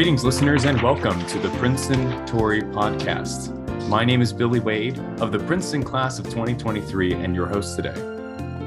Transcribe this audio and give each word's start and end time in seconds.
Greetings, 0.00 0.24
listeners, 0.24 0.64
and 0.64 0.80
welcome 0.80 1.26
to 1.26 1.38
the 1.38 1.50
Princeton 1.58 2.24
Tory 2.24 2.62
podcast. 2.62 3.54
My 3.86 4.02
name 4.02 4.22
is 4.22 4.32
Billy 4.32 4.58
Wade 4.58 4.98
of 5.20 5.30
the 5.30 5.38
Princeton 5.40 5.82
class 5.82 6.18
of 6.18 6.24
2023 6.24 7.12
and 7.12 7.34
your 7.34 7.46
host 7.46 7.76
today. 7.76 7.92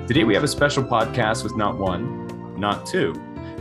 Today, 0.06 0.26
we 0.26 0.36
have 0.36 0.44
a 0.44 0.48
special 0.48 0.84
podcast 0.84 1.42
with 1.44 1.58
not 1.58 1.80
one, 1.80 2.60
not 2.60 2.86
two, 2.86 3.14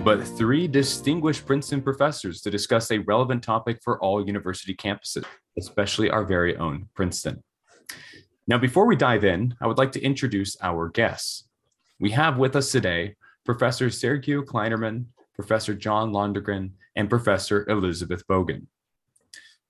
but 0.05 0.23
three 0.23 0.69
distinguished 0.69 1.47
Princeton 1.47 1.81
professors 1.81 2.43
to 2.43 2.51
discuss 2.51 2.91
a 2.91 2.99
relevant 2.99 3.43
topic 3.43 3.81
for 3.83 3.99
all 4.03 4.27
university 4.27 4.75
campuses, 4.75 5.25
especially 5.57 6.11
our 6.11 6.27
very 6.27 6.55
own 6.59 6.91
Princeton. 6.95 7.43
Now, 8.47 8.59
before 8.59 8.85
we 8.85 8.97
dive 8.97 9.25
in, 9.25 9.55
I 9.63 9.67
would 9.67 9.79
like 9.79 9.93
to 9.93 10.03
introduce 10.03 10.59
our 10.61 10.91
guests. 10.91 11.49
We 11.99 12.11
have 12.11 12.37
with 12.37 12.55
us 12.55 12.71
today 12.71 13.17
Professor 13.47 13.87
Sergiu 13.87 14.45
Klainerman, 14.45 15.07
Professor 15.35 15.73
John 15.73 16.13
Londregan, 16.13 16.73
and 16.97 17.11
Professor 17.11 17.69
Elizabeth 17.69 18.27
Bogan. 18.27 18.67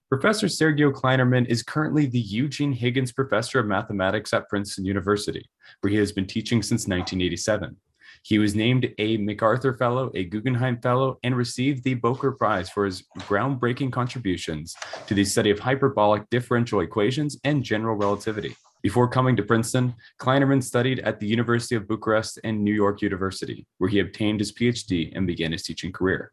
Professor 0.09 0.47
Sergiu 0.47 0.93
Klainerman 0.93 1.47
is 1.47 1.63
currently 1.63 2.05
the 2.05 2.21
Eugene 2.21 2.73
Higgins 2.73 3.13
Professor 3.13 3.61
of 3.61 3.67
Mathematics 3.67 4.35
at 4.35 4.49
Princeton 4.49 4.85
University, 4.85 5.49
where 5.81 5.91
he 5.91 5.97
has 5.97 6.13
been 6.13 6.27
teaching 6.27 6.63
since 6.63 6.87
1987. 6.87 7.77
He 8.23 8.39
was 8.39 8.55
named 8.55 8.89
a 8.99 9.17
MacArthur 9.17 9.73
Fellow, 9.73 10.11
a 10.15 10.25
Guggenheim 10.25 10.81
Fellow, 10.81 11.19
and 11.23 11.35
received 11.35 11.83
the 11.83 11.97
Bôcher 11.97 12.37
Prize 12.37 12.69
for 12.69 12.85
his 12.85 13.05
groundbreaking 13.21 13.91
contributions 13.91 14.75
to 15.07 15.15
the 15.15 15.25
study 15.25 15.51
of 15.51 15.59
hyperbolic 15.59 16.29
differential 16.31 16.81
equations 16.81 17.39
and 17.45 17.65
general 17.65 17.97
relativity. 17.97 18.55
Before 18.83 19.09
coming 19.09 19.37
to 19.37 19.43
Princeton, 19.43 19.95
Klainerman 20.21 20.63
studied 20.63 20.99
at 21.01 21.21
the 21.21 21.27
University 21.27 21.75
of 21.75 21.89
Bucharest 21.89 22.39
and 22.45 22.63
New 22.63 22.75
York 22.75 23.01
University, 23.01 23.67
where 23.79 23.89
he 23.89 24.01
obtained 24.01 24.41
his 24.41 24.53
PhD 24.53 25.17
and 25.17 25.27
began 25.27 25.53
his 25.53 25.63
teaching 25.63 25.93
career. 25.93 26.33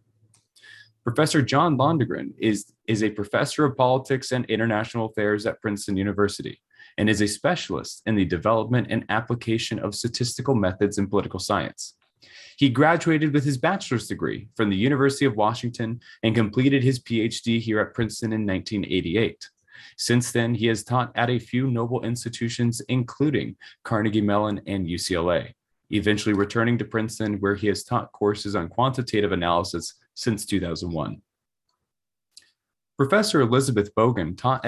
Professor 1.10 1.42
John 1.42 1.76
Londregan 1.76 2.34
is, 2.38 2.72
is 2.86 3.02
a 3.02 3.10
professor 3.10 3.66
of 3.66 3.76
politics 3.76 4.32
and 4.32 4.46
international 4.46 5.08
affairs 5.08 5.48
at 5.48 5.60
Princeton 5.60 5.98
University 5.98 6.62
and 7.00 7.10
is 7.10 7.20
a 7.20 7.28
specialist 7.28 8.04
in 8.06 8.14
the 8.14 8.26
development 8.26 8.86
and 8.92 9.06
application 9.10 9.80
of 9.80 9.96
statistical 9.96 10.54
methods 10.54 11.00
in 11.00 11.10
political 11.10 11.40
science. 11.40 11.96
He 12.58 12.70
graduated 12.70 13.34
with 13.34 13.44
his 13.44 13.58
bachelor's 13.58 14.08
degree 14.08 14.50
from 14.56 14.70
the 14.70 14.76
University 14.76 15.26
of 15.26 15.36
Washington 15.36 16.00
and 16.22 16.36
completed 16.36 16.84
his 16.84 17.00
PhD 17.00 17.60
here 17.60 17.80
at 17.80 17.96
Princeton 17.96 18.32
in 18.32 18.46
1988. 18.46 19.50
Since 19.98 20.32
then, 20.32 20.54
he 20.54 20.68
has 20.68 20.84
taught 20.84 21.12
at 21.16 21.32
a 21.32 21.40
few 21.40 21.72
noble 21.72 22.04
institutions, 22.04 22.82
including 22.82 23.56
Carnegie 23.84 24.22
Mellon 24.22 24.62
and 24.68 24.86
UCLA, 24.86 25.54
eventually 25.90 26.36
returning 26.36 26.78
to 26.78 26.86
Princeton, 26.86 27.40
where 27.40 27.56
he 27.56 27.66
has 27.66 27.84
taught 27.84 28.12
courses 28.12 28.56
on 28.56 28.70
quantitative 28.70 29.32
analysis 29.32 29.96
since 30.20 30.46
2001. 30.46 31.22
Professor 32.98 33.40
Elizabeth 33.40 33.96
Bogan 33.96 34.38
taught 34.38 34.66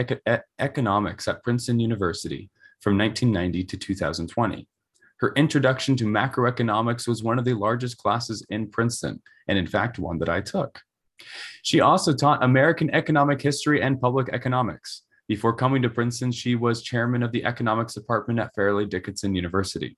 economics 0.58 1.28
at 1.28 1.44
Princeton 1.44 1.78
University 1.78 2.50
from 2.80 2.98
1990 2.98 3.66
to 3.66 3.78
2020. 3.78 4.66
Her 5.20 5.34
introduction 5.36 5.98
to 5.98 6.06
macroeconomics 6.06 7.06
was 7.06 7.22
one 7.22 7.38
of 7.38 7.44
the 7.44 7.54
largest 7.54 7.98
classes 7.98 8.46
in 8.50 8.70
Princeton, 8.70 9.22
and 9.50 9.58
in 9.58 9.68
fact, 9.68 10.00
one 10.00 10.20
that 10.20 10.30
I 10.30 10.40
took. 10.40 10.80
She 11.64 11.82
also 11.82 12.14
taught 12.14 12.44
American 12.44 12.90
economic 12.92 13.42
history 13.42 13.82
and 13.82 14.00
public 14.00 14.30
economics. 14.30 15.04
Before 15.28 15.54
coming 15.54 15.82
to 15.82 15.90
Princeton, 15.90 16.32
she 16.32 16.56
was 16.56 16.82
chairman 16.82 17.24
of 17.24 17.34
the 17.34 17.44
economics 17.44 17.94
department 17.94 18.40
at 18.40 18.56
Fairleigh 18.56 18.86
Dickinson 18.86 19.36
University. 19.36 19.98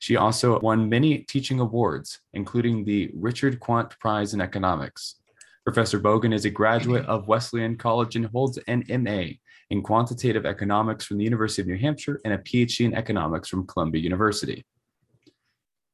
She 0.00 0.16
also 0.16 0.58
won 0.60 0.88
many 0.88 1.18
teaching 1.18 1.60
awards, 1.60 2.20
including 2.32 2.84
the 2.84 3.10
Richard 3.14 3.60
Quandt 3.60 3.98
Prize 3.98 4.34
in 4.34 4.40
Economics. 4.40 5.16
Professor 5.64 6.00
Bogan 6.00 6.34
is 6.34 6.44
a 6.44 6.50
graduate 6.50 7.06
of 7.06 7.28
Wesleyan 7.28 7.76
College 7.76 8.16
and 8.16 8.26
holds 8.26 8.58
an 8.66 8.84
MA 8.88 9.24
in 9.70 9.82
quantitative 9.82 10.44
economics 10.44 11.04
from 11.04 11.18
the 11.18 11.24
University 11.24 11.62
of 11.62 11.68
New 11.68 11.78
Hampshire 11.78 12.20
and 12.24 12.34
a 12.34 12.38
PhD 12.38 12.84
in 12.84 12.94
economics 12.94 13.48
from 13.48 13.66
Columbia 13.66 14.02
University. 14.02 14.64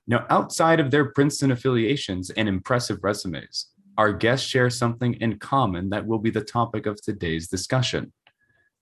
Now, 0.07 0.25
outside 0.31 0.81
of 0.81 0.91
their 0.91 1.13
Princeton 1.13 1.53
affiliations 1.53 2.31
and 2.31 2.49
impressive 2.49 3.01
resumes, 3.03 3.67
our 3.99 4.13
guests 4.13 4.49
share 4.49 4.71
something 4.71 5.15
in 5.15 5.39
common 5.39 5.91
that 5.91 6.07
will 6.07 6.19
be 6.19 6.31
the 6.31 6.41
topic 6.41 6.87
of 6.87 7.01
today's 7.01 7.49
discussion. 7.49 8.13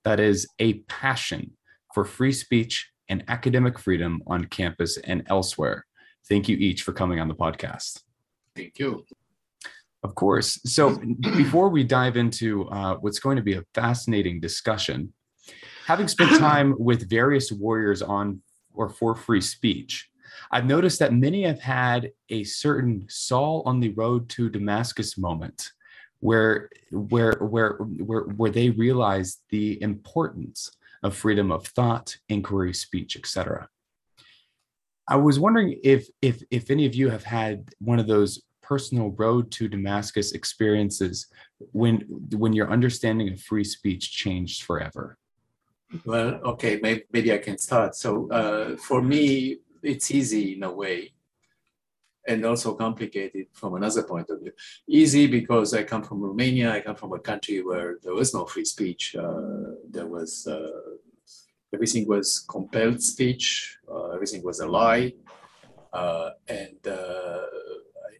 That 0.04 0.20
is 0.20 0.46
a 0.60 0.74
passion 0.84 1.56
for 1.92 2.04
free 2.04 2.32
speech 2.32 2.90
and 3.08 3.24
academic 3.28 3.78
freedom 3.78 4.22
on 4.26 4.44
campus 4.46 4.96
and 4.98 5.22
elsewhere. 5.28 5.86
Thank 6.28 6.48
you 6.48 6.56
each 6.56 6.82
for 6.82 6.92
coming 6.92 7.20
on 7.20 7.28
the 7.28 7.34
podcast. 7.34 8.02
Thank 8.54 8.78
you. 8.78 9.04
Of 10.02 10.14
course. 10.14 10.60
So, 10.64 11.00
before 11.36 11.68
we 11.68 11.82
dive 11.82 12.16
into 12.16 12.68
uh, 12.68 12.96
what's 12.96 13.18
going 13.18 13.36
to 13.36 13.42
be 13.42 13.54
a 13.54 13.64
fascinating 13.74 14.40
discussion, 14.40 15.12
having 15.86 16.08
spent 16.08 16.38
time 16.38 16.74
with 16.78 17.08
various 17.08 17.50
warriors 17.50 18.02
on 18.02 18.40
or 18.74 18.88
for 18.88 19.14
free 19.14 19.40
speech, 19.40 20.08
I've 20.50 20.66
noticed 20.66 20.98
that 21.00 21.12
many 21.12 21.42
have 21.42 21.60
had 21.60 22.12
a 22.28 22.44
certain 22.44 23.06
Saul 23.08 23.62
on 23.66 23.80
the 23.80 23.90
road 23.90 24.28
to 24.30 24.48
Damascus 24.48 25.18
moment 25.18 25.70
where 26.20 26.70
where 26.90 27.36
where 27.40 27.76
where, 27.78 28.22
where 28.22 28.50
they 28.50 28.70
realize 28.70 29.38
the 29.50 29.80
importance 29.82 30.70
of 31.02 31.16
freedom 31.16 31.50
of 31.50 31.66
thought, 31.66 32.16
inquiry, 32.28 32.74
speech, 32.74 33.16
etc. 33.16 33.68
I 35.08 35.16
was 35.16 35.38
wondering 35.38 35.78
if 35.84 36.08
if 36.20 36.42
if 36.50 36.70
any 36.70 36.86
of 36.86 36.94
you 36.94 37.08
have 37.10 37.24
had 37.24 37.68
one 37.78 37.98
of 37.98 38.06
those 38.06 38.42
personal 38.66 39.10
road 39.12 39.50
to 39.52 39.68
Damascus 39.68 40.32
experiences 40.32 41.28
when 41.72 42.00
when 42.32 42.52
your 42.52 42.70
understanding 42.70 43.32
of 43.32 43.40
free 43.40 43.64
speech 43.64 44.12
changed 44.12 44.64
forever? 44.64 45.16
Well, 46.04 46.40
okay, 46.52 46.80
maybe, 46.82 47.04
maybe 47.12 47.32
I 47.32 47.38
can 47.38 47.58
start. 47.58 47.94
So 47.94 48.28
uh, 48.30 48.76
for 48.76 49.00
me, 49.00 49.58
it's 49.82 50.10
easy 50.10 50.56
in 50.56 50.64
a 50.64 50.72
way, 50.72 51.12
and 52.28 52.44
also 52.44 52.74
complicated 52.74 53.46
from 53.52 53.74
another 53.74 54.02
point 54.02 54.28
of 54.30 54.40
view. 54.40 54.52
Easy 54.88 55.26
because 55.26 55.74
I 55.74 55.82
come 55.84 56.02
from 56.02 56.20
Romania. 56.20 56.72
I 56.72 56.80
come 56.80 56.96
from 56.96 57.12
a 57.12 57.18
country 57.18 57.62
where 57.62 57.98
there 58.02 58.14
was 58.14 58.34
no 58.34 58.44
free 58.44 58.64
speech. 58.64 59.14
Uh, 59.14 59.76
there 59.88 60.06
was 60.06 60.46
uh, 60.46 60.96
everything 61.72 62.06
was 62.08 62.44
compelled 62.48 63.02
speech. 63.02 63.78
Uh, 63.90 64.10
everything 64.10 64.42
was 64.42 64.60
a 64.60 64.66
lie, 64.66 65.12
uh, 65.92 66.30
and 66.48 66.80
uh, 66.86 67.46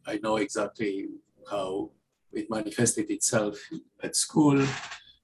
I 0.07 0.19
know 0.23 0.37
exactly 0.37 1.09
how 1.51 1.91
it 2.33 2.51
manifested 2.51 3.11
itself 3.11 3.59
at 4.03 4.15
school, 4.15 4.63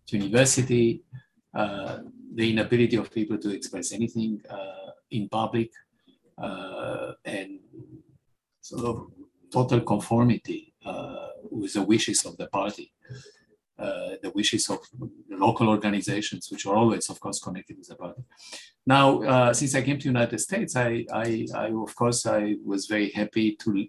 university, 0.08 1.02
uh, 1.54 1.98
the 2.34 2.50
inability 2.50 2.96
of 2.96 3.10
people 3.12 3.38
to 3.38 3.50
express 3.50 3.92
anything 3.92 4.40
uh, 4.48 4.90
in 5.10 5.28
public, 5.28 5.70
uh, 6.38 7.12
and 7.24 7.51
sort 8.62 8.84
of 8.84 9.10
total 9.52 9.80
conformity 9.82 10.72
uh, 10.86 11.28
with 11.50 11.74
the 11.74 11.82
wishes 11.82 12.24
of 12.24 12.36
the 12.38 12.46
party. 12.46 12.92
Uh, 13.78 14.14
the 14.22 14.30
wishes 14.30 14.70
of 14.70 14.78
local 15.28 15.68
organizations, 15.68 16.48
which 16.52 16.66
are 16.66 16.76
always, 16.76 17.08
of 17.10 17.18
course, 17.18 17.40
connected 17.40 17.76
with 17.76 17.88
the 17.88 17.96
party. 17.96 18.22
Now, 18.86 19.22
uh, 19.22 19.52
since 19.52 19.74
I 19.74 19.82
came 19.82 19.98
to 19.98 20.04
the 20.04 20.08
United 20.18 20.38
States, 20.38 20.76
I, 20.76 21.04
I, 21.12 21.46
I, 21.54 21.66
of 21.70 21.92
course, 21.96 22.24
I 22.24 22.56
was 22.64 22.86
very 22.86 23.10
happy 23.10 23.56
to 23.56 23.88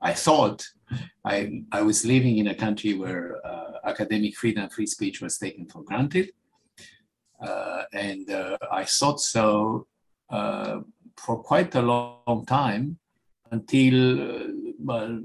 I 0.00 0.14
thought 0.14 0.64
I, 1.24 1.62
I 1.70 1.82
was 1.82 2.06
living 2.06 2.38
in 2.38 2.48
a 2.48 2.54
country 2.54 2.94
where 2.94 3.36
uh, 3.44 3.72
academic 3.84 4.34
freedom 4.34 4.68
free 4.70 4.86
speech 4.86 5.20
was 5.20 5.36
taken 5.36 5.66
for 5.66 5.82
granted. 5.82 6.30
Uh, 7.40 7.82
and 7.92 8.30
uh, 8.30 8.56
I 8.72 8.84
thought 8.84 9.20
so 9.20 9.86
for 10.30 11.42
quite 11.42 11.74
a 11.74 11.82
long 11.82 12.46
time 12.46 12.98
until, 13.50 14.20
uh, 14.20 14.46
well, 14.78 15.22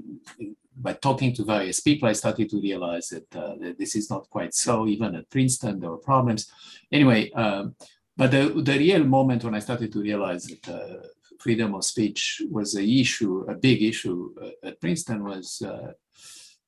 by 0.76 0.92
talking 0.92 1.34
to 1.34 1.44
various 1.44 1.80
people, 1.80 2.08
I 2.08 2.12
started 2.12 2.50
to 2.50 2.60
realize 2.60 3.08
that, 3.08 3.36
uh, 3.36 3.54
that, 3.60 3.78
this 3.78 3.96
is 3.96 4.10
not 4.10 4.28
quite 4.28 4.54
so. 4.54 4.86
Even 4.86 5.14
at 5.14 5.30
Princeton, 5.30 5.80
there 5.80 5.90
were 5.90 5.98
problems. 5.98 6.50
Anyway, 6.92 7.30
um, 7.32 7.74
but 8.16 8.30
the, 8.30 8.48
the 8.48 8.78
real 8.78 9.04
moment 9.04 9.44
when 9.44 9.54
I 9.54 9.60
started 9.60 9.92
to 9.92 10.00
realize 10.00 10.46
that 10.46 11.10
freedom 11.38 11.74
of 11.74 11.84
speech 11.84 12.42
was 12.50 12.76
a 12.76 12.84
issue, 12.84 13.44
a 13.48 13.54
big 13.54 13.82
issue 13.82 14.34
uh, 14.42 14.68
at 14.68 14.80
Princeton 14.80 15.24
was 15.24 15.62
uh, 15.62 15.92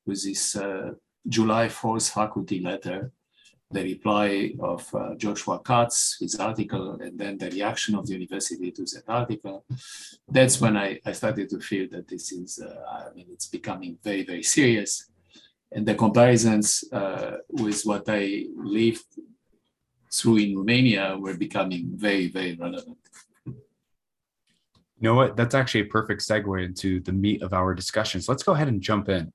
was 0.05 0.23
this 0.23 0.55
uh, 0.55 0.91
July 1.27 1.67
4th 1.67 2.11
faculty 2.11 2.59
letter, 2.61 3.11
the 3.71 3.83
reply 3.83 4.51
of 4.59 4.83
uh, 4.95 5.13
Joshua 5.15 5.59
Katz, 5.59 6.17
his 6.19 6.35
article, 6.35 6.99
and 7.01 7.19
then 7.19 7.37
the 7.37 7.51
reaction 7.51 7.95
of 7.95 8.07
the 8.07 8.13
university 8.13 8.71
to 8.71 8.83
that 8.83 9.03
article. 9.07 9.63
That's 10.27 10.59
when 10.59 10.75
I, 10.75 10.99
I 11.05 11.11
started 11.11 11.49
to 11.49 11.59
feel 11.59 11.87
that 11.91 12.07
this 12.07 12.31
is, 12.31 12.59
uh, 12.59 13.09
I 13.11 13.13
mean, 13.13 13.27
it's 13.31 13.47
becoming 13.47 13.97
very, 14.03 14.25
very 14.25 14.43
serious. 14.43 15.11
And 15.71 15.85
the 15.87 15.93
comparisons 15.93 16.83
uh, 16.91 17.37
with 17.49 17.83
what 17.83 18.05
I 18.07 18.47
lived 18.55 19.05
through 20.11 20.37
in 20.37 20.57
Romania 20.57 21.15
were 21.19 21.37
becoming 21.37 21.91
very, 21.93 22.27
very 22.27 22.55
relevant. 22.55 22.97
You 23.45 25.07
know 25.07 25.13
what? 25.13 25.37
That's 25.37 25.53
actually 25.53 25.81
a 25.81 25.85
perfect 25.85 26.21
segue 26.21 26.65
into 26.65 26.99
the 27.01 27.13
meat 27.13 27.43
of 27.43 27.53
our 27.53 27.75
discussions. 27.75 28.27
Let's 28.27 28.43
go 28.43 28.53
ahead 28.53 28.67
and 28.67 28.81
jump 28.81 29.09
in. 29.09 29.31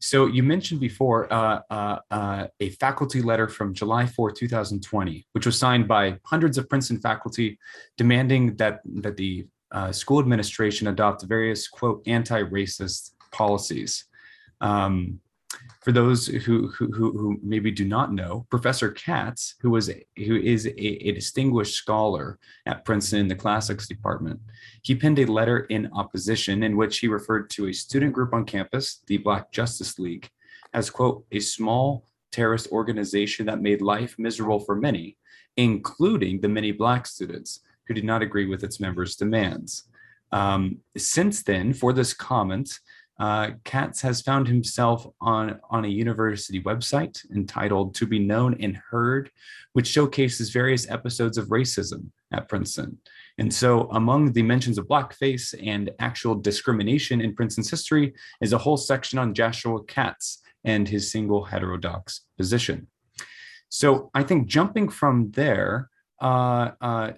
So 0.00 0.26
you 0.26 0.42
mentioned 0.42 0.80
before 0.80 1.32
uh, 1.32 1.60
uh, 1.70 1.98
uh, 2.10 2.46
a 2.60 2.70
faculty 2.70 3.22
letter 3.22 3.48
from 3.48 3.74
July 3.74 4.06
4, 4.06 4.30
2020, 4.32 5.26
which 5.32 5.46
was 5.46 5.58
signed 5.58 5.88
by 5.88 6.18
hundreds 6.24 6.58
of 6.58 6.68
Princeton 6.68 7.00
faculty 7.00 7.58
demanding 7.96 8.56
that, 8.56 8.80
that 9.02 9.16
the 9.16 9.46
uh, 9.72 9.92
school 9.92 10.20
administration 10.20 10.88
adopt 10.88 11.24
various, 11.24 11.68
quote, 11.68 12.02
anti-racist 12.06 13.12
policies. 13.32 14.04
Um, 14.60 15.20
for 15.86 15.92
those 15.92 16.26
who, 16.26 16.66
who, 16.70 16.90
who 16.90 17.38
maybe 17.44 17.70
do 17.70 17.84
not 17.84 18.12
know, 18.12 18.44
Professor 18.50 18.90
Katz, 18.90 19.54
who 19.60 19.70
was 19.70 19.88
who 20.16 20.34
is 20.34 20.66
a, 20.66 21.08
a, 21.08 21.12
distinguished 21.12 21.76
scholar 21.76 22.40
at 22.66 22.84
Princeton 22.84 23.20
in 23.20 23.28
the 23.28 23.36
classics 23.36 23.86
department, 23.86 24.40
he 24.82 24.96
penned 24.96 25.20
a 25.20 25.26
letter 25.26 25.60
in 25.70 25.88
opposition 25.92 26.64
in 26.64 26.76
which 26.76 26.98
he 26.98 27.06
referred 27.06 27.48
to 27.50 27.68
a 27.68 27.72
student 27.72 28.12
group 28.12 28.34
on 28.34 28.44
campus, 28.44 29.00
the 29.06 29.18
Black 29.18 29.52
Justice 29.52 29.96
League, 29.96 30.28
as 30.74 30.90
quote 30.90 31.24
a 31.30 31.38
small 31.38 32.04
terrorist 32.32 32.66
organization 32.72 33.46
that 33.46 33.62
made 33.62 33.80
life 33.80 34.16
miserable 34.18 34.58
for 34.58 34.74
many, 34.74 35.16
including 35.56 36.40
the 36.40 36.48
many 36.48 36.72
black 36.72 37.06
students 37.06 37.60
who 37.86 37.94
did 37.94 38.04
not 38.04 38.22
agree 38.22 38.46
with 38.46 38.64
its 38.64 38.80
members' 38.80 39.14
demands. 39.14 39.84
Um, 40.32 40.78
since 40.96 41.44
then, 41.44 41.72
for 41.72 41.92
this 41.92 42.12
comment, 42.12 42.80
uh, 43.18 43.50
Katz 43.64 44.02
has 44.02 44.20
found 44.20 44.46
himself 44.46 45.06
on, 45.20 45.58
on 45.70 45.84
a 45.84 45.88
university 45.88 46.62
website 46.62 47.18
entitled 47.34 47.94
To 47.94 48.06
Be 48.06 48.18
Known 48.18 48.56
and 48.60 48.76
Heard, 48.90 49.30
which 49.72 49.86
showcases 49.86 50.50
various 50.50 50.88
episodes 50.90 51.38
of 51.38 51.48
racism 51.48 52.10
at 52.32 52.48
Princeton. 52.48 52.98
And 53.38 53.52
so, 53.52 53.88
among 53.90 54.32
the 54.32 54.42
mentions 54.42 54.76
of 54.78 54.86
blackface 54.86 55.54
and 55.62 55.90
actual 55.98 56.34
discrimination 56.34 57.20
in 57.20 57.34
Princeton's 57.34 57.70
history 57.70 58.14
is 58.40 58.52
a 58.52 58.58
whole 58.58 58.76
section 58.76 59.18
on 59.18 59.34
Joshua 59.34 59.82
Katz 59.84 60.42
and 60.64 60.88
his 60.88 61.10
single 61.10 61.44
heterodox 61.44 62.22
position. 62.36 62.86
So, 63.70 64.10
I 64.14 64.24
think 64.24 64.46
jumping 64.46 64.88
from 64.88 65.30
there, 65.32 65.88
uh, 66.20 66.72
uh, 66.80 67.12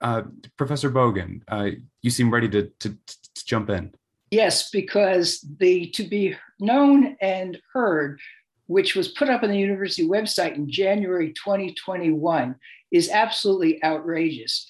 uh 0.00 0.22
Professor 0.56 0.90
Bogan, 0.90 1.42
uh, 1.48 1.70
you 2.02 2.10
seem 2.10 2.32
ready 2.32 2.48
to, 2.50 2.70
to, 2.80 2.90
to 2.90 3.44
jump 3.46 3.70
in. 3.70 3.92
Yes, 4.30 4.70
because 4.70 5.44
the 5.58 5.88
to 5.90 6.04
be 6.04 6.36
known 6.60 7.16
and 7.20 7.58
heard, 7.72 8.20
which 8.66 8.94
was 8.94 9.08
put 9.08 9.30
up 9.30 9.42
on 9.42 9.50
the 9.50 9.58
university 9.58 10.06
website 10.06 10.54
in 10.54 10.70
January 10.70 11.32
2021, 11.32 12.54
is 12.92 13.10
absolutely 13.10 13.82
outrageous. 13.82 14.66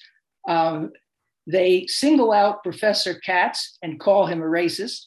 Um, 0.47 0.91
they 1.45 1.87
single 1.87 2.31
out 2.31 2.63
Professor 2.63 3.15
Katz 3.15 3.77
and 3.81 3.99
call 3.99 4.27
him 4.27 4.41
a 4.41 4.45
racist. 4.45 5.05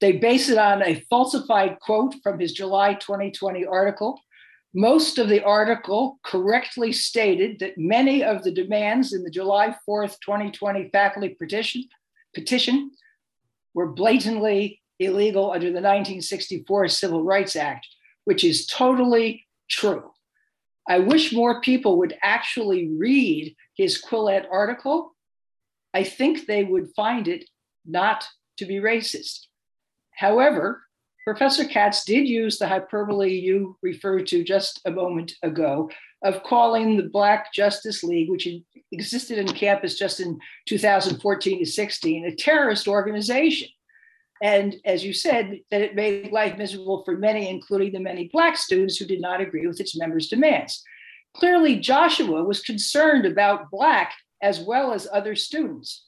They 0.00 0.12
base 0.12 0.48
it 0.48 0.58
on 0.58 0.82
a 0.82 1.04
falsified 1.10 1.80
quote 1.80 2.14
from 2.22 2.38
his 2.38 2.52
July 2.52 2.94
2020 2.94 3.64
article. 3.64 4.20
Most 4.74 5.18
of 5.18 5.28
the 5.28 5.42
article 5.42 6.20
correctly 6.24 6.92
stated 6.92 7.58
that 7.58 7.78
many 7.78 8.22
of 8.22 8.44
the 8.44 8.52
demands 8.52 9.12
in 9.12 9.24
the 9.24 9.30
July 9.30 9.74
4th, 9.88 10.16
2020 10.24 10.90
faculty 10.90 11.30
petition, 11.30 11.84
petition 12.34 12.92
were 13.74 13.92
blatantly 13.92 14.82
illegal 14.98 15.50
under 15.50 15.66
the 15.66 15.80
1964 15.80 16.88
Civil 16.88 17.22
Rights 17.22 17.56
Act, 17.56 17.86
which 18.24 18.44
is 18.44 18.66
totally 18.66 19.46
true. 19.68 20.10
I 20.88 21.00
wish 21.00 21.32
more 21.32 21.60
people 21.60 21.98
would 21.98 22.16
actually 22.22 22.88
read 22.88 23.54
his 23.74 24.02
Quillette 24.02 24.46
article. 24.50 25.14
I 25.92 26.04
think 26.04 26.46
they 26.46 26.64
would 26.64 26.94
find 26.96 27.28
it 27.28 27.44
not 27.86 28.26
to 28.56 28.66
be 28.66 28.76
racist. 28.76 29.46
However, 30.12 30.82
Professor 31.24 31.64
Katz 31.64 32.04
did 32.04 32.26
use 32.26 32.58
the 32.58 32.66
hyperbole 32.66 33.30
you 33.30 33.76
referred 33.82 34.26
to 34.28 34.42
just 34.42 34.80
a 34.86 34.90
moment 34.90 35.34
ago 35.42 35.90
of 36.22 36.42
calling 36.42 36.96
the 36.96 37.08
Black 37.08 37.52
Justice 37.52 38.02
League, 38.02 38.30
which 38.30 38.48
existed 38.92 39.38
in 39.38 39.46
campus 39.48 39.98
just 39.98 40.20
in 40.20 40.38
2014 40.66 41.58
to 41.60 41.66
16, 41.66 42.24
a 42.26 42.34
terrorist 42.34 42.88
organization. 42.88 43.68
And 44.42 44.76
as 44.84 45.04
you 45.04 45.12
said, 45.12 45.60
that 45.70 45.80
it 45.80 45.94
made 45.94 46.32
life 46.32 46.56
miserable 46.56 47.02
for 47.04 47.16
many, 47.16 47.48
including 47.48 47.92
the 47.92 48.00
many 48.00 48.28
Black 48.32 48.56
students 48.56 48.96
who 48.96 49.04
did 49.04 49.20
not 49.20 49.40
agree 49.40 49.66
with 49.66 49.80
its 49.80 49.96
members' 49.96 50.28
demands. 50.28 50.82
Clearly, 51.34 51.76
Joshua 51.76 52.44
was 52.44 52.62
concerned 52.62 53.26
about 53.26 53.70
Black 53.70 54.12
as 54.42 54.60
well 54.60 54.92
as 54.92 55.08
other 55.12 55.34
students, 55.34 56.06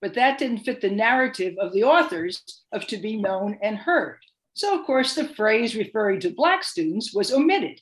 but 0.00 0.14
that 0.14 0.38
didn't 0.38 0.64
fit 0.64 0.80
the 0.80 0.90
narrative 0.90 1.54
of 1.60 1.72
the 1.72 1.84
authors 1.84 2.42
of 2.72 2.86
To 2.86 2.96
Be 2.96 3.16
Known 3.16 3.58
and 3.62 3.76
Heard. 3.76 4.18
So, 4.54 4.78
of 4.78 4.86
course, 4.86 5.14
the 5.14 5.28
phrase 5.28 5.76
referring 5.76 6.20
to 6.20 6.30
Black 6.30 6.64
students 6.64 7.14
was 7.14 7.32
omitted. 7.32 7.78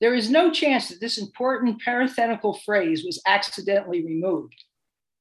There 0.00 0.14
is 0.14 0.30
no 0.30 0.50
chance 0.50 0.88
that 0.88 1.00
this 1.00 1.18
important 1.18 1.82
parenthetical 1.82 2.60
phrase 2.64 3.04
was 3.04 3.20
accidentally 3.26 4.04
removed. 4.04 4.54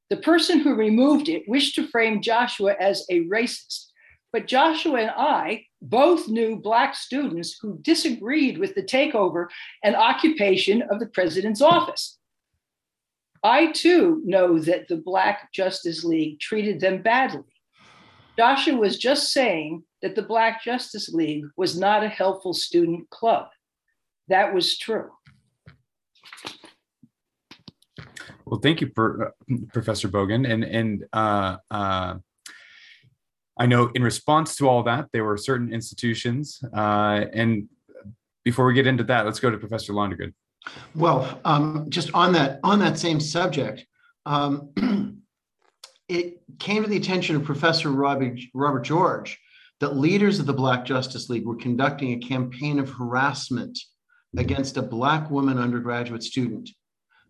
The 0.09 0.17
person 0.17 0.59
who 0.59 0.75
removed 0.75 1.29
it 1.29 1.43
wished 1.47 1.75
to 1.75 1.87
frame 1.87 2.21
Joshua 2.21 2.75
as 2.79 3.05
a 3.09 3.25
racist. 3.25 3.87
But 4.31 4.47
Joshua 4.47 5.01
and 5.01 5.11
I 5.11 5.65
both 5.81 6.27
knew 6.27 6.57
Black 6.57 6.95
students 6.95 7.57
who 7.61 7.79
disagreed 7.81 8.57
with 8.57 8.75
the 8.75 8.83
takeover 8.83 9.47
and 9.83 9.95
occupation 9.95 10.83
of 10.83 10.99
the 10.99 11.07
president's 11.07 11.61
office. 11.61 12.17
I 13.43 13.71
too 13.71 14.21
know 14.25 14.59
that 14.59 14.87
the 14.87 14.97
Black 14.97 15.51
Justice 15.53 16.03
League 16.03 16.39
treated 16.39 16.79
them 16.79 17.01
badly. 17.01 17.43
Joshua 18.37 18.75
was 18.75 18.97
just 18.97 19.31
saying 19.31 19.83
that 20.01 20.15
the 20.15 20.21
Black 20.21 20.63
Justice 20.63 21.09
League 21.09 21.45
was 21.55 21.79
not 21.79 22.03
a 22.03 22.09
helpful 22.09 22.53
student 22.53 23.09
club. 23.09 23.47
That 24.27 24.53
was 24.53 24.77
true. 24.77 25.09
Well, 28.45 28.59
thank 28.61 28.81
you, 28.81 28.91
for, 28.95 29.33
uh, 29.49 29.55
Professor 29.73 30.07
Bogan. 30.07 30.49
And 30.49 30.63
and 30.63 31.05
uh, 31.11 31.57
uh, 31.69 32.15
I 33.57 33.65
know 33.65 33.91
in 33.93 34.03
response 34.03 34.55
to 34.57 34.69
all 34.69 34.83
that, 34.83 35.07
there 35.11 35.25
were 35.25 35.37
certain 35.37 35.73
institutions. 35.73 36.61
Uh, 36.73 37.25
and 37.33 37.67
before 38.45 38.65
we 38.65 38.73
get 38.73 38.87
into 38.87 39.03
that, 39.05 39.25
let's 39.25 39.39
go 39.39 39.49
to 39.49 39.57
Professor 39.57 39.93
Londregan. 39.93 40.33
Well, 40.95 41.39
um, 41.43 41.87
just 41.89 42.13
on 42.13 42.31
that 42.33 42.59
on 42.63 42.79
that 42.79 42.97
same 42.97 43.19
subject, 43.19 43.85
um, 44.25 44.69
it 46.07 46.41
came 46.59 46.83
to 46.83 46.89
the 46.89 46.97
attention 46.97 47.35
of 47.35 47.43
Professor 47.43 47.89
Robert, 47.89 48.39
Robert 48.53 48.83
George 48.83 49.39
that 49.79 49.97
leaders 49.97 50.39
of 50.39 50.45
the 50.45 50.53
Black 50.53 50.85
Justice 50.85 51.29
League 51.29 51.45
were 51.45 51.55
conducting 51.55 52.13
a 52.13 52.25
campaign 52.25 52.79
of 52.79 52.89
harassment 52.89 53.77
against 54.35 54.77
a 54.77 54.81
Black 54.81 55.29
woman 55.29 55.57
undergraduate 55.57 56.23
student, 56.23 56.69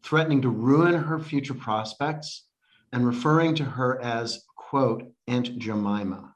threatening 0.04 0.42
to 0.42 0.50
ruin 0.50 0.96
her 0.96 1.20
future 1.20 1.54
prospects 1.54 2.46
and 2.92 3.06
referring 3.06 3.56
to 3.56 3.66
her 3.66 4.02
as, 4.02 4.44
quote, 4.56 5.04
Aunt 5.28 5.58
Jemima. 5.60 6.34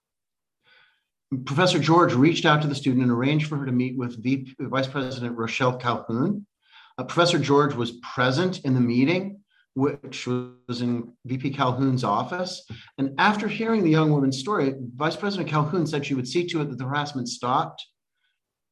Professor 1.45 1.79
George 1.79 2.13
reached 2.13 2.45
out 2.45 2.61
to 2.61 2.67
the 2.67 2.75
student 2.75 3.03
and 3.03 3.11
arranged 3.11 3.47
for 3.47 3.55
her 3.57 3.65
to 3.65 3.71
meet 3.71 3.97
with 3.97 4.21
VP, 4.21 4.55
Vice 4.59 4.87
President 4.87 5.37
Rochelle 5.37 5.77
Calhoun. 5.77 6.45
Uh, 6.97 7.05
Professor 7.05 7.39
George 7.39 7.73
was 7.73 7.93
present 8.01 8.59
in 8.65 8.73
the 8.73 8.81
meeting 8.81 9.41
which 9.73 10.27
was 10.27 10.81
in 10.81 11.13
VP 11.25 11.51
Calhoun's 11.51 12.03
office. 12.03 12.65
And 12.97 13.13
after 13.17 13.47
hearing 13.47 13.83
the 13.83 13.89
young 13.89 14.11
woman's 14.11 14.39
story, 14.39 14.73
Vice 14.95 15.15
President 15.15 15.49
Calhoun 15.49 15.87
said 15.87 16.05
she 16.05 16.13
would 16.13 16.27
see 16.27 16.45
to 16.47 16.61
it 16.61 16.69
that 16.69 16.77
the 16.77 16.85
harassment 16.85 17.29
stopped, 17.29 17.85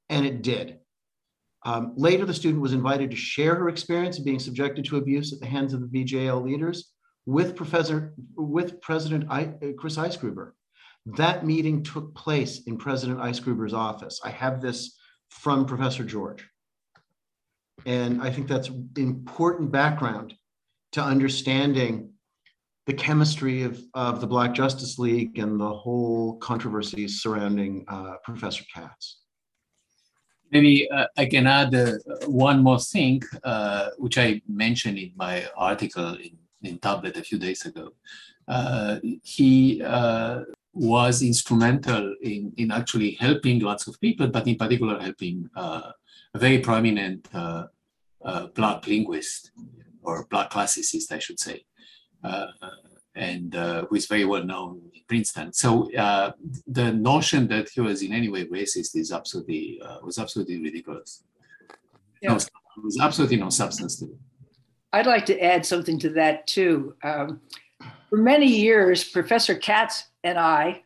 and 0.09 0.25
it 0.25 0.41
did. 0.41 0.79
Um, 1.65 1.93
later, 1.97 2.25
the 2.25 2.33
student 2.33 2.61
was 2.61 2.73
invited 2.73 3.11
to 3.11 3.17
share 3.17 3.55
her 3.55 3.69
experience 3.69 4.17
of 4.17 4.25
being 4.25 4.39
subjected 4.39 4.85
to 4.85 4.97
abuse 4.97 5.33
at 5.33 5.39
the 5.39 5.45
hands 5.45 5.73
of 5.73 5.81
the 5.81 5.87
BJL 5.87 6.43
leaders 6.43 6.93
with 7.25 7.55
Professor 7.55 8.13
with 8.35 8.81
President 8.81 9.25
I, 9.29 9.53
uh, 9.61 9.73
Chris 9.77 9.97
Eisgruber. 9.97 10.51
That 11.05 11.45
meeting 11.45 11.83
took 11.83 12.15
place 12.15 12.63
in 12.65 12.77
President 12.77 13.19
Eisgruber's 13.19 13.73
office. 13.73 14.21
I 14.23 14.29
have 14.29 14.61
this 14.61 14.97
from 15.29 15.65
Professor 15.65 16.03
George. 16.03 16.47
And 17.85 18.21
I 18.21 18.29
think 18.29 18.47
that's 18.47 18.69
important 18.97 19.71
background 19.71 20.33
to 20.93 21.01
understanding 21.01 22.11
the 22.87 22.93
chemistry 22.93 23.63
of, 23.63 23.79
of 23.93 24.19
the 24.19 24.27
Black 24.27 24.53
Justice 24.53 24.97
League 24.97 25.37
and 25.37 25.59
the 25.59 25.73
whole 25.73 26.37
controversy 26.37 27.07
surrounding 27.07 27.85
uh, 27.87 28.15
Professor 28.23 28.63
Katz. 28.73 29.18
Maybe 30.51 30.89
uh, 30.89 31.05
I 31.17 31.25
can 31.25 31.47
add 31.47 31.73
uh, 31.75 31.93
one 32.25 32.63
more 32.63 32.79
thing, 32.79 33.21
uh, 33.43 33.89
which 33.97 34.17
I 34.17 34.41
mentioned 34.47 34.97
in 34.97 35.11
my 35.15 35.45
article 35.55 36.15
in, 36.15 36.37
in 36.63 36.79
Tablet 36.79 37.17
a 37.17 37.23
few 37.23 37.37
days 37.37 37.65
ago. 37.65 37.93
Uh, 38.47 38.99
he 39.23 39.81
uh, 39.83 40.41
was 40.73 41.21
instrumental 41.21 42.15
in, 42.23 42.51
in 42.57 42.71
actually 42.71 43.11
helping 43.11 43.59
lots 43.59 43.87
of 43.87 43.99
people, 44.01 44.27
but 44.27 44.47
in 44.47 44.55
particular 44.55 44.99
helping 44.99 45.49
a 45.55 45.93
very 46.35 46.59
prominent 46.59 47.27
Black 48.53 48.85
linguist 48.87 49.51
or 50.01 50.25
black 50.29 50.49
classicist, 50.51 51.11
I 51.11 51.19
should 51.19 51.39
say, 51.39 51.63
uh, 52.23 52.47
and 53.19 53.55
uh, 53.55 53.85
who 53.85 53.95
is 53.95 54.05
very 54.07 54.25
well 54.25 54.43
known 54.43 54.81
in 54.93 55.01
Princeton. 55.07 55.51
So 55.53 55.93
uh, 55.95 56.31
the 56.65 56.93
notion 56.93 57.47
that 57.49 57.69
he 57.69 57.81
was 57.81 58.01
in 58.01 58.13
any 58.13 58.29
way 58.29 58.45
racist 58.45 58.95
is 58.95 59.11
absolutely 59.11 59.81
uh, 59.85 59.99
was 60.01 60.17
absolutely 60.17 60.57
ridiculous. 60.61 61.23
Yeah. 62.21 62.29
No, 62.29 62.35
it 62.35 62.83
was 62.83 62.99
absolutely 62.99 63.37
no 63.37 63.49
substance 63.49 63.99
to 63.99 64.05
it. 64.05 64.17
I'd 64.93 65.05
like 65.05 65.25
to 65.27 65.39
add 65.39 65.65
something 65.65 65.99
to 65.99 66.09
that 66.11 66.47
too. 66.47 66.95
Um, 67.03 67.41
for 68.09 68.17
many 68.17 68.47
years, 68.47 69.03
Professor 69.03 69.55
Katz 69.55 70.05
and 70.23 70.39
I 70.39 70.83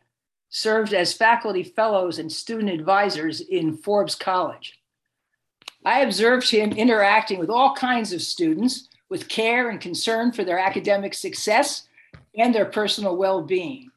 served 0.50 0.94
as 0.94 1.14
faculty 1.14 1.64
fellows 1.64 2.20
and 2.20 2.32
student 2.32 2.70
advisors 2.70 3.42
in 3.42 3.78
Forbes 3.78 4.16
College. 4.16 4.80
I 5.86 6.02
observed 6.02 6.50
him 6.50 6.72
interacting 6.72 7.40
with 7.40 7.50
all 7.50 7.76
kinds 7.76 8.14
of 8.14 8.22
students 8.22 8.90
with 9.10 9.28
care 9.28 9.70
and 9.70 9.80
concern 9.80 10.32
for 10.32 10.44
their 10.44 10.60
academic 10.60 11.14
success 11.14 11.88
and 12.36 12.54
their 12.54 12.66
personal 12.66 13.16
well 13.16 13.42
being. 13.42 13.90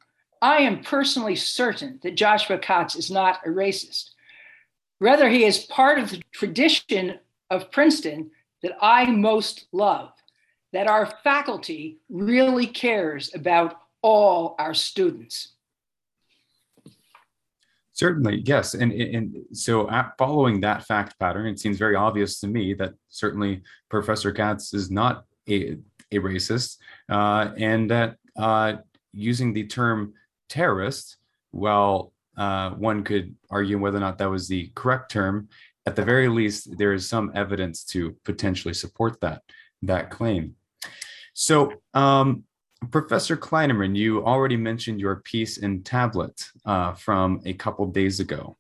I 0.43 0.59
am 0.59 0.83
personally 0.83 1.37
certain 1.37 1.99
that 2.02 2.16
Joshua 2.16 2.59
Katz 2.59 2.95
is 2.95 3.11
not 3.11 3.40
a 3.47 3.49
racist. 3.49 4.11
Rather, 5.00 5.28
he 5.28 5.45
is 5.45 5.59
part 5.64 5.99
of 5.99 6.11
the 6.11 6.23
tradition 6.33 7.19
of 7.50 7.71
Princeton 7.71 8.31
that 8.62 8.76
I 8.81 9.07
most 9.07 9.66
love, 9.73 10.12
that 10.73 10.87
our 10.87 11.07
faculty 11.23 11.99
really 12.09 12.66
cares 12.66 13.35
about 13.35 13.81
all 14.02 14.55
our 14.59 14.75
students. 14.75 15.52
Certainly, 17.93 18.43
yes. 18.45 18.75
And, 18.75 18.93
and 18.93 19.37
so, 19.52 19.88
following 20.19 20.61
that 20.61 20.85
fact 20.85 21.19
pattern, 21.19 21.47
it 21.47 21.59
seems 21.59 21.78
very 21.78 21.97
obvious 21.97 22.40
to 22.40 22.47
me 22.47 22.75
that 22.75 22.93
certainly 23.09 23.62
Professor 23.88 24.33
Katz 24.33 24.75
is 24.75 24.90
not 24.90 25.25
a, 25.49 25.78
a 26.12 26.19
racist, 26.19 26.76
uh, 27.09 27.52
and 27.57 27.90
that 27.90 28.19
uh, 28.38 28.75
using 29.12 29.52
the 29.52 29.66
term 29.66 30.14
terrorist, 30.49 31.16
well, 31.52 32.12
uh, 32.37 32.71
one 32.71 33.02
could 33.02 33.35
argue 33.50 33.78
whether 33.78 33.97
or 33.97 34.00
not 34.00 34.19
that 34.19 34.31
was 34.31 34.49
the 34.49 34.71
correct 34.75 35.11
term. 35.11 35.49
At 35.87 35.97
the 35.97 36.05
very 36.05 36.28
least, 36.28 36.76
there 36.76 36.93
is 36.93 37.09
some 37.09 37.33
evidence 37.35 37.85
to 37.85 38.16
potentially 38.25 38.75
support 38.75 39.21
that 39.21 39.43
that 39.83 40.11
claim. 40.11 40.57
So, 41.33 41.75
um, 41.95 42.45
Professor 42.90 43.37
Klainerman, 43.37 43.97
you 43.97 44.25
already 44.25 44.57
mentioned 44.57 45.00
your 45.00 45.16
piece 45.16 45.59
in 45.59 45.83
Tablet 45.83 46.50
uh, 46.64 46.93
from 46.93 47.40
a 47.45 47.55
couple 47.55 47.87
days 47.87 48.21
ago. 48.21 48.57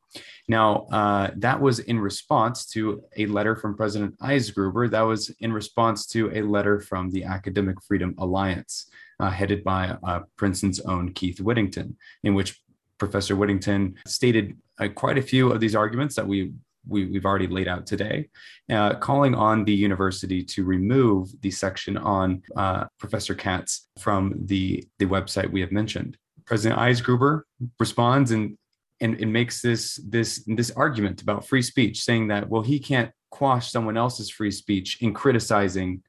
Now, 0.48 0.86
uh, 0.92 1.30
that 1.36 1.60
was 1.60 1.80
in 1.80 1.98
response 1.98 2.66
to 2.66 3.02
a 3.16 3.26
letter 3.26 3.56
from 3.56 3.76
President 3.76 4.18
Eisgruber. 4.20 4.90
That 4.90 5.02
was 5.02 5.30
in 5.40 5.52
response 5.52 6.06
to 6.08 6.30
a 6.32 6.42
letter 6.42 6.80
from 6.80 7.10
the 7.10 7.24
Academic 7.24 7.82
Freedom 7.82 8.14
Alliance, 8.18 8.88
uh, 9.20 9.30
headed 9.30 9.64
by 9.64 9.96
uh, 10.02 10.20
Princeton's 10.36 10.80
own 10.80 11.12
Keith 11.12 11.40
Whittington, 11.40 11.96
in 12.22 12.34
which 12.34 12.60
Professor 12.98 13.36
Whittington 13.36 13.96
stated 14.06 14.56
uh, 14.78 14.88
quite 14.88 15.18
a 15.18 15.22
few 15.22 15.52
of 15.52 15.60
these 15.60 15.74
arguments 15.74 16.16
that 16.16 16.26
we 16.26 16.52
we, 16.88 17.14
have 17.14 17.24
already 17.24 17.46
laid 17.46 17.68
out 17.68 17.86
today, 17.86 18.28
uh, 18.70 18.94
calling 18.94 19.34
on 19.34 19.64
the 19.64 19.74
university 19.74 20.42
to 20.42 20.64
remove 20.64 21.28
the 21.40 21.50
section 21.50 21.96
on 21.96 22.42
uh, 22.56 22.84
Professor 22.98 23.34
Katz 23.34 23.88
from 23.98 24.34
the, 24.44 24.86
the 24.98 25.06
website 25.06 25.50
we 25.50 25.60
have 25.60 25.72
mentioned. 25.72 26.16
President 26.44 26.80
Eisgruber 26.80 27.42
responds 27.80 28.30
and, 28.30 28.56
and, 29.00 29.20
and 29.20 29.32
makes 29.32 29.60
this, 29.60 29.96
this, 30.06 30.44
this 30.46 30.70
argument 30.72 31.22
about 31.22 31.46
free 31.46 31.62
speech, 31.62 32.02
saying 32.02 32.28
that, 32.28 32.48
well, 32.48 32.62
he 32.62 32.78
can't 32.78 33.10
quash 33.30 33.70
someone 33.70 33.96
else's 33.96 34.30
free 34.30 34.52
speech 34.52 35.02
in 35.02 35.12
criticizing 35.12 36.02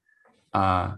uh, 0.53 0.93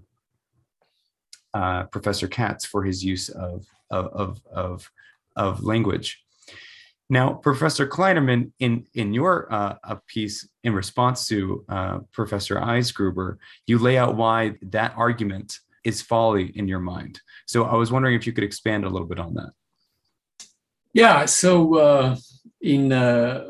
uh 1.54 1.84
Professor 1.86 2.28
Katz 2.28 2.66
for 2.66 2.84
his 2.84 3.04
use 3.04 3.30
of, 3.30 3.66
of, 3.90 4.42
of, 4.52 4.92
of, 5.36 5.64
language. 5.64 6.24
Now, 7.10 7.34
Professor 7.34 7.88
Klainerman, 7.88 8.52
in, 8.60 8.86
in 8.94 9.14
your 9.14 9.52
uh, 9.52 9.76
piece 10.06 10.48
in 10.64 10.74
response 10.74 11.28
to 11.28 11.66
uh, 11.68 12.00
Professor 12.12 12.56
Eisgruber, 12.58 13.38
you 13.66 13.80
lay 13.80 13.98
out 13.98 14.16
why 14.16 14.54
that 14.62 14.94
argument 14.96 15.58
is 15.84 16.04
folly 16.04 16.52
in 16.56 16.68
your 16.68 16.80
mind. 16.80 17.22
So 17.48 17.64
I 17.64 17.76
was 17.76 17.92
wondering 17.92 18.16
if 18.16 18.28
you 18.28 18.34
could 18.34 18.44
expand 18.44 18.86
a 18.86 18.90
little 18.90 19.08
bit 19.08 19.20
on 19.20 19.34
that. 19.36 19.52
Yeah, 20.94 21.26
so 21.26 21.78
uh, 21.78 22.16
in 22.62 22.92
uh, 22.92 23.46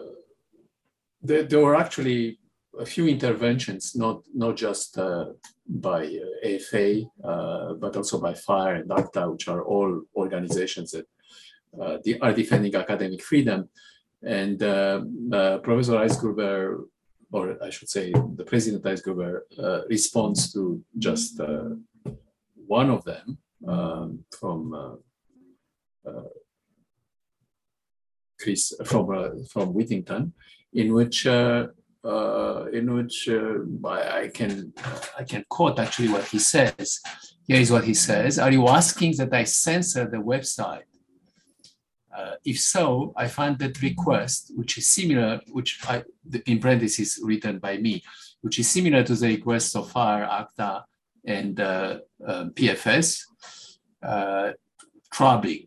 the, 1.22 1.44
there 1.44 1.60
were 1.60 1.76
actually 1.76 2.40
a 2.78 2.86
few 2.86 3.08
interventions, 3.08 3.96
not 3.96 4.24
not 4.34 4.56
just 4.56 4.98
uh, 4.98 5.26
by 5.70 6.20
AFA, 6.44 7.04
uh, 7.24 7.74
but 7.74 7.96
also 7.96 8.20
by 8.20 8.34
FIRE 8.34 8.76
and 8.76 8.92
ACTA, 8.92 9.30
which 9.30 9.48
are 9.48 9.64
all 9.64 10.02
organizations 10.16 10.92
that 10.92 11.08
uh, 11.80 11.98
are 12.22 12.34
defending 12.34 12.76
academic 12.76 13.22
freedom. 13.22 13.70
And 14.24 14.62
uh, 14.64 15.02
uh, 15.32 15.58
Professor 15.60 15.94
Eisgruber, 15.94 16.84
or 17.32 17.64
I 17.64 17.70
should 17.70 17.90
say 17.90 18.12
the 18.12 18.44
President 18.44 18.84
Eisgruber, 18.84 19.42
responds 19.88 20.52
to 20.54 20.84
just 20.98 21.40
one 22.68 22.90
of 22.90 23.04
them 23.06 23.38
um, 23.68 24.26
from 24.32 25.00
Chris 28.40 28.74
from 28.86 29.10
uh, 29.12 29.30
from 29.50 29.74
Whittington, 29.74 30.34
in 30.74 30.94
which 30.94 31.28
uh, 31.28 31.68
uh, 32.04 32.66
in 32.72 32.94
which 32.94 33.30
I, 33.30 34.22
I, 34.22 34.28
can 34.34 34.74
I 35.18 35.24
can 35.24 35.44
quote 35.50 35.80
actually 35.80 36.10
what 36.10 36.26
he 36.26 36.40
says. 36.40 37.00
Here 37.48 37.60
is 37.60 37.72
what 37.72 37.84
he 37.84 37.94
says: 37.94 38.40
Are 38.40 38.52
you 38.52 38.68
asking 38.68 39.18
that 39.18 39.34
I 39.34 39.44
censor 39.44 40.08
the 40.08 40.18
website 40.18 40.84
uh, 42.20 42.36
if 42.44 42.60
so, 42.60 43.14
I 43.16 43.28
find 43.28 43.58
that 43.60 43.82
request, 43.82 44.52
which 44.56 44.78
is 44.78 44.88
similar, 44.88 45.40
which 45.52 45.80
I, 45.88 46.04
in 46.46 46.60
parentheses 46.60 47.20
written 47.24 47.60
by 47.60 47.78
me, 47.78 48.04
which 48.42 48.60
is 48.60 48.70
similar 48.70 49.04
to 49.04 49.16
the 49.16 49.28
requests 49.28 49.76
of 49.76 49.92
FIRE, 49.92 50.24
ACTA, 50.24 50.86
and 51.26 51.60
uh, 51.60 52.00
uh, 52.26 52.46
PFS, 52.56 53.22
uh, 54.04 54.52
troubling. 55.14 55.66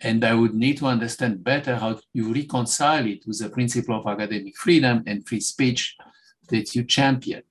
And 0.00 0.24
I 0.24 0.34
would 0.34 0.54
need 0.54 0.78
to 0.78 0.86
understand 0.86 1.42
better 1.42 1.74
how 1.76 1.98
you 2.12 2.32
reconcile 2.32 3.06
it 3.06 3.26
with 3.26 3.40
the 3.40 3.50
principle 3.50 3.98
of 3.98 4.06
academic 4.06 4.56
freedom 4.56 5.02
and 5.06 5.26
free 5.26 5.40
speech 5.40 5.96
that 6.48 6.74
you 6.74 6.84
champion. 6.84 7.42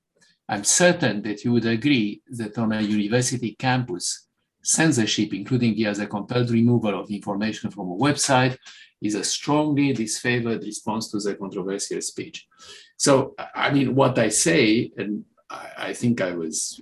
I'm 0.47 0.63
certain 0.63 1.21
that 1.23 1.43
you 1.43 1.51
would 1.51 1.65
agree 1.65 2.21
that 2.29 2.57
on 2.57 2.71
a 2.71 2.81
university 2.81 3.55
campus, 3.57 4.27
censorship, 4.63 5.33
including 5.33 5.75
via 5.75 5.93
the 5.93 6.07
compelled 6.07 6.51
removal 6.51 6.99
of 6.99 7.09
information 7.09 7.71
from 7.71 7.89
a 7.89 7.95
website, 7.95 8.57
is 9.01 9.15
a 9.15 9.23
strongly 9.23 9.93
disfavored 9.93 10.61
response 10.61 11.09
to 11.11 11.19
the 11.19 11.35
controversial 11.35 12.01
speech. 12.01 12.47
So, 12.97 13.35
I 13.53 13.71
mean, 13.71 13.95
what 13.95 14.17
I 14.17 14.29
say, 14.29 14.91
and 14.97 15.25
I, 15.49 15.93
think 15.93 16.21
I 16.21 16.31
was, 16.31 16.81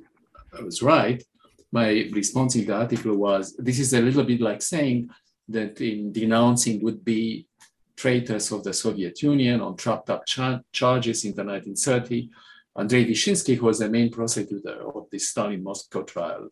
I 0.57 0.61
was 0.61 0.81
right. 0.81 1.23
My 1.71 2.07
response 2.11 2.55
in 2.55 2.65
the 2.65 2.75
article 2.75 3.15
was, 3.17 3.55
this 3.57 3.79
is 3.79 3.93
a 3.93 4.01
little 4.01 4.23
bit 4.23 4.41
like 4.41 4.61
saying 4.61 5.09
that 5.53 5.79
in 5.81 6.11
denouncing 6.11 6.83
would 6.83 7.03
be 7.03 7.47
traitors 7.95 8.51
of 8.51 8.63
the 8.63 8.73
Soviet 8.73 9.21
Union 9.21 9.61
on 9.61 9.77
trapped 9.77 10.09
up 10.09 10.25
char- 10.25 10.63
charges 10.71 11.25
in 11.25 11.33
the 11.35 11.43
1930. 11.43 12.29
Andrei 12.75 13.05
Vyshinsky, 13.05 13.55
who 13.55 13.67
was 13.67 13.79
the 13.79 13.89
main 13.89 14.11
prosecutor 14.11 14.81
of 14.95 15.07
the 15.11 15.19
Stalin 15.19 15.63
Moscow 15.63 16.03
trial, 16.03 16.49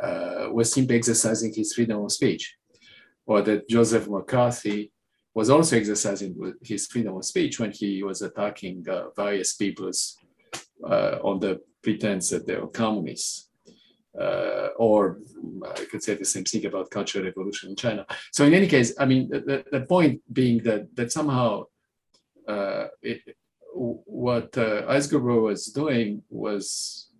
uh, 0.00 0.48
was 0.52 0.72
simply 0.72 0.96
exercising 0.96 1.52
his 1.52 1.72
freedom 1.72 2.04
of 2.04 2.12
speech, 2.12 2.56
or 3.24 3.40
that 3.42 3.68
Joseph 3.68 4.08
McCarthy 4.08 4.92
was 5.34 5.50
also 5.50 5.76
exercising 5.76 6.34
his 6.62 6.86
freedom 6.86 7.16
of 7.16 7.24
speech 7.24 7.58
when 7.58 7.72
he 7.72 8.02
was 8.02 8.22
attacking 8.22 8.86
uh, 8.88 9.10
various 9.16 9.54
peoples 9.54 10.18
uh, 10.84 11.18
on 11.22 11.40
the 11.40 11.60
pretense 11.82 12.30
that 12.30 12.46
they 12.46 12.56
were 12.56 12.68
communists. 12.68 13.45
Uh, 14.18 14.68
or 14.78 15.18
I 15.76 15.84
could 15.90 16.02
say 16.02 16.14
the 16.14 16.24
same 16.24 16.44
thing 16.44 16.64
about 16.64 16.90
Cultural 16.90 17.24
Revolution 17.24 17.70
in 17.70 17.76
China. 17.76 18.06
So 18.32 18.44
in 18.44 18.54
any 18.54 18.66
case, 18.66 18.94
I 18.98 19.04
mean, 19.04 19.28
the, 19.28 19.64
the 19.70 19.82
point 19.82 20.22
being 20.32 20.62
that 20.62 20.94
that 20.96 21.12
somehow 21.12 21.64
uh, 22.48 22.86
it, 23.02 23.20
what 23.74 24.56
uh, 24.56 24.82
was 24.86 25.66
doing 25.66 26.22
was 26.30 27.10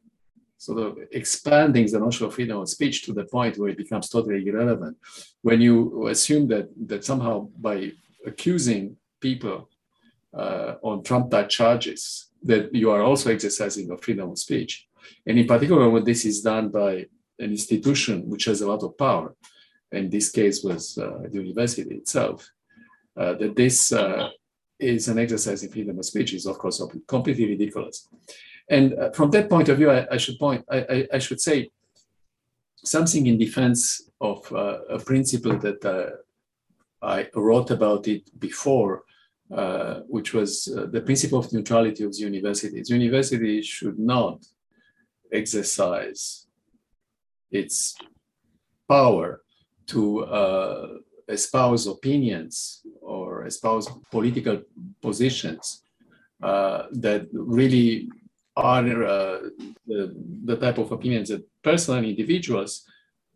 sort 0.57 0.79
of 0.79 0.99
expanding 1.13 1.87
the 1.91 2.01
notion 2.01 2.27
of 2.27 2.35
freedom 2.35 2.59
of 2.59 2.69
speech 2.69 3.05
to 3.05 3.13
the 3.13 3.25
point 3.25 3.59
where 3.59 3.69
it 3.69 3.77
becomes 3.77 4.09
totally 4.09 4.47
irrelevant. 4.49 4.97
When 5.43 5.61
you 5.61 6.07
assume 6.09 6.49
that 6.49 6.67
that 6.89 7.05
somehow 7.05 7.49
by 7.59 7.93
accusing 8.25 8.97
people 9.21 9.69
uh, 10.35 10.75
on 10.83 11.03
Trump 11.03 11.31
type 11.31 11.49
charges, 11.49 12.31
that 12.43 12.75
you 12.75 12.91
are 12.91 13.03
also 13.03 13.31
exercising 13.31 13.91
a 13.91 13.97
freedom 13.97 14.31
of 14.31 14.39
speech. 14.39 14.86
And 15.27 15.39
in 15.39 15.47
particular, 15.47 15.89
when 15.89 16.05
this 16.05 16.25
is 16.25 16.43
done 16.43 16.69
by 16.69 17.07
an 17.39 17.51
institution 17.51 18.29
which 18.29 18.45
has 18.47 18.61
a 18.61 18.69
lot 18.69 18.83
of 18.83 18.97
power, 18.97 19.35
and 19.93 20.11
this 20.11 20.31
case 20.31 20.63
was 20.63 20.99
uh, 20.99 21.23
the 21.31 21.39
university 21.39 21.95
itself, 21.95 22.51
uh, 23.17 23.35
that 23.35 23.57
this 23.57 23.93
uh, 23.93 24.29
is 24.79 25.09
an 25.09 25.19
exercise 25.19 25.63
in 25.63 25.71
freedom 25.71 25.99
of 25.99 26.05
speech 26.05 26.35
is 26.35 26.47
of 26.47 26.59
course 26.59 26.83
completely 27.07 27.47
ridiculous. 27.49 28.09
And 28.69 28.95
uh, 28.95 29.11
from 29.13 29.31
that 29.31 29.49
point 29.49 29.69
of 29.69 29.79
view, 29.79 29.91
I, 29.91 30.07
I 30.11 30.17
should 30.17 30.39
point, 30.39 30.65
I, 30.71 31.07
I, 31.13 31.19
should 31.19 31.41
say 31.41 31.71
something 32.85 33.27
in 33.27 33.39
defense 33.39 34.11
of 34.21 34.53
uh, 34.53 34.81
a 34.91 34.99
principle 34.99 35.57
that 35.59 35.85
uh, 35.85 36.11
I 37.01 37.29
wrote 37.35 37.71
about 37.71 38.09
it 38.09 38.39
before, 38.39 39.05
which 40.09 40.35
was 40.35 40.65
the 40.65 41.03
principle 41.05 41.39
of 41.39 41.53
neutrality 41.53 42.03
of 42.05 42.13
the 42.13 42.19
universities. 42.19 42.91
University 42.91 43.63
should 43.63 43.99
not 43.99 44.45
exercise 45.33 46.47
its 47.51 47.97
power 48.89 49.43
to 49.87 50.25
uh, 50.25 50.89
espouse 51.29 51.87
opinions 51.87 52.83
or 53.01 53.47
espouse 53.47 53.89
political 54.11 54.63
positions 55.01 55.83
uh, 56.43 56.85
that 56.93 57.27
really 57.33 58.09
are 58.57 59.05
uh, 59.05 59.39
the, 59.87 60.15
the 60.45 60.57
type 60.57 60.79
of 60.79 60.91
opinions 60.93 61.29
that 61.29 61.47
personal 61.63 62.05
individuals 62.05 62.87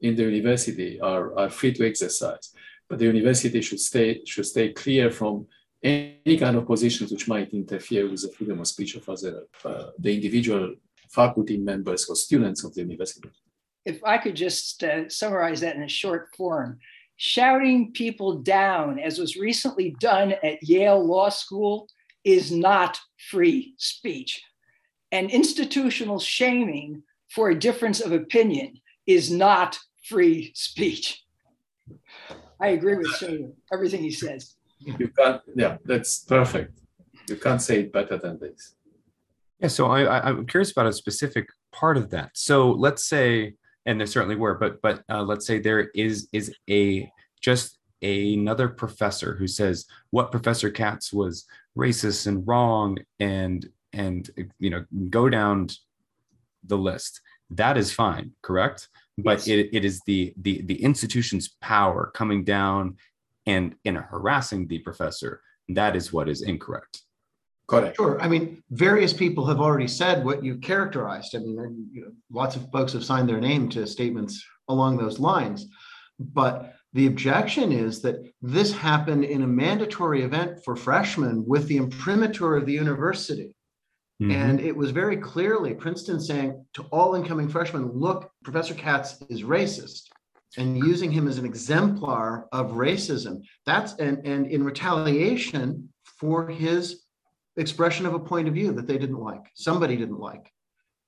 in 0.00 0.16
the 0.16 0.22
university 0.22 1.00
are, 1.00 1.38
are 1.38 1.50
free 1.50 1.72
to 1.72 1.86
exercise. 1.86 2.54
But 2.88 2.98
the 2.98 3.04
university 3.04 3.60
should 3.60 3.80
stay, 3.80 4.22
should 4.24 4.46
stay 4.46 4.72
clear 4.72 5.10
from 5.10 5.46
any 5.82 6.36
kind 6.38 6.56
of 6.56 6.66
positions 6.66 7.12
which 7.12 7.28
might 7.28 7.52
interfere 7.52 8.08
with 8.08 8.22
the 8.22 8.32
freedom 8.32 8.60
of 8.60 8.66
speech 8.66 8.96
of 8.96 9.08
other, 9.08 9.44
uh, 9.64 9.90
the 9.98 10.14
individual 10.14 10.74
faculty 11.10 11.58
members 11.58 12.08
or 12.08 12.16
students 12.16 12.64
of 12.64 12.74
the 12.74 12.80
university. 12.82 13.28
If 13.84 14.02
I 14.04 14.18
could 14.18 14.36
just 14.36 14.82
uh, 14.84 15.08
summarize 15.08 15.60
that 15.60 15.76
in 15.76 15.82
a 15.82 15.88
short 15.88 16.28
form, 16.36 16.78
shouting 17.16 17.92
people 17.92 18.38
down, 18.38 18.98
as 18.98 19.18
was 19.18 19.36
recently 19.36 19.96
done 20.00 20.34
at 20.42 20.62
Yale 20.62 21.04
Law 21.04 21.28
School, 21.28 21.88
is 22.24 22.52
not 22.52 22.98
free 23.30 23.74
speech. 23.78 24.42
And 25.12 25.30
institutional 25.30 26.20
shaming 26.20 27.02
for 27.28 27.50
a 27.50 27.58
difference 27.58 28.00
of 28.00 28.12
opinion 28.12 28.80
is 29.06 29.30
not 29.30 29.78
free 30.04 30.52
speech. 30.54 31.24
I 32.60 32.68
agree 32.68 32.96
with 32.96 33.10
everything 33.72 34.02
he 34.02 34.10
says. 34.10 34.56
You 34.78 35.08
can't, 35.08 35.42
yeah, 35.56 35.78
that's 35.84 36.20
perfect. 36.20 36.78
You 37.28 37.36
can't 37.36 37.60
say 37.60 37.80
it 37.80 37.92
better 37.92 38.18
than 38.18 38.38
this. 38.38 38.74
Yeah, 39.60 39.68
so 39.68 39.86
I, 39.86 40.02
I, 40.04 40.30
am 40.30 40.46
curious 40.46 40.72
about 40.72 40.86
a 40.86 40.92
specific 40.92 41.48
part 41.70 41.98
of 41.98 42.10
that. 42.10 42.30
So 42.34 42.70
let's 42.70 43.04
say, 43.04 43.54
and 43.84 44.00
there 44.00 44.06
certainly 44.06 44.36
were, 44.36 44.54
but 44.54 44.80
but 44.80 45.02
uh, 45.10 45.22
let's 45.22 45.46
say 45.46 45.58
there 45.58 45.90
is 45.94 46.28
is 46.32 46.54
a 46.68 47.10
just 47.40 47.78
another 48.02 48.68
professor 48.68 49.34
who 49.34 49.46
says 49.46 49.84
what 50.10 50.30
Professor 50.30 50.70
Katz 50.70 51.12
was 51.12 51.44
racist 51.76 52.26
and 52.26 52.46
wrong 52.46 52.98
and 53.18 53.68
and 53.92 54.30
you 54.58 54.70
know 54.70 54.84
go 55.10 55.28
down 55.28 55.68
the 56.64 56.78
list. 56.78 57.20
That 57.50 57.76
is 57.76 57.92
fine, 57.92 58.32
correct? 58.42 58.88
But 59.18 59.46
yes. 59.46 59.48
it, 59.48 59.68
it 59.72 59.84
is 59.84 60.00
the 60.06 60.32
the 60.40 60.62
the 60.62 60.82
institution's 60.82 61.48
power 61.60 62.10
coming 62.14 62.44
down 62.44 62.96
and 63.46 63.74
and 63.84 63.98
harassing 63.98 64.66
the 64.66 64.78
professor. 64.78 65.42
That 65.68 65.96
is 65.96 66.12
what 66.12 66.28
is 66.28 66.42
incorrect. 66.42 67.02
Correct. 67.70 67.96
Sure. 67.96 68.20
I 68.20 68.26
mean, 68.26 68.62
various 68.70 69.12
people 69.12 69.46
have 69.46 69.60
already 69.60 69.86
said 69.86 70.24
what 70.24 70.42
you 70.42 70.56
characterized. 70.56 71.36
I 71.36 71.38
mean, 71.38 71.88
you 71.92 72.02
know, 72.02 72.10
lots 72.28 72.56
of 72.56 72.68
folks 72.72 72.92
have 72.94 73.04
signed 73.04 73.28
their 73.28 73.40
name 73.40 73.68
to 73.70 73.86
statements 73.86 74.44
along 74.68 74.96
those 74.96 75.20
lines. 75.20 75.66
But 76.18 76.74
the 76.94 77.06
objection 77.06 77.70
is 77.70 78.02
that 78.02 78.16
this 78.42 78.72
happened 78.72 79.24
in 79.24 79.42
a 79.42 79.46
mandatory 79.46 80.22
event 80.22 80.64
for 80.64 80.74
freshmen 80.74 81.44
with 81.46 81.68
the 81.68 81.76
imprimatur 81.76 82.56
of 82.56 82.66
the 82.66 82.72
university. 82.72 83.54
Mm-hmm. 84.20 84.32
And 84.32 84.60
it 84.60 84.76
was 84.76 84.90
very 84.90 85.16
clearly 85.16 85.72
Princeton 85.72 86.18
saying 86.18 86.66
to 86.74 86.82
all 86.90 87.14
incoming 87.14 87.48
freshmen, 87.48 87.92
look, 87.92 88.32
Professor 88.42 88.74
Katz 88.74 89.22
is 89.30 89.44
racist 89.44 90.08
and 90.58 90.76
using 90.76 91.12
him 91.12 91.28
as 91.28 91.38
an 91.38 91.46
exemplar 91.46 92.48
of 92.50 92.72
racism. 92.72 93.42
That's 93.64 93.94
and, 93.94 94.26
and 94.26 94.48
in 94.48 94.64
retaliation 94.64 95.88
for 96.18 96.48
his 96.48 97.04
expression 97.60 98.06
of 98.06 98.14
a 98.14 98.18
point 98.18 98.48
of 98.48 98.54
view 98.54 98.72
that 98.72 98.86
they 98.86 98.98
didn't 98.98 99.20
like, 99.20 99.42
somebody 99.54 99.96
didn't 99.96 100.18
like. 100.18 100.50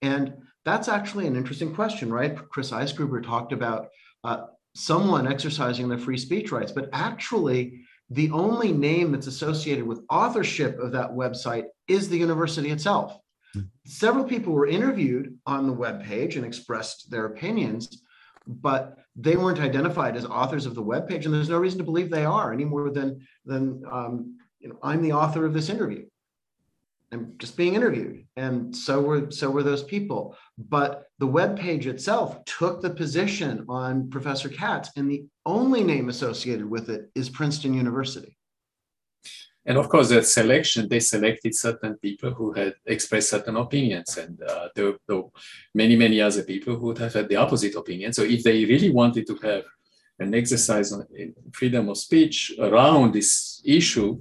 And 0.02 0.34
that's 0.64 0.88
actually 0.88 1.26
an 1.26 1.36
interesting 1.36 1.74
question, 1.74 2.12
right? 2.12 2.36
Chris 2.50 2.70
Eisgruber 2.70 3.24
talked 3.24 3.52
about 3.52 3.88
uh, 4.24 4.46
someone 4.74 5.26
exercising 5.26 5.88
their 5.88 5.98
free 5.98 6.18
speech 6.18 6.52
rights, 6.52 6.72
but 6.72 6.88
actually, 6.92 7.80
the 8.10 8.30
only 8.30 8.72
name 8.72 9.12
that's 9.12 9.26
associated 9.26 9.86
with 9.86 10.04
authorship 10.10 10.78
of 10.78 10.92
that 10.92 11.10
website 11.10 11.64
is 11.88 12.08
the 12.08 12.18
university 12.18 12.70
itself. 12.70 13.16
Mm-hmm. 13.56 13.66
Several 13.86 14.24
people 14.24 14.52
were 14.52 14.66
interviewed 14.66 15.38
on 15.46 15.66
the 15.66 15.72
web 15.72 16.04
page 16.04 16.36
and 16.36 16.44
expressed 16.44 17.10
their 17.10 17.26
opinions, 17.26 18.02
but 18.46 18.98
they 19.16 19.36
weren't 19.36 19.60
identified 19.60 20.16
as 20.16 20.26
authors 20.26 20.66
of 20.66 20.74
the 20.74 20.82
web 20.82 21.08
page, 21.08 21.24
and 21.24 21.34
there's 21.34 21.48
no 21.48 21.58
reason 21.58 21.78
to 21.78 21.84
believe 21.84 22.10
they 22.10 22.24
are 22.24 22.52
any 22.52 22.64
more 22.64 22.90
than 22.90 23.26
than 23.44 23.82
um, 23.90 24.36
you 24.62 24.68
know, 24.68 24.78
I'm 24.82 25.02
the 25.02 25.12
author 25.12 25.44
of 25.44 25.52
this 25.52 25.68
interview. 25.68 26.06
I'm 27.12 27.34
just 27.38 27.56
being 27.56 27.74
interviewed, 27.74 28.24
and 28.36 28.74
so 28.74 29.00
were 29.02 29.30
so 29.30 29.50
were 29.50 29.62
those 29.62 29.82
people. 29.82 30.36
But 30.56 31.04
the 31.18 31.26
web 31.26 31.58
page 31.58 31.86
itself 31.86 32.42
took 32.46 32.80
the 32.80 32.90
position 32.90 33.66
on 33.68 34.08
Professor 34.08 34.48
Katz, 34.48 34.90
and 34.96 35.10
the 35.10 35.26
only 35.44 35.84
name 35.84 36.08
associated 36.08 36.68
with 36.68 36.88
it 36.88 37.10
is 37.14 37.28
Princeton 37.28 37.74
University. 37.74 38.36
And 39.64 39.78
of 39.78 39.88
course, 39.88 40.08
that 40.08 40.26
selection, 40.26 40.88
they 40.88 40.98
selected 41.00 41.54
certain 41.54 41.96
people 41.98 42.32
who 42.32 42.52
had 42.52 42.74
expressed 42.86 43.30
certain 43.30 43.56
opinions, 43.56 44.16
and 44.16 44.42
uh, 44.42 44.68
there, 44.74 44.94
were 45.08 45.24
many, 45.74 45.94
many 45.94 46.20
other 46.20 46.42
people 46.42 46.76
who 46.76 46.86
would 46.86 46.98
have 46.98 47.12
had 47.12 47.28
the 47.28 47.36
opposite 47.36 47.76
opinion. 47.76 48.12
So 48.12 48.22
if 48.22 48.42
they 48.42 48.64
really 48.64 48.90
wanted 48.90 49.26
to 49.28 49.36
have 49.36 49.64
an 50.18 50.34
exercise 50.34 50.92
on 50.92 51.06
freedom 51.52 51.88
of 51.88 51.98
speech 51.98 52.52
around 52.58 53.12
this 53.12 53.62
issue 53.64 54.20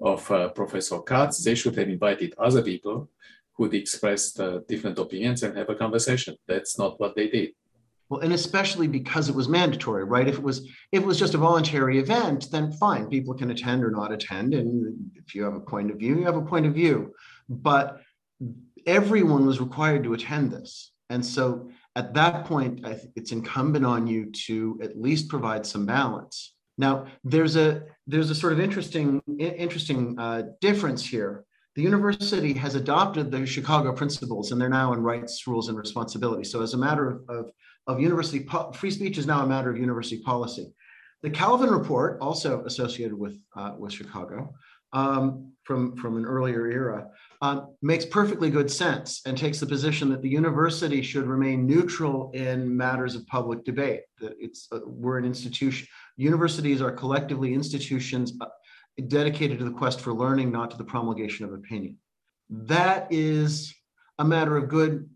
of 0.00 0.30
uh, 0.30 0.48
Professor 0.50 1.00
Katz, 1.00 1.42
they 1.42 1.54
should 1.54 1.76
have 1.76 1.88
invited 1.88 2.34
other 2.38 2.62
people 2.62 3.08
who'd 3.54 3.74
expressed 3.74 4.38
uh, 4.38 4.60
different 4.68 4.98
opinions 4.98 5.42
and 5.42 5.56
have 5.56 5.70
a 5.70 5.74
conversation. 5.74 6.36
That's 6.46 6.78
not 6.78 7.00
what 7.00 7.16
they 7.16 7.28
did. 7.28 7.50
Well, 8.08 8.20
and 8.20 8.32
especially 8.32 8.86
because 8.86 9.28
it 9.28 9.34
was 9.34 9.48
mandatory, 9.48 10.04
right? 10.04 10.28
If 10.28 10.36
it 10.36 10.42
was 10.42 10.58
if 10.92 11.02
it 11.02 11.06
was 11.06 11.18
just 11.18 11.34
a 11.34 11.38
voluntary 11.38 11.98
event, 11.98 12.50
then 12.52 12.72
fine, 12.72 13.08
people 13.08 13.34
can 13.34 13.50
attend 13.50 13.82
or 13.82 13.90
not 13.90 14.12
attend, 14.12 14.54
and 14.54 14.94
if 15.16 15.34
you 15.34 15.42
have 15.42 15.54
a 15.54 15.60
point 15.60 15.90
of 15.90 15.98
view, 15.98 16.16
you 16.18 16.24
have 16.24 16.36
a 16.36 16.42
point 16.42 16.66
of 16.66 16.74
view. 16.74 17.12
But 17.48 18.00
everyone 18.86 19.44
was 19.44 19.60
required 19.60 20.04
to 20.04 20.14
attend 20.14 20.52
this, 20.52 20.92
and 21.10 21.24
so 21.24 21.68
at 21.96 22.14
that 22.14 22.44
point, 22.44 22.86
I 22.86 22.94
think 22.94 23.12
it's 23.16 23.32
incumbent 23.32 23.84
on 23.84 24.06
you 24.06 24.30
to 24.46 24.78
at 24.82 25.00
least 25.00 25.28
provide 25.28 25.66
some 25.66 25.86
balance. 25.86 26.54
Now, 26.78 27.06
there's 27.24 27.56
a 27.56 27.82
there's 28.06 28.30
a 28.30 28.34
sort 28.34 28.52
of 28.52 28.60
interesting 28.60 29.20
interesting 29.38 30.18
uh, 30.18 30.42
difference 30.60 31.04
here. 31.04 31.44
The 31.74 31.82
university 31.82 32.54
has 32.54 32.74
adopted 32.74 33.30
the 33.30 33.44
Chicago 33.44 33.92
principles, 33.92 34.50
and 34.50 34.60
they're 34.60 34.68
now 34.68 34.94
in 34.94 35.02
rights, 35.02 35.46
rules, 35.46 35.68
and 35.68 35.76
responsibilities. 35.76 36.50
So, 36.50 36.62
as 36.62 36.74
a 36.74 36.78
matter 36.78 37.10
of, 37.10 37.20
of 37.28 37.50
of 37.86 38.00
university 38.00 38.44
po- 38.44 38.72
free 38.72 38.90
speech 38.90 39.18
is 39.18 39.26
now 39.26 39.42
a 39.42 39.46
matter 39.46 39.70
of 39.70 39.78
university 39.78 40.22
policy. 40.22 40.72
The 41.22 41.30
Kalven 41.30 41.70
report, 41.70 42.18
also 42.20 42.64
associated 42.64 43.18
with 43.18 43.38
uh, 43.56 43.72
with 43.78 43.92
Chicago, 43.92 44.54
um, 44.92 45.52
from 45.64 45.96
from 45.96 46.16
an 46.16 46.24
earlier 46.24 46.66
era, 46.66 47.08
uh, 47.42 47.62
makes 47.82 48.04
perfectly 48.04 48.50
good 48.50 48.70
sense 48.70 49.22
and 49.26 49.36
takes 49.36 49.60
the 49.60 49.66
position 49.66 50.08
that 50.10 50.22
the 50.22 50.28
university 50.28 51.02
should 51.02 51.26
remain 51.26 51.66
neutral 51.66 52.30
in 52.32 52.74
matters 52.76 53.14
of 53.14 53.26
public 53.26 53.64
debate. 53.64 54.02
That 54.20 54.34
it's 54.38 54.68
uh, 54.72 54.80
we're 54.86 55.18
an 55.18 55.24
institution. 55.24 55.88
Universities 56.16 56.80
are 56.80 56.90
collectively 56.90 57.54
institutions 57.54 58.32
uh, 58.40 58.46
dedicated 59.08 59.58
to 59.58 59.64
the 59.64 59.70
quest 59.70 60.00
for 60.00 60.12
learning, 60.12 60.50
not 60.50 60.70
to 60.70 60.76
the 60.76 60.84
promulgation 60.84 61.44
of 61.44 61.52
opinion. 61.52 61.98
That 62.48 63.08
is 63.10 63.74
a 64.18 64.24
matter 64.24 64.56
of 64.56 64.68
good 64.68 65.08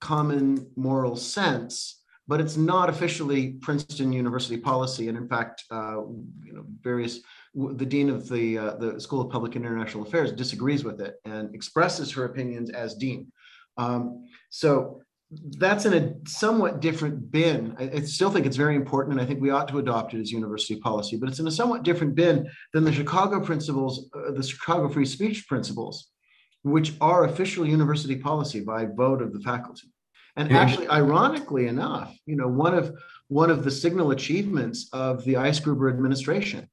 common 0.00 0.70
moral 0.76 1.16
sense, 1.16 2.02
but 2.26 2.40
it's 2.40 2.56
not 2.56 2.88
officially 2.88 3.52
Princeton 3.60 4.12
University 4.12 4.56
policy. 4.56 5.08
And 5.08 5.18
in 5.18 5.28
fact, 5.28 5.64
uh, 5.70 6.00
you 6.42 6.52
know, 6.52 6.64
various 6.80 7.20
the 7.54 7.84
dean 7.84 8.08
of 8.08 8.28
the 8.28 8.56
uh, 8.56 8.74
the 8.76 9.00
School 9.00 9.20
of 9.20 9.30
Public 9.30 9.56
and 9.56 9.64
International 9.64 10.04
Affairs 10.04 10.32
disagrees 10.32 10.84
with 10.84 11.00
it 11.00 11.16
and 11.26 11.54
expresses 11.54 12.10
her 12.12 12.24
opinions 12.24 12.70
as 12.70 12.94
dean. 12.94 13.30
Um, 13.76 14.26
so 14.50 15.02
that's 15.58 15.86
in 15.86 15.94
a 15.94 16.28
somewhat 16.28 16.80
different 16.80 17.30
bin. 17.30 17.74
I, 17.78 17.90
I, 17.96 18.00
still 18.00 18.30
think 18.30 18.44
it's 18.44 18.56
very 18.56 18.76
important, 18.76 19.14
and 19.14 19.22
I 19.22 19.26
think 19.26 19.40
we 19.40 19.50
ought 19.50 19.68
to 19.68 19.78
adopt 19.78 20.12
it 20.14 20.20
as 20.20 20.30
university 20.30 20.76
policy. 20.76 21.16
But 21.16 21.28
it's 21.28 21.38
in 21.38 21.46
a 21.46 21.50
somewhat 21.50 21.84
different 21.84 22.14
bin 22.14 22.48
than 22.72 22.84
the 22.84 22.92
Chicago 22.92 23.40
principles, 23.40 24.10
uh, 24.14 24.32
the 24.32 24.42
Chicago 24.42 24.88
free 24.88 25.06
speech 25.06 25.48
principles, 25.48 26.08
which 26.64 26.94
are 27.00 27.24
official 27.24 27.66
university 27.66 28.16
policy 28.16 28.60
by 28.60 28.84
vote 28.84 29.22
of 29.22 29.32
the 29.32 29.40
faculty. 29.40 29.88
And 30.36 30.52
actually, 30.52 30.88
ironically 30.88 31.66
enough, 31.66 32.16
you 32.24 32.36
know, 32.36 32.48
one 32.48 32.74
of 32.74 32.94
one 33.28 33.50
of 33.50 33.64
the 33.64 33.70
signal 33.70 34.10
achievements 34.12 34.88
of 34.92 35.24
the 35.24 35.34
Eisgruber 35.34 35.92
administration, 35.92 36.68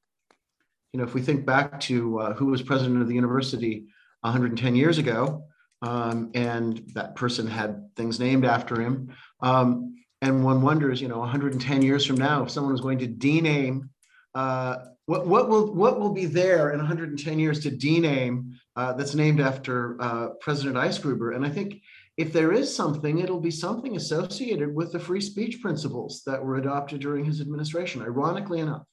you 0.94 0.98
know, 0.98 1.04
if 1.04 1.14
we 1.14 1.22
think 1.22 1.46
back 1.46 1.80
to 1.82 2.20
uh, 2.20 2.34
who 2.34 2.48
was 2.48 2.62
president 2.62 3.02
of 3.02 3.08
the 3.08 3.16
university 3.16 3.86
110 4.22 4.76
years 4.76 4.98
ago, 4.98 5.44
um, 5.82 6.32
and 6.34 6.84
that 6.94 7.16
person 7.16 7.48
had 7.48 7.96
things 7.96 8.20
named 8.20 8.46
after 8.46 8.80
him. 8.80 9.14
Um, 9.42 9.96
and 10.22 10.44
one 10.44 10.62
wonders, 10.62 11.02
you 11.02 11.08
know, 11.08 11.20
110 11.20 11.82
years 11.82 12.06
from 12.06 12.18
now, 12.18 12.44
if 12.44 12.52
someone 12.52 12.74
was 12.74 12.82
going 12.82 13.00
to 13.00 13.08
dename, 13.08 13.90
uh, 14.36 14.78
what, 15.06 15.26
what 15.26 15.50
will 15.50 15.74
what 15.74 16.00
will 16.00 16.14
be 16.14 16.26
there 16.26 16.72
in 16.72 16.78
110 16.78 17.40
years 17.40 17.62
to 17.62 17.72
dename 17.72 18.52
uh, 18.76 18.94
that's 18.94 19.16
named 19.16 19.40
after 19.42 20.00
uh, 20.00 20.28
President 20.42 20.76
Eisgruber? 20.76 21.36
And 21.36 21.46
I 21.46 21.50
think 21.50 21.82
if 22.18 22.32
there 22.32 22.52
is 22.52 22.74
something, 22.76 23.20
it'll 23.20 23.40
be 23.40 23.50
something 23.50 23.96
associated 23.96 24.76
with 24.76 24.92
the 24.92 25.00
free 25.00 25.22
speech 25.22 25.62
principles 25.62 26.22
that 26.28 26.44
were 26.44 26.58
adopted 26.58 27.00
during 27.02 27.26
his 27.26 27.42
administration. 27.42 28.02
Ironically 28.02 28.60
enough. 28.60 28.84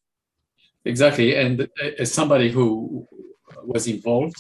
Exactly, 0.85 1.35
and 1.35 1.69
as 1.99 2.13
somebody 2.13 2.51
who 2.51 3.07
was 3.65 3.89
involved 3.89 4.37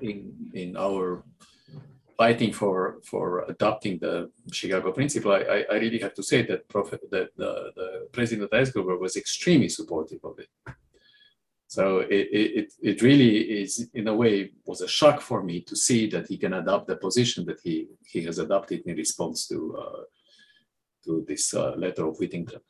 in 0.00 0.34
in 0.54 0.76
our 0.76 1.22
fighting 2.16 2.52
for 2.52 2.98
for 3.04 3.44
adopting 3.48 3.98
the 3.98 4.30
Chicago 4.52 4.92
Principle, 4.92 5.32
I, 5.32 5.64
I 5.70 5.74
really 5.74 5.98
have 5.98 6.14
to 6.14 6.22
say 6.22 6.42
that, 6.42 6.68
Prof, 6.68 6.90
that 6.90 7.36
the, 7.36 7.72
the 7.76 8.08
President 8.12 8.50
Eisgruber 8.50 8.98
was 8.98 9.16
extremely 9.16 9.68
supportive 9.68 10.24
of 10.24 10.38
it. 10.38 10.48
So 11.68 11.98
it, 11.98 12.28
it, 12.32 12.72
it 12.80 13.02
really 13.02 13.38
is, 13.62 13.90
in 13.92 14.06
a 14.08 14.14
way, 14.14 14.52
was 14.64 14.80
a 14.82 14.88
shock 14.88 15.20
for 15.20 15.42
me 15.42 15.60
to 15.62 15.74
see 15.74 16.08
that 16.10 16.28
he 16.28 16.38
can 16.38 16.54
adopt 16.54 16.86
the 16.86 16.96
position 16.96 17.44
that 17.46 17.60
he, 17.62 17.88
he 18.06 18.22
has 18.24 18.38
adopted 18.38 18.82
in 18.86 18.96
response 18.96 19.48
to, 19.48 19.76
uh, 19.76 20.02
to 21.04 21.24
this 21.26 21.52
uh, 21.52 21.72
letter 21.76 22.06
of 22.06 22.18
Whittington. 22.18 22.60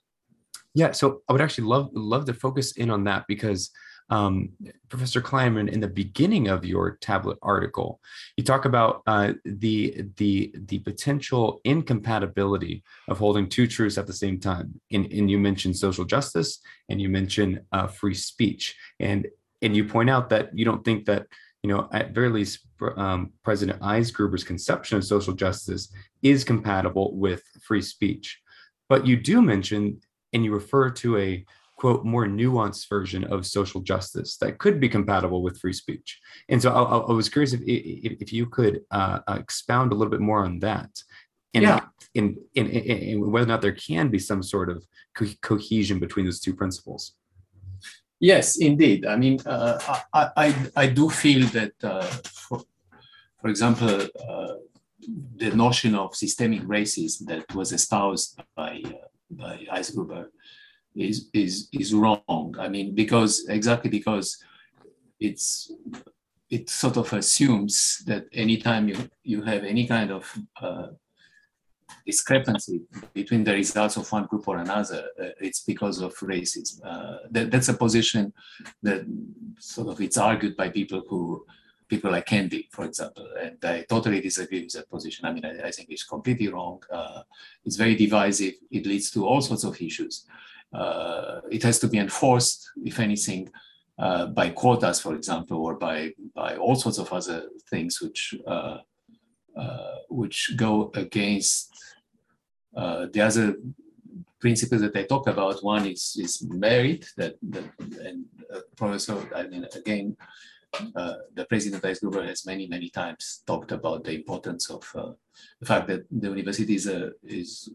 Yeah, 0.74 0.92
so 0.92 1.22
I 1.28 1.32
would 1.32 1.42
actually 1.42 1.68
love 1.68 1.90
love 1.94 2.24
to 2.26 2.34
focus 2.34 2.72
in 2.72 2.90
on 2.90 3.04
that 3.04 3.24
because 3.28 3.70
um, 4.08 4.50
Professor 4.88 5.20
Kleinman, 5.20 5.68
in 5.68 5.80
the 5.80 5.88
beginning 5.88 6.48
of 6.48 6.64
your 6.64 6.96
tablet 7.00 7.38
article, 7.42 8.00
you 8.36 8.44
talk 8.44 8.64
about 8.64 9.02
uh, 9.06 9.32
the 9.44 10.04
the 10.16 10.52
the 10.54 10.78
potential 10.80 11.60
incompatibility 11.64 12.84
of 13.08 13.18
holding 13.18 13.48
two 13.48 13.66
truths 13.66 13.98
at 13.98 14.06
the 14.06 14.12
same 14.12 14.38
time. 14.38 14.80
And, 14.92 15.12
and 15.12 15.30
you 15.30 15.38
mentioned 15.38 15.76
social 15.76 16.04
justice, 16.04 16.60
and 16.88 17.00
you 17.00 17.08
mentioned 17.08 17.60
uh, 17.72 17.88
free 17.88 18.14
speech, 18.14 18.76
and 19.00 19.26
and 19.60 19.76
you 19.76 19.84
point 19.84 20.10
out 20.10 20.30
that 20.30 20.56
you 20.56 20.64
don't 20.64 20.84
think 20.84 21.06
that 21.06 21.26
you 21.64 21.70
know 21.70 21.88
at 21.92 22.12
very 22.12 22.28
least 22.28 22.60
um, 22.96 23.32
President 23.42 23.82
Eisgruber's 23.82 24.44
conception 24.44 24.98
of 24.98 25.04
social 25.04 25.32
justice 25.32 25.92
is 26.22 26.44
compatible 26.44 27.16
with 27.16 27.42
free 27.60 27.82
speech, 27.82 28.40
but 28.88 29.04
you 29.04 29.16
do 29.16 29.42
mention 29.42 30.00
and 30.32 30.44
you 30.44 30.52
refer 30.52 30.90
to 30.90 31.16
a 31.16 31.44
quote 31.76 32.04
more 32.04 32.26
nuanced 32.26 32.88
version 32.88 33.24
of 33.24 33.46
social 33.46 33.80
justice 33.82 34.38
that 34.38 34.58
could 34.58 34.80
be 34.80 34.88
compatible 34.88 35.42
with 35.42 35.60
free 35.60 35.72
speech. 35.72 36.20
And 36.48 36.60
so 36.60 36.72
i, 36.72 37.10
I 37.10 37.12
was 37.12 37.28
curious 37.28 37.52
if, 37.52 37.60
if, 37.60 38.12
if 38.22 38.32
you 38.32 38.46
could 38.46 38.80
uh, 38.90 39.20
uh, 39.28 39.36
expound 39.38 39.92
a 39.92 39.94
little 39.94 40.10
bit 40.10 40.20
more 40.20 40.42
on 40.44 40.58
that. 40.60 40.90
And 41.54 41.62
yeah. 41.64 41.80
in, 42.14 42.36
in, 42.54 42.66
in, 42.66 42.98
in, 42.98 43.30
whether 43.30 43.46
or 43.46 43.48
not 43.48 43.62
there 43.62 43.72
can 43.72 44.08
be 44.08 44.18
some 44.18 44.42
sort 44.42 44.68
of 44.70 44.84
co- 45.14 45.38
cohesion 45.42 45.98
between 45.98 46.24
those 46.24 46.40
two 46.40 46.54
principles. 46.54 47.12
Yes 48.20 48.56
indeed. 48.56 49.04
I 49.04 49.16
mean 49.16 49.38
uh, 49.44 49.78
I, 50.14 50.30
I, 50.36 50.54
I 50.76 50.86
do 50.86 51.10
feel 51.10 51.46
that 51.48 51.72
uh, 51.82 52.02
for, 52.46 52.62
for 53.40 53.48
example 53.48 54.00
uh, 54.28 54.54
the 55.36 55.50
notion 55.54 55.94
of 55.94 56.16
systemic 56.16 56.62
racism 56.62 57.26
that 57.26 57.54
was 57.54 57.72
espoused 57.72 58.40
by 58.54 58.82
uh, 58.86 59.08
by 59.30 59.66
Eisgruber 59.72 60.26
is 60.96 61.28
is 61.32 61.68
is 61.72 61.94
wrong. 61.94 62.54
I 62.58 62.68
mean, 62.68 62.94
because 62.94 63.46
exactly 63.48 63.90
because 63.90 64.42
it's 65.20 65.70
it 66.50 66.70
sort 66.70 66.96
of 66.96 67.12
assumes 67.12 68.02
that 68.06 68.26
anytime 68.32 68.88
you 68.88 68.96
you 69.22 69.42
have 69.42 69.64
any 69.64 69.86
kind 69.86 70.10
of 70.10 70.38
uh, 70.60 70.88
discrepancy 72.04 72.82
between 73.14 73.44
the 73.44 73.52
results 73.52 73.96
of 73.96 74.10
one 74.10 74.26
group 74.26 74.46
or 74.48 74.58
another, 74.58 75.08
uh, 75.20 75.28
it's 75.40 75.62
because 75.64 76.00
of 76.00 76.14
racism. 76.14 76.80
Uh, 76.84 77.18
that, 77.30 77.50
that's 77.50 77.68
a 77.68 77.74
position 77.74 78.32
that 78.82 79.04
sort 79.58 79.88
of 79.88 80.00
it's 80.00 80.18
argued 80.18 80.56
by 80.56 80.68
people 80.68 81.02
who 81.08 81.44
people 81.88 82.10
like 82.10 82.26
Kendi, 82.26 82.66
for 82.70 82.84
example, 82.84 83.28
and 83.40 83.58
I 83.64 83.84
totally 83.88 84.20
disagree 84.20 84.62
with 84.62 84.72
that 84.72 84.90
position. 84.90 85.24
I 85.24 85.32
mean, 85.32 85.44
I, 85.44 85.68
I 85.68 85.70
think 85.70 85.88
it's 85.90 86.04
completely 86.04 86.48
wrong. 86.48 86.82
Uh, 86.90 87.22
it's 87.64 87.76
very 87.76 87.94
divisive. 87.94 88.54
It 88.70 88.86
leads 88.86 89.10
to 89.12 89.24
all 89.24 89.40
sorts 89.40 89.64
of 89.64 89.80
issues. 89.80 90.26
Uh, 90.72 91.40
it 91.50 91.62
has 91.62 91.78
to 91.78 91.88
be 91.88 91.98
enforced, 91.98 92.70
if 92.84 92.98
anything, 92.98 93.50
uh, 93.98 94.26
by 94.26 94.50
quotas, 94.50 95.00
for 95.00 95.14
example, 95.14 95.58
or 95.64 95.74
by 95.74 96.12
by 96.34 96.56
all 96.56 96.76
sorts 96.76 96.98
of 96.98 97.12
other 97.12 97.48
things 97.70 98.00
which 98.00 98.34
uh, 98.46 98.78
uh, 99.56 99.94
which 100.08 100.52
go 100.56 100.90
against 100.94 101.72
uh, 102.76 103.06
the 103.12 103.20
other 103.20 103.56
principles 104.38 104.82
that 104.82 104.96
I 104.96 105.04
talk 105.04 105.26
about. 105.28 105.64
One 105.64 105.86
is 105.86 106.16
is 106.20 106.42
merit 106.42 107.06
that, 107.16 107.36
that 107.50 107.64
and 108.04 108.26
Professor, 108.76 109.16
I 109.34 109.46
mean, 109.46 109.66
again, 109.74 110.16
uh, 110.94 111.14
the 111.34 111.44
president 111.44 111.82
Eisgruber 111.82 112.26
has 112.26 112.46
many, 112.46 112.66
many 112.66 112.88
times 112.90 113.42
talked 113.46 113.72
about 113.72 114.04
the 114.04 114.12
importance 114.12 114.70
of 114.70 114.84
uh, 114.94 115.12
the 115.60 115.66
fact 115.66 115.88
that 115.88 116.06
the 116.10 116.28
university 116.28 116.74
is, 116.74 116.86
a, 116.86 117.12
is, 117.22 117.70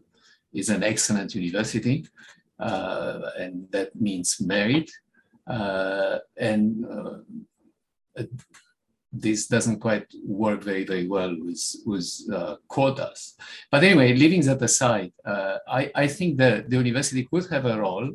is 0.52 0.68
an 0.68 0.82
excellent 0.82 1.34
university, 1.34 2.06
uh, 2.06 2.41
and 3.38 3.70
that 3.70 3.94
means 3.94 4.40
married. 4.40 4.90
Uh, 5.46 6.18
and 6.36 6.86
uh, 6.86 8.22
this 9.12 9.46
doesn't 9.46 9.80
quite 9.80 10.06
work 10.24 10.62
very, 10.62 10.84
very 10.84 11.06
well 11.08 11.36
with, 11.40 11.76
with 11.84 12.08
uh, 12.32 12.56
quotas. 12.68 13.34
But 13.70 13.84
anyway, 13.84 14.14
leaving 14.14 14.40
that 14.42 14.62
aside, 14.62 15.12
I, 15.26 15.90
I 15.94 16.06
think 16.06 16.38
that 16.38 16.70
the 16.70 16.76
university 16.76 17.24
could 17.24 17.46
have 17.50 17.66
a 17.66 17.78
role 17.78 18.10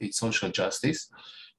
in 0.00 0.12
social 0.12 0.50
justice. 0.50 1.08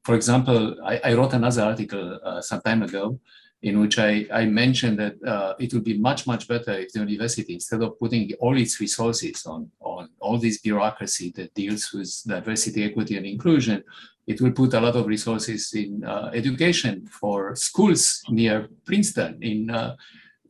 For 0.04 0.16
example, 0.16 0.76
I, 0.84 1.00
I 1.04 1.14
wrote 1.14 1.34
another 1.34 1.64
article 1.64 2.20
uh, 2.24 2.42
some 2.42 2.62
time 2.62 2.84
ago 2.84 3.20
in 3.64 3.80
which 3.80 3.98
I, 3.98 4.26
I 4.32 4.46
mentioned 4.46 5.00
that 5.00 5.24
uh, 5.24 5.56
it 5.60 5.74
would 5.74 5.84
be 5.84 5.98
much, 5.98 6.28
much 6.28 6.48
better 6.48 6.74
if 6.74 6.94
the 6.94 7.00
university, 7.00 7.54
instead 7.54 7.82
of 7.82 7.98
putting 7.98 8.32
all 8.40 8.56
its 8.56 8.80
resources 8.80 9.46
on, 9.46 9.72
on 9.82 10.10
all 10.20 10.38
this 10.38 10.60
bureaucracy 10.60 11.34
that 11.36 11.54
deals 11.56 11.92
with 11.92 12.22
diversity, 12.28 12.84
equity, 12.84 13.18
and 13.18 13.26
inclusion, 13.26 13.84
it 14.28 14.42
will 14.42 14.52
put 14.52 14.74
a 14.74 14.80
lot 14.80 14.96
of 14.96 15.08
resources 15.08 15.74
in 15.74 16.04
uh, 16.04 16.30
education 16.34 17.08
for 17.08 17.56
schools 17.56 18.22
near 18.30 18.70
Princeton, 18.86 19.40
in, 19.42 19.72
uh, 19.72 19.96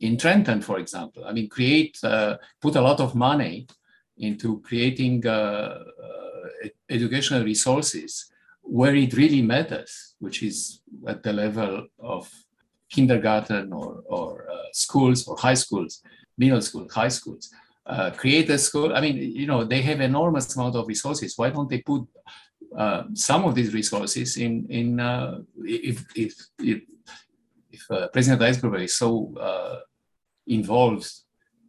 in 0.00 0.18
Trenton, 0.18 0.60
for 0.60 0.78
example. 0.78 1.24
I 1.24 1.32
mean, 1.32 1.48
create, 1.48 1.98
uh, 2.02 2.36
put 2.60 2.76
a 2.76 2.82
lot 2.82 3.00
of 3.00 3.14
money 3.14 3.68
into 4.18 4.60
creating 4.60 5.26
uh, 5.26 5.30
uh, 5.30 6.68
educational 6.90 7.44
resources 7.44 8.30
where 8.62 8.94
it 8.94 9.14
really 9.14 9.40
matters, 9.40 10.14
which 10.18 10.42
is 10.42 10.82
at 11.06 11.22
the 11.22 11.32
level 11.32 11.86
of 11.98 12.30
kindergarten 12.90 13.72
or, 13.72 14.02
or 14.06 14.48
uh, 14.50 14.68
schools 14.72 15.26
or 15.28 15.36
high 15.36 15.54
schools, 15.54 16.02
middle 16.36 16.60
school, 16.60 16.86
high 16.90 17.08
schools. 17.08 17.50
Uh, 17.86 18.10
create 18.10 18.50
a 18.50 18.58
school. 18.58 18.94
I 18.94 19.00
mean, 19.00 19.16
you 19.16 19.46
know, 19.46 19.64
they 19.64 19.80
have 19.80 20.00
enormous 20.00 20.54
amount 20.54 20.76
of 20.76 20.86
resources. 20.86 21.34
Why 21.36 21.48
don't 21.50 21.70
they 21.70 21.80
put 21.80 22.02
uh, 22.76 23.04
some 23.14 23.44
of 23.44 23.54
these 23.54 23.72
resources 23.72 24.36
in 24.36 24.66
in 24.68 25.00
uh, 25.00 25.38
if 25.64 26.04
if 26.14 26.34
if, 26.58 26.82
if 27.70 27.90
uh, 27.90 28.08
President 28.08 28.42
Eisgruber 28.42 28.82
is 28.82 28.94
so 28.94 29.34
uh, 29.40 29.80
involved, 30.46 31.10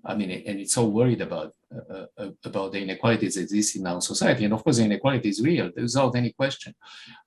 I 0.06 0.16
mean, 0.16 0.32
and 0.32 0.60
it's 0.60 0.74
so 0.74 0.86
worried 0.86 1.22
about 1.22 1.54
uh, 1.72 2.06
uh, 2.18 2.30
about 2.46 2.72
the 2.72 2.82
inequalities 2.82 3.36
that 3.36 3.42
exist 3.42 3.76
in 3.76 3.86
our 3.86 4.02
society. 4.02 4.46
And 4.46 4.54
of 4.54 4.64
course, 4.64 4.78
the 4.78 4.86
inequality 4.86 5.30
is 5.30 5.42
real 5.42 5.70
without 5.76 6.16
any 6.16 6.32
question. 6.32 6.74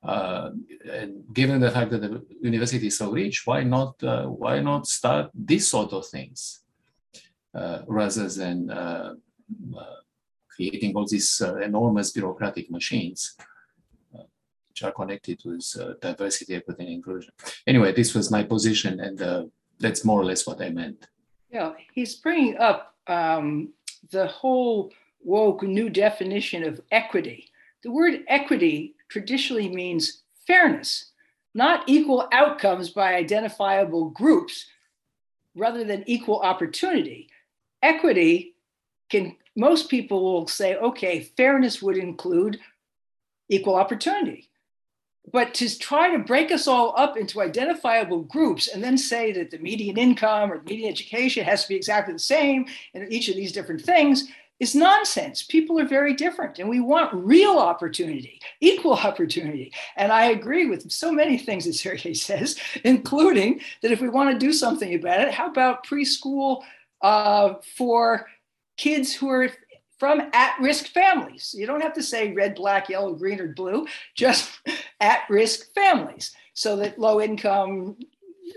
Uh, 0.02 0.50
and 0.90 1.22
given 1.32 1.60
the 1.60 1.70
fact 1.70 1.90
that 1.90 2.00
the 2.00 2.24
university 2.40 2.86
is 2.86 2.98
so 2.98 3.12
rich, 3.12 3.46
why 3.46 3.62
not 3.62 4.02
uh, 4.02 4.24
why 4.26 4.60
not 4.60 4.86
start 4.86 5.30
these 5.34 5.68
sort 5.68 5.92
of 5.92 6.06
things 6.06 6.64
uh, 7.54 7.82
rather 7.86 8.28
than 8.28 8.70
uh, 8.70 9.14
creating 10.48 10.96
all 10.96 11.06
these 11.06 11.40
enormous 11.62 12.10
bureaucratic 12.10 12.70
machines? 12.70 13.36
which 14.68 14.84
are 14.84 14.92
connected 14.92 15.38
with 15.44 16.00
diversity, 16.00 16.54
equity, 16.54 16.84
and 16.84 16.94
inclusion. 16.94 17.30
Anyway, 17.66 17.92
this 17.92 18.14
was 18.14 18.30
my 18.30 18.42
position, 18.42 19.00
and 19.00 19.50
that's 19.78 20.02
more 20.02 20.18
or 20.18 20.24
less 20.24 20.46
what 20.46 20.62
I 20.62 20.70
meant. 20.70 21.06
Yeah, 21.52 21.72
he's 21.92 22.14
bringing 22.14 22.56
up 22.56 22.94
um, 23.06 23.68
the 24.10 24.26
whole 24.26 24.90
woke 25.22 25.62
new 25.62 25.90
definition 25.90 26.64
of 26.64 26.80
equity. 26.90 27.50
The 27.82 27.90
word 27.90 28.20
equity 28.26 28.94
traditionally 29.08 29.68
means 29.68 30.22
fairness, 30.46 31.12
not 31.54 31.84
equal 31.86 32.26
outcomes 32.32 32.90
by 32.90 33.14
identifiable 33.14 34.10
groups, 34.10 34.66
rather 35.54 35.84
than 35.84 36.04
equal 36.06 36.40
opportunity. 36.40 37.28
Equity 37.82 38.54
can, 39.10 39.36
most 39.54 39.90
people 39.90 40.22
will 40.22 40.46
say, 40.46 40.76
okay, 40.76 41.20
fairness 41.36 41.82
would 41.82 41.98
include 41.98 42.58
equal 43.50 43.74
opportunity. 43.74 44.48
But 45.30 45.54
to 45.54 45.78
try 45.78 46.10
to 46.10 46.18
break 46.18 46.50
us 46.50 46.66
all 46.66 46.94
up 46.96 47.16
into 47.16 47.40
identifiable 47.40 48.22
groups 48.22 48.68
and 48.68 48.82
then 48.82 48.98
say 48.98 49.30
that 49.32 49.50
the 49.50 49.58
median 49.58 49.96
income 49.96 50.50
or 50.50 50.58
the 50.58 50.64
median 50.64 50.90
education 50.90 51.44
has 51.44 51.62
to 51.62 51.68
be 51.68 51.76
exactly 51.76 52.12
the 52.12 52.18
same 52.18 52.66
in 52.92 53.10
each 53.12 53.28
of 53.28 53.36
these 53.36 53.52
different 53.52 53.82
things 53.82 54.28
is 54.62 54.76
nonsense. 54.76 55.42
People 55.42 55.80
are 55.80 55.84
very 55.84 56.14
different, 56.14 56.60
and 56.60 56.68
we 56.68 56.78
want 56.78 57.12
real 57.12 57.58
opportunity, 57.58 58.40
equal 58.60 58.92
opportunity. 59.08 59.72
And 59.96 60.12
I 60.12 60.26
agree 60.26 60.66
with 60.66 60.90
so 60.90 61.10
many 61.10 61.36
things 61.36 61.64
that 61.64 61.74
Sergey 61.74 62.14
says, 62.28 62.56
including 62.84 63.60
that 63.82 63.90
if 63.90 64.00
we 64.00 64.08
want 64.08 64.30
to 64.30 64.38
do 64.38 64.52
something 64.52 64.94
about 64.94 65.20
it, 65.20 65.34
how 65.34 65.48
about 65.48 65.84
preschool 65.84 66.62
uh, 67.02 67.54
for 67.76 68.28
kids 68.76 69.12
who 69.12 69.28
are 69.28 69.50
from 69.98 70.22
at 70.32 70.54
risk 70.60 70.86
families? 70.86 71.54
You 71.58 71.66
don't 71.66 71.82
have 71.82 71.94
to 71.94 72.02
say 72.02 72.32
red, 72.32 72.54
black, 72.54 72.88
yellow, 72.88 73.14
green, 73.14 73.40
or 73.40 73.48
blue, 73.48 73.88
just 74.14 74.48
at 75.02 75.28
risk 75.28 75.74
families, 75.74 76.34
so 76.54 76.76
that 76.76 76.98
low 76.98 77.20
income, 77.20 77.96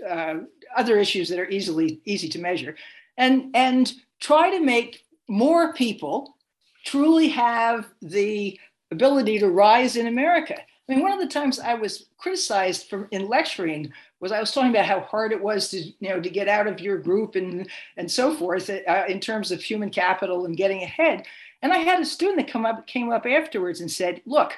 uh, 0.08 0.36
other 0.76 0.96
issues 0.96 1.28
that 1.28 1.40
are 1.40 1.50
easily 1.50 2.00
easy 2.06 2.28
to 2.30 2.38
measure, 2.38 2.76
and 3.18 3.50
and 3.54 3.92
try 4.20 4.48
to 4.50 4.60
make 4.60 5.04
more 5.28 5.74
people 5.74 6.36
truly 6.84 7.28
have 7.28 7.88
the 8.00 8.58
ability 8.92 9.40
to 9.40 9.50
rise 9.50 9.96
in 9.96 10.06
America. 10.06 10.56
I 10.56 10.94
mean, 10.94 11.02
one 11.02 11.12
of 11.12 11.18
the 11.18 11.26
times 11.26 11.58
I 11.58 11.74
was 11.74 12.06
criticized 12.16 12.88
for 12.88 13.08
in 13.10 13.28
lecturing 13.28 13.92
was 14.20 14.30
I 14.30 14.38
was 14.38 14.52
talking 14.52 14.70
about 14.70 14.86
how 14.86 15.00
hard 15.00 15.32
it 15.32 15.42
was 15.42 15.68
to 15.70 15.78
you 15.78 16.08
know 16.08 16.20
to 16.20 16.30
get 16.30 16.48
out 16.48 16.68
of 16.68 16.80
your 16.80 16.98
group 16.98 17.34
and 17.34 17.68
and 17.96 18.10
so 18.10 18.34
forth 18.34 18.70
uh, 18.70 19.04
in 19.08 19.18
terms 19.18 19.50
of 19.50 19.60
human 19.60 19.90
capital 19.90 20.46
and 20.46 20.56
getting 20.56 20.84
ahead. 20.84 21.26
And 21.62 21.72
I 21.72 21.78
had 21.78 22.00
a 22.00 22.04
student 22.04 22.38
that 22.38 22.52
come 22.52 22.64
up 22.64 22.86
came 22.86 23.10
up 23.10 23.26
afterwards 23.26 23.80
and 23.80 23.90
said, 23.90 24.22
"Look, 24.26 24.52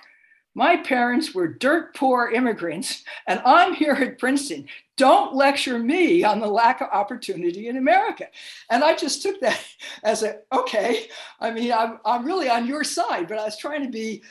my 0.54 0.76
parents 0.76 1.34
were 1.34 1.46
dirt 1.46 1.94
poor 1.94 2.30
immigrants, 2.30 3.04
and 3.26 3.40
I'm 3.44 3.74
here 3.74 3.92
at 3.92 4.18
Princeton. 4.18 4.66
Don't 4.96 5.34
lecture 5.34 5.78
me 5.78 6.24
on 6.24 6.40
the 6.40 6.46
lack 6.46 6.80
of 6.80 6.88
opportunity 6.90 7.68
in 7.68 7.76
America. 7.76 8.26
And 8.70 8.82
I 8.82 8.96
just 8.96 9.22
took 9.22 9.40
that 9.40 9.60
as 10.02 10.22
a, 10.22 10.38
okay, 10.52 11.08
I 11.40 11.50
mean, 11.50 11.72
I'm, 11.72 11.98
I'm 12.04 12.24
really 12.24 12.48
on 12.48 12.66
your 12.66 12.84
side, 12.84 13.28
but 13.28 13.38
I 13.38 13.44
was 13.44 13.56
trying 13.56 13.84
to 13.84 13.90
be 13.90 14.22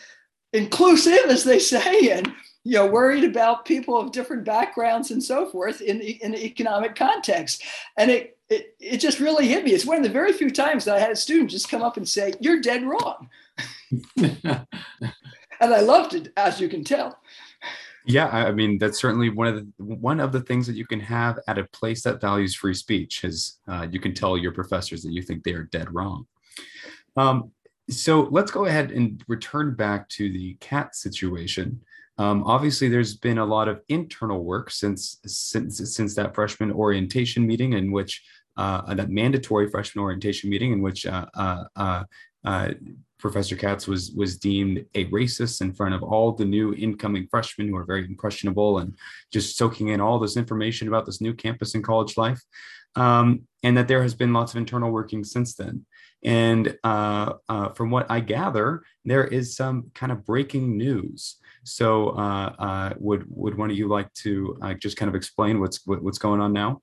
inclusive, 0.54 1.26
as 1.30 1.44
they 1.44 1.60
say, 1.74 2.12
and 2.12 2.34
you 2.64 2.74
know, 2.74 2.86
worried 2.86 3.24
about 3.24 3.64
people 3.64 3.98
of 3.98 4.12
different 4.12 4.44
backgrounds 4.44 5.12
and 5.12 5.24
so 5.24 5.46
forth 5.46 5.80
in 5.80 6.00
the, 6.00 6.22
in 6.22 6.34
the 6.34 6.46
economic 6.46 6.96
context. 6.96 7.64
And 7.96 8.12
it, 8.12 8.38
it, 8.50 8.76
it 8.82 8.98
just 8.98 9.22
really 9.22 9.48
hit 9.48 9.64
me. 9.64 9.72
It's 9.72 9.86
one 9.86 9.96
of 9.96 10.04
the 10.04 10.10
very 10.10 10.34
few 10.34 10.50
times 10.50 10.84
that 10.84 10.98
I 10.98 11.00
had 11.00 11.12
a 11.12 11.16
student 11.16 11.50
just 11.50 11.70
come 11.70 11.82
up 11.82 11.96
and 11.96 12.08
say, 12.08 12.34
You're 12.42 12.60
dead 12.60 12.84
wrong. 12.84 13.30
and 15.60 15.74
I 15.74 15.82
loved 15.82 16.14
it, 16.14 16.32
as 16.38 16.60
you 16.60 16.70
can 16.70 16.84
tell. 16.84 17.20
Yeah, 18.06 18.28
I 18.28 18.52
mean 18.54 18.78
that's 18.78 19.00
certainly 19.02 19.30
one 19.30 19.48
of 19.48 19.56
the 19.56 19.66
one 19.78 20.22
of 20.22 20.32
the 20.32 20.40
things 20.40 20.66
that 20.68 20.78
you 20.78 20.86
can 20.86 21.02
have 21.02 21.40
at 21.50 21.58
a 21.58 21.66
place 21.66 22.04
that 22.04 22.22
values 22.22 22.56
free 22.56 22.74
speech 22.74 23.26
is 23.26 23.60
uh, 23.68 23.86
you 23.92 24.00
can 24.00 24.14
tell 24.14 24.38
your 24.38 24.54
professors 24.54 25.04
that 25.04 25.12
you 25.12 25.22
think 25.22 25.44
they 25.44 25.52
are 25.52 25.64
dead 25.64 25.94
wrong. 25.94 26.26
Um, 27.18 27.52
so 27.90 28.30
let's 28.32 28.52
go 28.52 28.66
ahead 28.66 28.92
and 28.92 29.22
return 29.28 29.76
back 29.76 30.08
to 30.10 30.32
the 30.32 30.56
cat 30.62 30.96
situation. 30.96 31.82
Um, 32.18 32.44
obviously, 32.46 32.88
there's 32.88 33.16
been 33.16 33.38
a 33.38 33.46
lot 33.46 33.68
of 33.68 33.82
internal 33.90 34.44
work 34.44 34.72
since 34.72 35.20
since 35.26 35.78
since 35.94 36.16
that 36.16 36.34
freshman 36.34 36.72
orientation 36.72 37.46
meeting, 37.46 37.74
in 37.74 37.92
which 37.92 38.24
uh, 38.56 38.94
that 38.94 39.10
mandatory 39.10 39.70
freshman 39.70 40.04
orientation 40.04 40.50
meeting, 40.50 40.72
in 40.72 40.82
which 40.82 41.06
uh, 41.06 41.26
uh, 41.36 41.64
uh, 41.76 42.04
uh 42.44 42.70
Professor 43.20 43.56
Katz 43.56 43.88
was 43.88 44.12
was 44.12 44.38
deemed 44.38 44.86
a 44.96 45.06
racist 45.06 45.62
in 45.62 45.74
front 45.74 45.96
of 45.96 46.04
all 46.04 46.32
the 46.32 46.46
new 46.46 46.74
incoming 46.74 47.28
freshmen 47.30 47.68
who 47.68 47.76
are 47.76 47.86
very 47.86 48.06
impressionable 48.06 48.80
and 48.80 48.96
just 49.32 49.58
soaking 49.58 49.90
in 49.90 50.02
all 50.02 50.20
this 50.20 50.38
information 50.38 50.88
about 50.88 51.06
this 51.06 51.22
new 51.22 51.34
campus 51.34 51.74
and 51.74 51.84
college 51.84 52.18
life, 52.18 52.42
um, 52.96 53.42
and 53.64 53.76
that 53.78 53.88
there 53.88 54.02
has 54.02 54.14
been 54.14 54.34
lots 54.34 54.54
of 54.54 54.58
internal 54.58 54.92
working 54.92 55.24
since 55.24 55.56
then. 55.56 55.86
And 56.24 56.78
uh, 56.84 57.34
uh, 57.50 57.70
from 57.70 57.92
what 57.92 58.10
I 58.10 58.20
gather, 58.20 58.84
there 59.06 59.26
is 59.26 59.56
some 59.56 59.92
kind 59.94 60.12
of 60.12 60.26
breaking 60.26 60.78
news. 60.78 61.38
So, 61.64 62.10
uh, 62.10 62.56
uh 62.60 62.94
would 62.98 63.26
would 63.30 63.58
one 63.58 63.72
of 63.72 63.78
you 63.78 63.88
like 63.88 64.14
to 64.26 64.58
uh, 64.62 64.74
just 64.76 64.98
kind 64.98 65.10
of 65.10 65.16
explain 65.16 65.60
what's 65.60 65.86
what, 65.86 66.04
what's 66.04 66.20
going 66.20 66.42
on 66.42 66.54
now? 66.54 66.82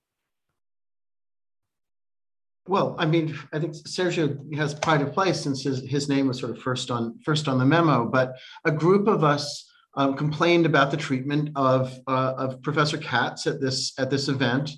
Well, 2.67 2.97
I 2.99 3.05
mean, 3.05 3.39
I 3.53 3.59
think 3.59 3.75
Sergiu 3.75 4.55
has 4.55 4.75
pride 4.75 5.03
of 5.03 5.13
place 5.13 5.41
since 5.41 5.63
his, 5.63 5.87
his 5.87 6.09
name 6.09 6.29
was 6.29 6.39
sort 6.41 6.51
of 6.51 6.63
first 6.63 6.91
on 6.91 7.19
first 7.25 7.47
on 7.47 7.59
the 7.59 7.65
memo. 7.67 8.07
But 8.07 8.37
a 8.65 8.73
group 8.73 9.07
of 9.07 9.23
us 9.23 9.71
um, 9.97 10.17
complained 10.17 10.65
about 10.65 10.91
the 10.91 10.97
treatment 10.97 11.51
of 11.57 11.93
uh, 12.07 12.35
of 12.39 12.63
Professor 12.63 12.97
Katz 12.97 13.47
at 13.47 13.61
this 13.61 13.93
at 13.99 14.11
this 14.11 14.29
event, 14.29 14.71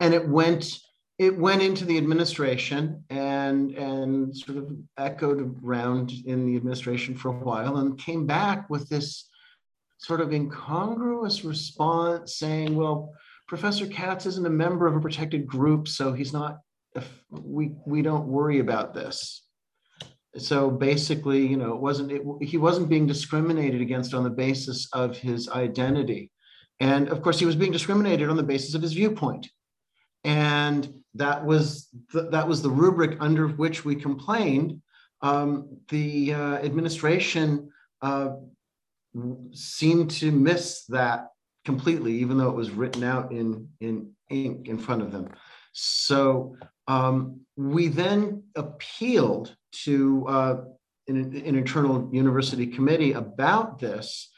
and 0.00 0.12
it 0.12 0.28
went 0.28 0.80
it 1.18 1.36
went 1.36 1.62
into 1.62 1.84
the 1.84 1.96
administration 1.96 3.04
and 3.08 3.70
and 3.72 4.36
sort 4.36 4.58
of 4.58 4.72
echoed 4.98 5.62
around 5.64 6.12
in 6.26 6.44
the 6.44 6.56
administration 6.56 7.14
for 7.14 7.28
a 7.28 7.44
while, 7.44 7.76
and 7.76 7.98
came 7.98 8.26
back 8.26 8.68
with 8.68 8.88
this 8.88 9.28
sort 9.98 10.20
of 10.20 10.32
incongruous 10.32 11.44
response 11.44 12.36
saying, 12.36 12.74
"Well." 12.74 13.14
Professor 13.46 13.86
Katz 13.86 14.26
isn't 14.26 14.46
a 14.46 14.50
member 14.50 14.86
of 14.86 14.94
a 14.94 15.00
protected 15.00 15.46
group, 15.46 15.88
so 15.88 16.12
he's 16.12 16.34
not 16.34 16.58
we 17.30 17.72
we 17.86 18.02
don't 18.02 18.26
worry 18.26 18.58
about 18.58 18.94
this. 18.94 19.44
So 20.36 20.70
basically 20.70 21.46
you 21.46 21.56
know 21.56 21.74
it 21.74 21.80
wasn't 21.80 22.12
it, 22.12 22.22
he 22.40 22.56
wasn't 22.56 22.88
being 22.88 23.06
discriminated 23.06 23.80
against 23.80 24.14
on 24.14 24.24
the 24.24 24.30
basis 24.30 24.88
of 24.92 25.16
his 25.16 25.48
identity. 25.48 26.30
And 26.80 27.08
of 27.08 27.22
course 27.22 27.38
he 27.38 27.46
was 27.46 27.56
being 27.56 27.72
discriminated 27.72 28.28
on 28.28 28.36
the 28.36 28.42
basis 28.42 28.74
of 28.74 28.82
his 28.82 28.92
viewpoint. 28.92 29.48
And 30.24 31.02
that 31.14 31.44
was 31.44 31.88
the, 32.12 32.28
that 32.30 32.46
was 32.46 32.62
the 32.62 32.70
rubric 32.70 33.16
under 33.20 33.48
which 33.48 33.84
we 33.84 33.96
complained. 33.96 34.80
Um, 35.22 35.78
the 35.88 36.34
uh, 36.34 36.54
administration 36.56 37.70
uh, 38.02 38.30
seemed 39.52 40.10
to 40.12 40.30
miss 40.30 40.84
that 40.86 41.28
completely 41.64 42.14
even 42.14 42.38
though 42.38 42.48
it 42.48 42.56
was 42.56 42.70
written 42.70 43.04
out 43.04 43.30
in 43.32 43.68
in 43.80 44.10
ink 44.30 44.68
in 44.68 44.78
front 44.78 45.02
of 45.02 45.12
them. 45.12 45.28
So 45.72 46.56
um, 46.88 47.40
we 47.56 47.88
then 47.88 48.42
appealed 48.56 49.54
to 49.84 50.26
uh, 50.26 50.56
an, 51.06 51.16
an, 51.16 51.54
internal 51.56 52.08
university 52.12 52.66
committee 52.66 53.12
about 53.12 53.78
this, 53.78 54.30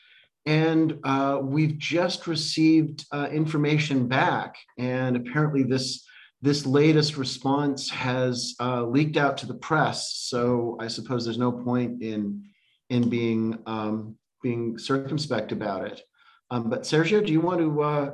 and 0.47 0.99
uh, 1.05 1.39
we've 1.43 1.79
just 1.79 2.27
received 2.27 3.07
uh, 3.13 3.29
information 3.31 4.09
back. 4.09 4.57
And 4.79 5.17
apparently, 5.17 5.63
this 5.63 6.05
this 6.43 6.67
latest 6.67 7.17
response 7.17 7.91
has 7.91 8.55
uh, 8.61 8.85
leaked 8.85 9.17
out 9.17 9.37
to 9.39 9.47
the 9.47 9.55
press. 9.55 10.17
So 10.17 10.77
I 10.81 10.89
suppose 10.89 11.25
there's 11.25 11.39
no 11.39 11.53
point 11.53 12.03
in 12.03 12.45
in 12.89 13.09
being 13.09 13.59
um, 13.67 14.17
being 14.43 14.77
circumspect 14.77 15.53
about 15.53 15.87
it. 15.87 16.03
Um, 16.51 16.69
but 16.69 16.83
Sergiu, 16.83 17.25
do 17.25 17.33
you 17.33 17.41
want 17.41 17.61
to 17.61 17.83
uh, 17.83 18.11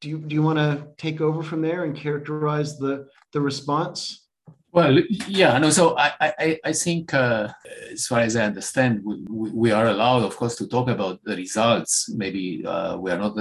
do 0.00 0.08
you 0.08 0.18
do 0.18 0.34
you 0.34 0.42
want 0.42 0.58
to 0.58 0.88
take 0.98 1.20
over 1.20 1.42
from 1.42 1.62
there 1.62 1.84
and 1.84 1.96
characterize 1.96 2.78
the 2.78 3.08
the 3.32 3.40
response? 3.40 4.24
Well, 4.70 4.98
yeah, 5.26 5.56
no. 5.58 5.70
So 5.70 5.96
I, 5.96 6.12
I, 6.20 6.60
I 6.62 6.72
think, 6.72 7.14
uh, 7.14 7.48
as 7.90 8.06
far 8.06 8.20
as 8.20 8.36
I 8.36 8.44
understand, 8.44 9.02
we, 9.02 9.50
we 9.50 9.70
are 9.72 9.86
allowed, 9.86 10.24
of 10.24 10.36
course, 10.36 10.56
to 10.56 10.68
talk 10.68 10.88
about 10.88 11.24
the 11.24 11.36
results. 11.36 12.10
Maybe 12.10 12.64
uh, 12.66 12.98
we 12.98 13.10
are 13.10 13.18
not 13.18 13.34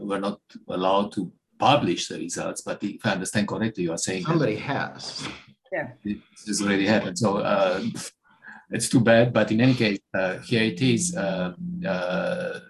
we're 0.00 0.18
not 0.18 0.40
allowed 0.68 1.12
to 1.12 1.30
publish 1.58 2.08
the 2.08 2.18
results. 2.18 2.62
But 2.62 2.82
if 2.82 3.04
I 3.04 3.10
understand 3.10 3.46
correctly, 3.48 3.84
you 3.84 3.92
are 3.92 3.98
saying 3.98 4.24
somebody 4.24 4.56
has. 4.56 5.28
Yeah, 5.70 5.90
this 6.46 6.62
already 6.62 6.86
happened. 6.86 7.18
So 7.18 7.38
uh, 7.38 7.82
it's 8.70 8.88
too 8.88 9.00
bad. 9.00 9.34
But 9.34 9.52
in 9.52 9.60
any 9.60 9.74
case, 9.74 9.98
uh, 10.14 10.38
here 10.38 10.64
it 10.64 10.80
is. 10.80 11.14
Uh, 11.14 11.52
uh, 11.86 12.60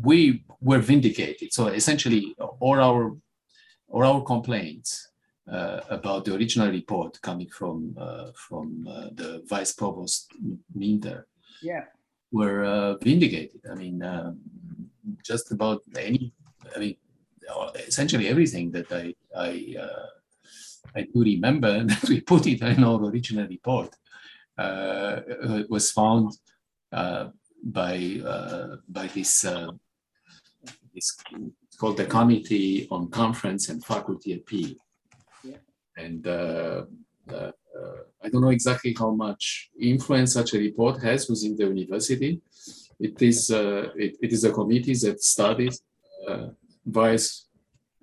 we 0.00 0.44
were 0.60 0.78
vindicated. 0.78 1.52
So 1.52 1.66
essentially, 1.66 2.34
all 2.38 2.80
our 2.80 3.16
all 3.88 4.04
our 4.04 4.22
complaints 4.22 5.09
about 5.46 6.24
the 6.24 6.34
original 6.34 6.70
report 6.70 7.20
coming 7.22 7.48
from 7.48 7.96
uh, 7.98 8.30
from 8.34 8.86
uh, 8.88 9.08
the 9.14 9.42
vice 9.48 9.72
provost 9.72 10.32
Minter 10.74 11.26
yeah. 11.62 11.84
were 12.32 12.64
uh, 12.64 12.96
vindicated. 12.98 13.60
I 13.70 13.74
mean, 13.74 14.02
um, 14.02 14.38
just 15.24 15.52
about 15.52 15.82
any. 15.96 16.32
I 16.74 16.78
mean, 16.78 16.96
essentially 17.74 18.28
everything 18.28 18.70
that 18.72 18.90
I 18.92 19.14
I 19.36 19.74
uh, 19.80 20.06
I 20.94 21.02
do 21.02 21.22
remember 21.22 21.84
that 21.90 22.08
we 22.08 22.20
put 22.20 22.46
it 22.46 22.62
in 22.62 22.84
our 22.84 23.02
original 23.02 23.46
report 23.48 23.96
uh, 24.58 25.20
was 25.68 25.90
found 25.90 26.32
by 27.62 27.98
by 28.88 29.06
this 29.14 29.46
this 30.94 31.16
called 31.78 31.96
the 31.96 32.04
Committee 32.04 32.86
on 32.90 33.08
Conference 33.10 33.68
and 33.70 33.82
Faculty 33.84 34.34
Appeal 34.34 34.74
and 35.96 36.26
uh, 36.26 36.84
uh, 37.32 37.50
I 38.22 38.28
don't 38.28 38.42
know 38.42 38.50
exactly 38.50 38.94
how 38.98 39.10
much 39.10 39.70
influence 39.80 40.34
such 40.34 40.54
a 40.54 40.58
report 40.58 41.02
has 41.02 41.28
within 41.28 41.56
the 41.56 41.64
university. 41.64 42.40
It 42.98 43.20
is 43.22 43.50
uh, 43.50 43.90
it, 43.96 44.16
it 44.20 44.32
is 44.32 44.44
a 44.44 44.52
committee 44.52 44.94
that 44.94 45.22
studies 45.22 45.82
vice 46.84 47.46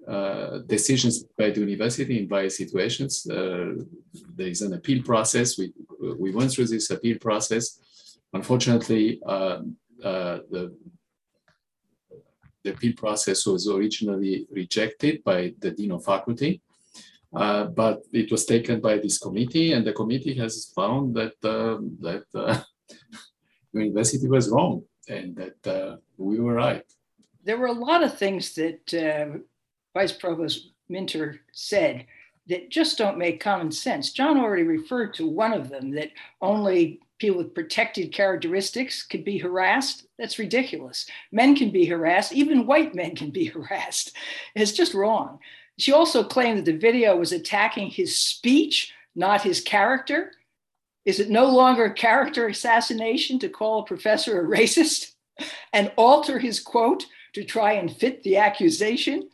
uh, 0.08 0.60
decisions 0.66 1.24
by 1.38 1.50
the 1.50 1.60
university 1.60 2.20
in 2.20 2.28
various 2.28 2.58
situations. 2.58 3.28
Uh, 3.30 3.74
there 4.36 4.48
is 4.48 4.62
an 4.62 4.74
appeal 4.74 5.04
process. 5.04 5.58
We, 5.58 5.74
we 6.18 6.32
went 6.32 6.52
through 6.52 6.68
this 6.68 6.90
appeal 6.90 7.18
process. 7.20 8.18
Unfortunately, 8.34 9.22
uh 9.26 9.60
the, 10.52 10.76
the 12.64 12.72
appeal 12.72 12.94
process 12.96 13.46
was 13.46 13.68
originally 13.68 14.48
rejected 14.52 15.24
by 15.24 15.54
the 15.60 15.72
dean 15.72 15.92
of 15.92 16.04
faculty. 16.04 16.62
Uh, 17.36 17.66
but 17.66 18.04
it 18.14 18.32
was 18.32 18.46
taken 18.46 18.80
by 18.80 18.98
this 18.98 19.18
committee, 19.18 19.74
and 19.74 19.86
the 19.86 19.94
committee 19.94 20.34
has 20.34 20.72
found 20.76 21.14
that 21.16 21.34
uh, 21.44 21.78
that 22.00 22.24
the 22.34 22.66
university 23.74 24.28
was 24.28 24.50
wrong 24.50 24.84
and 25.10 25.36
that 25.36 26.00
we 26.18 26.40
were 26.40 26.54
right. 26.54 26.84
There 27.44 27.58
were 27.58 27.68
a 27.68 27.74
lot 27.74 28.04
of 28.04 28.18
things 28.18 28.56
that 28.56 29.42
Vice 29.94 30.12
Provost 30.12 30.72
Minter 30.90 31.42
said 31.52 32.06
that 32.48 32.70
just 32.70 32.98
don't 32.98 33.18
make 33.18 33.40
common 33.40 33.72
sense. 33.72 34.12
John 34.12 34.38
already 34.38 34.64
referred 34.64 35.14
to 35.16 35.28
one 35.28 35.54
of 35.54 35.70
them 35.70 35.92
that 35.92 36.12
only 36.42 37.02
people 37.20 37.38
with 37.38 37.56
protected 37.56 38.14
characteristics 38.14 39.04
could 39.04 39.24
be 39.24 39.38
harassed. 39.38 40.06
That's 40.18 40.40
ridiculous. 40.40 41.08
Men 41.32 41.56
can 41.56 41.72
be 41.72 41.86
harassed, 41.86 42.34
even 42.34 42.68
white 42.68 42.96
men 42.96 43.16
can 43.16 43.32
be 43.32 43.46
harassed. 43.56 44.16
It's 44.56 44.72
just 44.72 44.94
wrong. 44.94 45.40
She 45.78 45.94
also 45.94 46.24
claimed 46.24 46.60
that 46.60 46.66
the 46.66 46.78
video 46.78 47.16
was 47.16 47.32
attacking 47.32 47.90
his 47.90 48.16
speech, 48.16 48.94
not 49.16 49.44
his 49.44 49.62
character. 49.62 50.34
Is 51.06 51.20
it 51.20 51.30
no 51.30 51.46
longer 51.46 51.90
character 51.90 52.48
assassination 52.48 53.40
to 53.40 53.50
call 53.50 53.82
a 53.82 53.86
professor 53.86 54.42
a 54.42 54.58
racist 54.58 55.14
and 55.74 55.92
alter 55.96 56.40
his 56.40 56.60
quote 56.60 57.06
to 57.34 57.44
try 57.44 57.74
and 57.74 57.96
fit 57.96 58.24
the 58.24 58.38
accusation? 58.38 59.30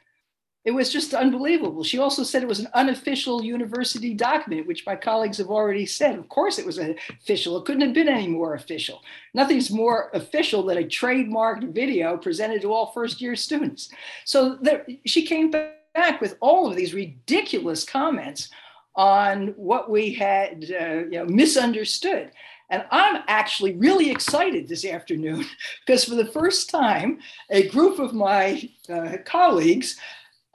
It 0.65 0.71
was 0.71 0.93
just 0.93 1.13
unbelievable. 1.13 1.83
She 1.83 1.99
also 1.99 2.23
said 2.23 2.41
it 2.41 2.47
was 2.47 2.61
an 2.61 2.69
unofficial 2.73 3.43
university 3.43 4.13
document, 4.13 4.65
which 4.65 4.85
my 4.85 4.95
colleagues 4.95 5.37
have 5.37 5.49
already 5.49 5.85
said. 5.85 6.17
Of 6.17 6.29
course, 6.29 6.57
it 6.57 6.65
was 6.65 6.77
official. 6.77 7.57
It 7.57 7.65
couldn't 7.65 7.81
have 7.81 7.93
been 7.93 8.07
any 8.07 8.29
more 8.29 8.53
official. 8.53 9.01
Nothing's 9.33 9.71
more 9.71 10.09
official 10.13 10.63
than 10.63 10.77
a 10.77 10.83
trademarked 10.83 11.73
video 11.73 12.15
presented 12.15 12.61
to 12.61 12.71
all 12.71 12.93
first 12.93 13.19
year 13.19 13.35
students. 13.35 13.89
So 14.23 14.55
there, 14.61 14.85
she 15.05 15.25
came 15.25 15.51
back 15.51 15.82
with 16.19 16.37
all 16.41 16.69
of 16.69 16.75
these 16.75 16.93
ridiculous 16.93 17.83
comments 17.83 18.49
on 18.95 19.49
what 19.49 19.89
we 19.89 20.13
had 20.13 20.65
uh, 20.79 21.05
you 21.09 21.19
know, 21.19 21.25
misunderstood. 21.25 22.31
And 22.69 22.85
I'm 22.91 23.23
actually 23.27 23.75
really 23.75 24.09
excited 24.09 24.67
this 24.67 24.85
afternoon 24.85 25.45
because 25.85 26.05
for 26.05 26.15
the 26.15 26.31
first 26.31 26.69
time, 26.69 27.19
a 27.49 27.67
group 27.67 27.99
of 27.99 28.13
my 28.13 28.69
uh, 28.89 29.17
colleagues 29.25 29.99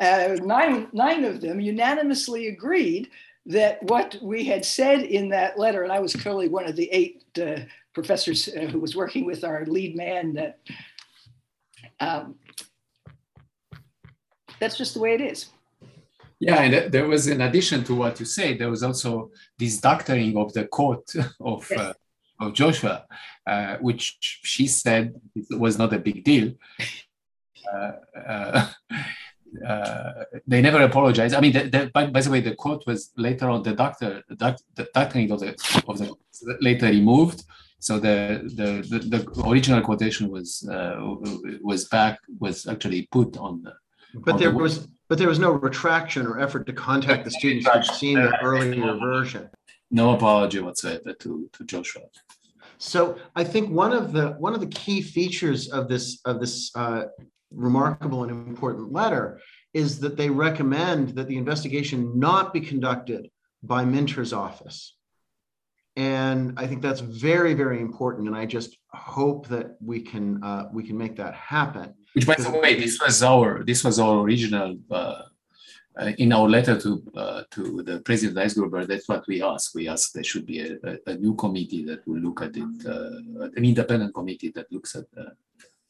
uh, 0.01 0.37
nine, 0.42 0.88
nine 0.92 1.24
of 1.24 1.40
them 1.40 1.61
unanimously 1.61 2.48
agreed 2.48 3.11
that 3.46 3.83
what 3.85 4.16
we 4.22 4.44
had 4.44 4.64
said 4.64 5.03
in 5.03 5.29
that 5.31 5.59
letter, 5.59 5.83
and 5.83 5.90
I 5.90 5.98
was 5.98 6.14
clearly 6.14 6.48
one 6.48 6.66
of 6.66 6.77
the 6.77 6.88
eight 6.92 7.24
uh, 7.40 7.61
professors 7.94 8.48
uh, 8.48 8.66
who 8.66 8.79
was 8.79 8.94
working 8.94 9.24
with 9.24 9.42
our 9.42 9.64
lead 9.66 9.96
man, 9.96 10.35
that 10.35 10.61
um, 11.98 12.37
that's 14.59 14.77
just 14.77 14.94
the 14.94 15.01
way 15.01 15.14
it 15.14 15.21
is. 15.21 15.47
Yeah, 16.40 16.62
and 16.62 16.92
there 16.92 17.09
was, 17.09 17.27
in 17.27 17.40
addition 17.40 17.83
to 17.85 17.94
what 17.97 18.21
you 18.21 18.27
said, 18.27 18.59
there 18.59 18.71
was 18.71 18.83
also 18.85 19.31
this 19.59 19.81
doctoring 19.81 20.37
of 20.37 20.53
the 20.53 20.66
quote 20.66 21.12
of, 21.40 21.66
yes. 21.71 21.81
uh, 21.81 21.92
of 22.40 22.53
Joshua, 22.53 23.07
uh, 23.47 23.77
which 23.79 24.16
she 24.21 24.66
said 24.68 25.21
was 25.51 25.79
not 25.79 25.92
a 25.92 25.99
big 25.99 26.23
deal. 26.23 26.53
Uh, 27.73 27.92
uh 28.27 28.68
uh, 29.66 30.25
they 30.47 30.61
never 30.61 30.83
apologized. 30.83 31.35
I 31.35 31.40
mean, 31.40 31.53
the, 31.53 31.64
the, 31.64 31.90
by, 31.92 32.07
by, 32.07 32.21
the 32.21 32.31
way, 32.31 32.40
the 32.40 32.55
quote 32.55 32.87
was 32.87 33.11
later 33.16 33.49
on 33.49 33.62
the 33.62 33.73
doctor, 33.73 34.23
the, 34.29 34.37
doc, 34.37 34.59
the 34.75 34.88
doctoring 34.94 35.31
of 35.31 35.40
the, 35.40 35.51
of 35.87 35.99
the 35.99 36.14
later 36.61 36.87
removed. 36.87 37.44
So 37.81 37.99
the, 37.99 38.42
the, 38.55 38.87
the, 38.88 39.18
the 39.23 39.49
original 39.49 39.81
quotation 39.83 40.31
was 40.31 40.68
uh, 40.68 40.97
was 41.62 41.87
back 41.88 42.18
was 42.38 42.66
actually 42.66 43.09
put 43.11 43.37
on 43.37 43.62
the. 43.62 43.73
But 44.24 44.38
there 44.38 44.52
was 44.52 44.88
but 45.09 45.16
there 45.18 45.28
was 45.28 45.38
no 45.38 45.52
retraction 45.52 46.26
or 46.26 46.38
effort 46.38 46.66
to 46.66 46.72
contact 46.72 47.24
the 47.24 47.31
students 47.31 47.66
who'd 47.66 47.85
seen 47.96 48.16
the 48.16 48.38
earlier 48.42 48.94
version. 48.96 49.48
No 49.90 50.14
apology 50.14 50.61
whatsoever 50.61 51.14
to, 51.14 51.48
to 51.54 51.64
Joshua. 51.64 52.02
So 52.76 53.16
I 53.35 53.42
think 53.42 53.70
one 53.70 53.92
of 53.92 54.12
the 54.12 54.33
one 54.33 54.54
of 54.54 54.61
the 54.61 54.66
key 54.66 55.00
features 55.00 55.68
of 55.68 55.88
this 55.88 56.20
of 56.24 56.40
this 56.40 56.70
uh, 56.74 57.04
remarkable 57.50 58.22
and 58.22 58.31
important 58.31 58.92
letter 58.92 59.40
is 59.74 60.00
that 60.00 60.16
they 60.16 60.31
recommend 60.31 61.11
that 61.11 61.28
the 61.28 61.37
investigation 61.37 62.18
not 62.18 62.52
be 62.52 62.61
conducted 62.61 63.31
by 63.62 63.85
Minter's 63.85 64.33
office. 64.33 64.94
And 65.96 66.54
I 66.57 66.66
think 66.66 66.81
that's 66.81 67.00
very, 67.00 67.54
very 67.54 67.81
important. 67.81 68.28
And 68.28 68.37
I 68.37 68.46
just 68.46 68.76
hope 68.92 69.48
that 69.48 69.76
we 69.81 70.00
can 70.00 70.42
uh, 70.44 70.68
we 70.72 70.85
can 70.85 70.96
make 70.96 71.16
that 71.16 71.35
happen. 71.35 71.94
Which, 72.18 72.26
by 72.26 72.42
the 72.42 72.59
way, 72.59 72.74
this 72.74 72.98
was 73.00 73.22
our 73.22 73.64
this 73.64 73.85
was 73.85 73.98
our 73.98 74.20
original 74.20 74.76
uh, 74.90 75.22
uh, 75.98 76.12
in 76.18 76.33
our 76.33 76.48
letter 76.48 76.78
to 76.81 77.02
uh, 77.16 77.42
to 77.50 77.83
the 77.83 78.00
president 78.00 78.38
Eisgruber. 78.38 78.87
That's 78.87 79.09
what 79.09 79.26
we 79.26 79.42
asked. 79.42 79.74
We 79.74 79.88
asked 79.88 80.14
there 80.14 80.24
should 80.24 80.46
be 80.46 80.61
a, 80.61 80.70
a, 80.90 81.12
a 81.12 81.14
new 81.16 81.35
committee 81.35 81.85
that 81.87 82.07
will 82.07 82.20
look 82.20 82.42
at 82.42 82.57
it, 82.57 82.87
uh, 82.87 83.50
an 83.59 83.64
independent 83.64 84.14
committee 84.14 84.50
that 84.57 84.70
looks 84.72 84.94
at 84.96 85.07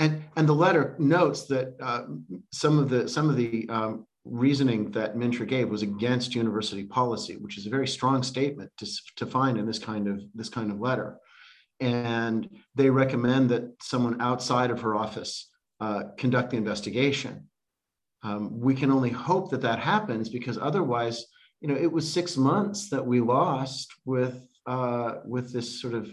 and, 0.00 0.22
and 0.36 0.48
the 0.48 0.54
letter 0.54 0.94
notes 0.98 1.44
that 1.44 1.74
uh, 1.80 2.04
some 2.52 2.78
of 2.78 2.88
the 2.88 3.08
some 3.08 3.28
of 3.28 3.36
the 3.36 3.68
um, 3.68 4.06
reasoning 4.24 4.90
that 4.92 5.16
Minter 5.16 5.44
gave 5.44 5.68
was 5.68 5.82
against 5.82 6.34
university 6.34 6.84
policy, 6.84 7.36
which 7.36 7.58
is 7.58 7.66
a 7.66 7.70
very 7.70 7.88
strong 7.88 8.22
statement 8.22 8.70
to, 8.78 8.86
to 9.16 9.26
find 9.26 9.58
in 9.58 9.66
this 9.66 9.78
kind 9.78 10.06
of 10.06 10.22
this 10.34 10.48
kind 10.48 10.70
of 10.70 10.80
letter. 10.80 11.18
And 11.80 12.48
they 12.74 12.90
recommend 12.90 13.50
that 13.50 13.74
someone 13.82 14.20
outside 14.20 14.70
of 14.70 14.80
her 14.82 14.94
office 14.94 15.48
uh, 15.80 16.04
conduct 16.16 16.50
the 16.50 16.56
investigation. 16.56 17.48
Um, 18.22 18.60
we 18.60 18.74
can 18.74 18.90
only 18.90 19.10
hope 19.10 19.50
that 19.50 19.62
that 19.62 19.78
happens 19.78 20.28
because 20.28 20.58
otherwise, 20.58 21.24
you 21.60 21.68
know, 21.68 21.76
it 21.76 21.90
was 21.90 22.10
six 22.10 22.36
months 22.36 22.90
that 22.90 23.04
we 23.04 23.20
lost 23.20 23.92
with 24.04 24.44
uh, 24.66 25.16
with 25.24 25.52
this 25.52 25.80
sort 25.80 25.94
of 25.94 26.12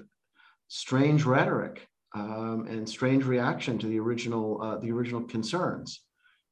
strange 0.67 1.25
rhetoric 1.25 1.88
um, 2.13 2.67
and 2.69 2.88
strange 2.88 3.25
reaction 3.25 3.78
to 3.80 3.88
the 3.88 3.99
original 3.99 4.62
uh, 4.62 4.78
the 4.78 4.91
original 4.91 5.23
concerns. 5.23 6.01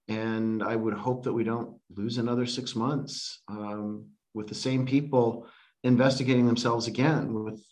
And 0.08 0.62
I 0.62 0.76
would 0.76 0.96
hope 0.96 1.24
that 1.24 1.34
we 1.34 1.44
don't 1.44 1.80
lose 1.96 2.18
another 2.18 2.46
six 2.46 2.76
months 2.76 3.42
um, 3.48 4.08
with 4.34 4.48
the 4.48 4.56
same 4.56 4.86
people 4.86 5.48
investigating 5.84 6.46
themselves 6.46 6.88
again 6.88 7.34
with 7.34 7.64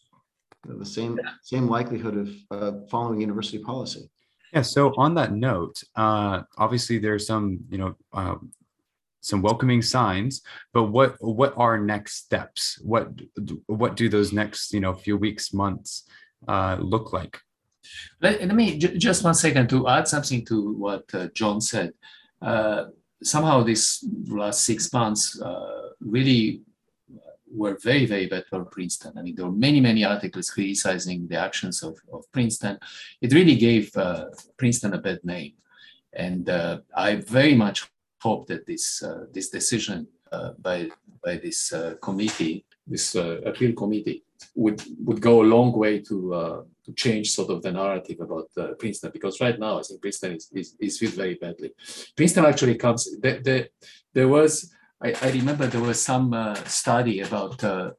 the 0.66 0.86
same 0.86 1.20
same 1.44 1.68
likelihood 1.68 2.18
of 2.18 2.30
uh, 2.52 2.72
following 2.90 3.20
university 3.20 3.60
policy. 3.60 4.10
Yeah. 4.54 4.64
So 4.64 4.94
on 4.98 5.16
that 5.16 5.32
note, 5.34 5.82
uh, 5.96 6.42
obviously 6.58 6.98
there's 7.00 7.26
some 7.28 7.60
you 7.70 7.78
know 7.78 7.96
uh, 8.14 8.36
some 9.22 9.42
welcoming 9.42 9.82
signs, 9.82 10.42
but 10.74 10.86
what 10.86 11.16
what 11.20 11.54
are 11.58 11.78
next 11.80 12.16
steps? 12.16 12.80
What 12.84 13.10
what 13.68 13.96
do 13.96 14.10
those 14.10 14.34
next 14.34 14.74
you 14.74 14.80
know 14.80 14.94
few 14.94 15.18
weeks 15.18 15.54
months 15.54 16.04
uh, 16.48 16.78
look 16.80 17.14
like? 17.14 17.40
Let, 18.22 18.42
let 18.42 18.56
me 18.56 18.78
j- 18.78 18.98
just 18.98 19.24
one 19.24 19.34
second 19.34 19.70
to 19.70 19.88
add 19.88 20.08
something 20.08 20.46
to 20.46 20.74
what 20.74 21.04
uh, 21.14 21.28
John 21.34 21.62
said. 21.62 21.94
Uh, 22.42 22.86
somehow, 23.24 23.64
these 23.64 24.04
last 24.28 24.66
six 24.66 24.92
months 24.92 25.40
uh, 25.42 25.90
really 26.00 26.62
were 27.54 27.78
very, 27.82 28.06
very 28.06 28.28
bad 28.28 28.46
for 28.50 28.66
Princeton. 28.66 29.14
I 29.18 29.22
mean, 29.22 29.36
there 29.36 29.46
were 29.46 29.52
many, 29.52 29.80
many 29.80 30.04
articles 30.04 30.50
criticizing 30.50 31.28
the 31.28 31.38
actions 31.38 31.84
of, 31.84 31.98
of 32.12 32.32
Princeton. 32.32 32.80
It 33.22 33.34
really 33.34 33.56
gave 33.56 33.96
uh, 33.96 34.26
Princeton 34.58 34.94
a 34.94 34.98
bad 34.98 35.20
name. 35.24 35.54
And 36.14 36.50
uh, 36.50 36.80
I 36.96 37.16
very 37.16 37.56
much 37.56 37.90
hope 38.22 38.48
that 38.48 38.66
this, 38.66 39.04
uh, 39.04 39.26
this 39.32 39.50
decision 39.50 40.08
by, 40.60 40.90
by 41.24 41.38
this 41.38 41.74
committee, 42.02 42.66
this 42.88 43.16
appeal 43.16 43.74
committee, 43.74 44.24
would, 44.56 44.82
would 45.06 45.22
go 45.22 45.42
a 45.42 45.50
long 45.56 45.72
way 45.72 46.00
to 46.00 46.66
to 46.86 46.94
change 46.94 47.32
sort 47.32 47.50
of 47.50 47.62
the 47.62 47.72
narrative 47.72 48.20
about 48.20 48.50
uh, 48.58 48.74
Princeton 48.80 49.12
because 49.14 49.40
right 49.40 49.58
now 49.60 49.80
I 49.80 49.84
think 49.84 50.02
Princeton 50.02 50.34
is, 50.34 50.50
is, 50.54 50.76
is 50.80 51.00
viewed 51.00 51.14
very 51.14 51.36
badly. 51.36 51.72
Princeton 52.16 52.46
actually 52.46 52.76
comes, 52.76 53.06
the, 53.20 53.40
the, 53.44 53.70
there 54.14 54.28
was, 54.28 54.74
I, 55.04 55.16
I 55.22 55.32
remember 55.32 55.68
there 55.68 55.82
was 55.82 56.02
some 56.02 56.34
uh, 56.34 56.56
study 56.66 57.22
about 57.22 57.64
uh, 57.64 57.92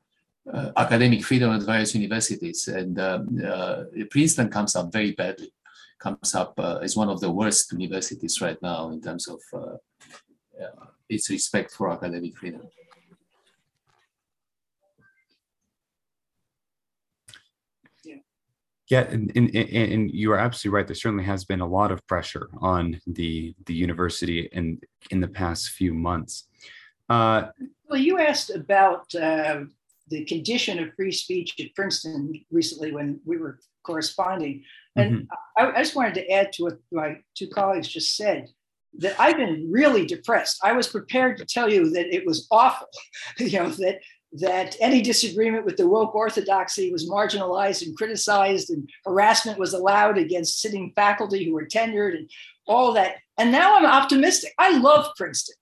uh 0.53 0.72
academic 0.76 1.24
freedom 1.24 1.53
at 1.53 1.62
various 1.62 1.94
universities 1.94 2.68
and 2.68 2.98
um, 2.98 3.40
uh, 3.44 3.84
Princeton 4.11 4.48
comes 4.48 4.76
up 4.76 4.92
very 4.92 5.12
badly, 5.12 5.53
comes 5.98 6.34
up 6.34 6.55
uh, 6.59 6.78
as 6.82 6.96
one 6.96 7.09
of 7.09 7.20
the 7.20 7.30
worst 7.30 7.72
universities 7.72 8.40
right 8.40 8.61
now 8.62 8.90
in 8.90 9.00
terms 9.00 9.28
of 9.28 9.40
its 11.09 11.28
respect 11.30 11.72
for 11.72 11.90
academic 11.90 12.36
freedom. 12.36 12.62
Yeah, 18.88 19.07
and, 19.09 19.32
and, 19.34 19.55
and, 19.57 20.11
you 20.11 20.32
are 20.32 20.38
absolutely 20.38 20.76
right. 20.76 20.86
There 20.86 20.94
certainly 20.94 21.24
has 21.24 21.46
been 21.46 21.62
a 21.62 21.66
lot 21.66 21.90
of 21.90 22.07
pressure 22.07 22.50
on 22.61 23.00
the 23.07 23.55
the 23.64 23.72
university 23.72 24.50
in 24.53 24.80
in 25.11 25.20
the 25.20 25.28
past 25.28 25.70
few 25.70 25.94
months. 25.94 26.48
Uh, 27.12 27.50
well, 27.90 28.00
you 28.00 28.18
asked 28.18 28.48
about 28.48 29.14
uh, 29.14 29.60
the 30.08 30.24
condition 30.24 30.78
of 30.78 30.94
free 30.94 31.12
speech 31.12 31.54
at 31.60 31.74
Princeton 31.74 32.32
recently 32.50 32.90
when 32.90 33.20
we 33.26 33.36
were 33.36 33.58
corresponding, 33.82 34.64
and 34.96 35.12
mm-hmm. 35.12 35.62
I, 35.62 35.72
I, 35.72 35.82
just 35.82 35.94
wanted 35.94 36.14
to 36.14 36.30
add 36.30 36.54
to 36.54 36.62
what 36.64 36.78
my 36.90 37.18
two 37.34 37.48
colleagues 37.48 37.88
just 37.88 38.16
said 38.16 38.48
that 38.94 39.14
I've 39.20 39.36
been 39.36 39.70
really 39.70 40.06
depressed. 40.06 40.60
I 40.62 40.72
was 40.72 40.86
prepared 40.86 41.36
to 41.36 41.44
tell 41.44 41.70
you 41.70 41.90
that 41.90 42.14
it 42.14 42.24
was 42.24 42.46
awful, 42.50 42.88
you 43.38 43.58
know 43.58 43.68
that 43.68 44.00
that 44.34 44.76
any 44.80 45.02
disagreement 45.02 45.66
with 45.66 45.76
the 45.76 45.86
woke 45.86 46.14
orthodoxy 46.14 46.90
was 46.90 47.10
marginalized 47.10 47.86
and 47.86 47.94
criticized, 47.94 48.70
and 48.70 48.88
harassment 49.04 49.58
was 49.58 49.74
allowed 49.74 50.16
against 50.16 50.62
sitting 50.62 50.94
faculty 50.96 51.44
who 51.44 51.52
were 51.52 51.66
tenured, 51.66 52.16
and 52.16 52.30
all 52.66 52.94
that. 52.94 53.16
And 53.36 53.52
now 53.52 53.76
I'm 53.76 53.84
optimistic. 53.84 54.54
I 54.58 54.78
love 54.78 55.10
Princeton. 55.18 55.56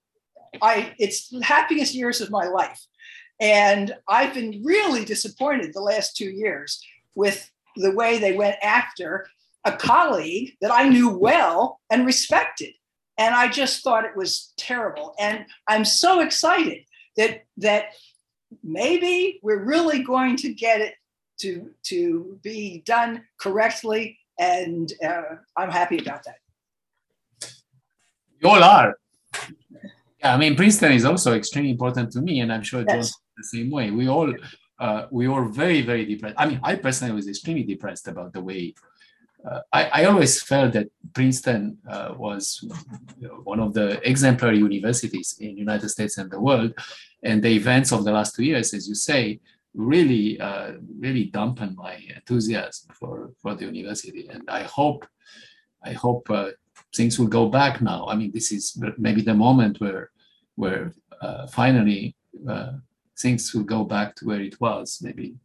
I 0.63 0.95
it's 0.99 1.29
the 1.29 1.43
happiest 1.43 1.95
years 1.95 2.21
of 2.21 2.31
my 2.31 2.47
life, 2.47 2.81
and 3.41 3.95
I've 4.09 4.35
been 4.35 4.63
really 4.65 5.05
disappointed 5.05 5.73
the 5.73 5.81
last 5.81 6.17
two 6.17 6.31
years 6.31 6.83
with 7.15 7.51
the 7.77 7.93
way 7.93 8.19
they 8.19 8.33
went 8.33 8.57
after 8.63 9.27
a 9.65 9.73
colleague 9.73 10.57
that 10.61 10.71
I 10.71 10.89
knew 10.89 11.11
well 11.11 11.81
and 11.91 12.07
respected. 12.07 12.73
And 13.19 13.35
I 13.35 13.49
just 13.49 13.83
thought 13.83 14.07
it 14.07 14.17
was 14.17 14.55
terrible. 14.57 15.15
And 15.19 15.45
I'm 15.69 15.85
so 15.85 16.21
excited 16.21 16.85
that 17.17 17.43
that 17.59 17.87
maybe 18.63 19.39
we're 19.43 19.65
really 19.65 20.03
going 20.03 20.37
to 20.37 20.53
get 20.55 20.81
it 20.81 20.95
to 21.41 21.71
to 21.85 22.39
be 22.43 22.83
done 22.85 23.25
correctly, 23.39 24.19
and 24.39 24.93
uh, 25.05 25.37
I'm 25.57 25.71
happy 25.71 25.99
about 25.99 26.25
that. 26.25 27.53
You 28.41 28.49
all 28.49 28.63
are. 28.63 28.95
Yeah, 30.21 30.35
I 30.35 30.37
mean 30.37 30.55
Princeton 30.55 30.93
is 30.93 31.05
also 31.05 31.35
extremely 31.35 31.71
important 31.71 32.13
to 32.13 32.21
me, 32.21 32.41
and 32.41 32.53
I'm 32.53 32.63
sure 32.63 32.85
yes. 32.87 33.13
the 33.37 33.45
same 33.45 33.71
way. 33.71 33.91
We 33.91 34.09
all 34.09 34.33
uh, 34.79 35.07
we 35.11 35.29
were 35.29 35.47
very 35.47 35.83
very 35.83 36.05
depressed. 36.05 36.37
I 36.39 36.47
mean, 36.47 36.61
I 36.63 36.77
personally 36.77 37.15
was 37.15 37.29
extremely 37.29 37.65
depressed 37.65 38.07
about 38.09 38.33
the 38.33 38.43
way. 38.43 38.75
Uh, 39.49 39.61
I, 39.73 39.85
I 39.85 40.05
always 40.05 40.43
felt 40.43 40.75
that 40.75 40.89
Princeton 41.15 41.79
uh, 41.89 42.13
was 42.17 42.63
one 43.45 43.59
of 43.59 43.73
the 43.73 44.07
exemplary 44.07 44.59
universities 44.59 45.37
in 45.41 45.55
the 45.55 45.61
United 45.61 45.89
States 45.89 46.19
and 46.19 46.31
the 46.31 46.39
world, 46.39 46.75
and 47.23 47.43
the 47.43 47.49
events 47.49 47.91
of 47.91 48.05
the 48.05 48.13
last 48.13 48.37
two 48.37 48.45
years, 48.45 48.75
as 48.75 48.87
you 48.87 48.95
say, 48.95 49.41
really, 49.75 50.39
uh, 50.41 50.73
really 50.99 51.25
dampened 51.25 51.77
my 51.77 51.97
enthusiasm 52.15 52.91
for, 52.99 53.33
for 53.41 53.55
the 53.55 53.65
university. 53.65 54.29
And 54.29 54.43
I 54.51 54.63
hope, 54.65 55.07
I 55.83 55.93
hope 55.93 56.29
uh, 56.29 56.51
things 56.95 57.19
will 57.19 57.29
go 57.29 57.49
back 57.49 57.81
now. 57.81 58.07
I 58.09 58.17
mean, 58.17 58.33
this 58.33 58.53
is 58.53 58.81
maybe 58.99 59.23
the 59.23 59.35
moment 59.35 59.81
where, 59.81 60.11
where 60.57 60.93
uh, 61.21 61.47
finally 61.47 62.17
uh, 62.49 62.73
things 63.19 63.55
will 63.55 63.65
go 63.65 63.85
back 63.85 64.17
to 64.17 64.27
where 64.27 64.41
it 64.41 64.61
was. 64.61 64.99
Maybe. 65.03 65.37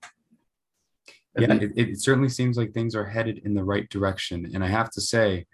Yeah, 1.37 1.53
it, 1.53 1.73
it 1.75 2.01
certainly 2.01 2.29
seems 2.29 2.57
like 2.57 2.71
things 2.71 2.95
are 2.95 3.05
headed 3.05 3.41
in 3.45 3.53
the 3.53 3.63
right 3.63 3.89
direction. 3.89 4.51
And 4.53 4.63
I 4.63 4.67
have 4.67 4.89
to 4.91 5.01
say, 5.01 5.45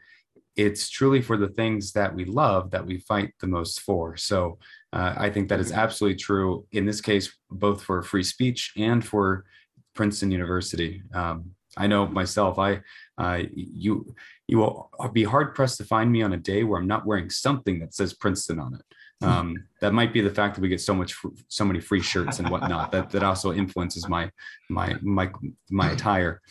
it's 0.56 0.90
truly 0.90 1.22
for 1.22 1.38
the 1.38 1.48
things 1.48 1.94
that 1.94 2.14
we 2.14 2.26
love 2.26 2.72
that 2.72 2.86
we 2.86 3.00
fight 3.00 3.34
the 3.40 3.48
most 3.48 3.82
for. 3.82 4.18
So 4.18 4.60
uh, 4.94 5.16
I 5.18 5.30
think 5.30 5.50
that 5.50 5.60
is 5.60 5.72
absolutely 5.72 6.18
true 6.18 6.66
in 6.72 6.86
this 6.86 7.02
case, 7.02 7.34
both 7.50 7.82
for 7.82 8.04
free 8.04 8.24
speech 8.24 8.74
and 8.78 9.04
for 9.04 9.46
Princeton 9.94 10.30
University. 10.30 11.02
Um, 11.14 11.52
I 11.78 11.88
know 11.88 12.06
myself. 12.06 12.60
I 12.60 12.82
uh, 13.18 13.44
you 13.54 14.14
you 14.52 14.58
will 14.58 14.92
be 15.14 15.24
hard 15.24 15.56
pressed 15.56 15.78
to 15.78 15.86
find 15.86 16.12
me 16.12 16.22
on 16.22 16.34
a 16.34 16.38
day 16.38 16.66
where 16.66 16.78
I'm 16.78 16.86
not 16.86 17.06
wearing 17.06 17.30
something 17.30 17.80
that 17.80 17.96
says 17.96 18.14
Princeton 18.14 18.60
on 18.60 18.76
it. 18.76 18.82
Um, 19.24 19.66
that 19.80 19.94
might 19.94 20.14
be 20.14 20.20
the 20.20 20.30
fact 20.30 20.56
that 20.56 20.62
we 20.62 20.68
get 20.68 20.82
so 20.82 20.94
much 20.94 21.16
so 21.48 21.64
many 21.64 21.80
free 21.80 22.02
shirts 22.02 22.40
and 22.40 22.50
whatnot 22.50 22.92
that 22.92 23.12
that 23.12 23.24
also 23.24 23.54
influences 23.54 24.10
my 24.10 24.30
my 24.70 24.96
my 25.02 25.32
my 25.70 25.92
attire. 25.92 26.42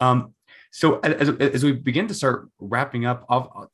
Um, 0.00 0.34
so 0.70 1.00
as, 1.00 1.30
as 1.40 1.64
we 1.64 1.72
begin 1.72 2.06
to 2.08 2.14
start 2.14 2.48
wrapping 2.60 3.04
up, 3.04 3.26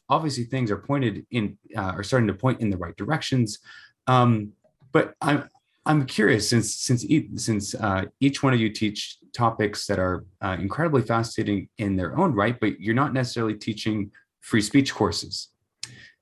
obviously 0.09 0.45
things 0.45 0.71
are 0.71 0.79
pointed 0.79 1.27
in 1.31 1.59
uh, 1.77 1.93
are 1.97 2.03
starting 2.03 2.29
to 2.29 2.35
point 2.35 2.61
in 2.63 2.71
the 2.71 2.79
right 2.79 2.97
directions. 2.97 3.59
Um, 4.07 4.53
but 4.93 5.15
I'm 5.21 5.51
I'm 5.87 6.05
curious 6.05 6.51
since 6.51 6.75
since 6.75 7.07
since 7.37 7.75
uh, 7.75 8.07
each 8.21 8.43
one 8.43 8.53
of 8.53 8.61
you 8.61 8.71
teach 8.71 9.19
topics 9.33 9.87
that 9.87 10.01
are 10.01 10.25
uh, 10.43 10.57
incredibly 10.59 11.03
fascinating 11.03 11.69
in 11.79 11.95
their 11.95 12.19
own 12.19 12.33
right, 12.33 12.59
but 12.59 12.81
you're 12.81 12.95
not 12.95 13.13
necessarily 13.13 13.55
teaching 13.55 14.11
free 14.41 14.61
speech 14.61 14.93
courses. 14.93 15.49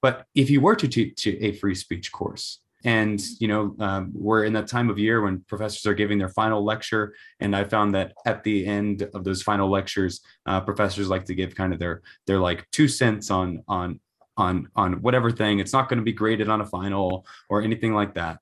But 0.02 0.26
if 0.34 0.50
you 0.50 0.60
were 0.60 0.76
to 0.76 0.86
teach 0.86 1.26
a 1.26 1.52
free 1.52 1.74
speech 1.74 2.12
course, 2.12 2.60
and 2.84 3.18
you 3.40 3.48
know 3.48 3.74
um, 3.80 4.12
we're 4.14 4.44
in 4.44 4.52
that 4.52 4.68
time 4.68 4.90
of 4.90 4.98
year 4.98 5.22
when 5.22 5.40
professors 5.48 5.86
are 5.86 5.94
giving 5.94 6.18
their 6.18 6.28
final 6.28 6.62
lecture 6.62 7.14
and 7.40 7.56
i 7.56 7.64
found 7.64 7.94
that 7.94 8.12
at 8.26 8.44
the 8.44 8.66
end 8.66 9.08
of 9.14 9.24
those 9.24 9.42
final 9.42 9.70
lectures 9.70 10.20
uh, 10.46 10.60
professors 10.60 11.08
like 11.08 11.24
to 11.24 11.34
give 11.34 11.54
kind 11.54 11.72
of 11.72 11.78
their 11.78 12.02
their 12.26 12.38
like 12.38 12.66
two 12.70 12.86
cents 12.86 13.30
on 13.30 13.62
on 13.68 13.98
on 14.36 14.68
on 14.76 15.00
whatever 15.00 15.30
thing 15.30 15.58
it's 15.60 15.72
not 15.72 15.88
going 15.88 15.98
to 15.98 16.04
be 16.04 16.12
graded 16.12 16.50
on 16.50 16.60
a 16.60 16.66
final 16.66 17.26
or 17.48 17.62
anything 17.62 17.94
like 17.94 18.14
that 18.14 18.38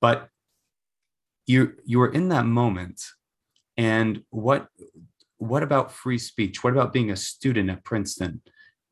but 0.00 0.28
you 1.46 1.74
you 1.84 2.00
are 2.00 2.12
in 2.12 2.28
that 2.28 2.46
moment 2.46 3.02
and 3.76 4.22
what 4.30 4.68
what 5.38 5.62
about 5.62 5.92
free 5.92 6.18
speech 6.18 6.62
what 6.62 6.72
about 6.72 6.92
being 6.92 7.10
a 7.10 7.16
student 7.16 7.70
at 7.70 7.84
princeton 7.84 8.40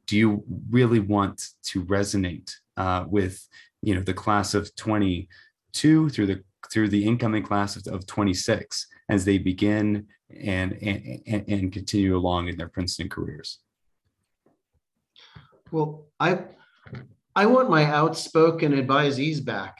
do 0.07 0.17
you 0.17 0.43
really 0.71 0.99
want 0.99 1.41
to 1.63 1.85
resonate 1.85 2.53
uh, 2.77 3.05
with 3.09 3.47
you 3.83 3.95
know 3.95 4.03
the 4.03 4.15
class 4.15 4.55
of 4.55 4.75
22 4.77 6.09
through 6.09 6.27
the 6.27 6.43
through 6.73 6.89
the 6.89 7.05
incoming 7.05 7.43
class 7.43 7.77
of, 7.77 7.87
of 7.93 8.07
26 8.07 8.87
as 9.09 9.25
they 9.25 9.39
begin 9.39 10.07
and, 10.43 10.73
and 10.83 11.45
and 11.49 11.73
continue 11.73 12.17
along 12.17 12.49
in 12.49 12.57
their 12.57 12.69
Princeton 12.69 13.09
careers? 13.09 13.59
Well, 15.71 16.07
I 16.19 16.45
I 17.35 17.47
want 17.47 17.71
my 17.71 17.85
outspoken 17.85 18.73
advisees 18.73 19.45
back. 19.45 19.79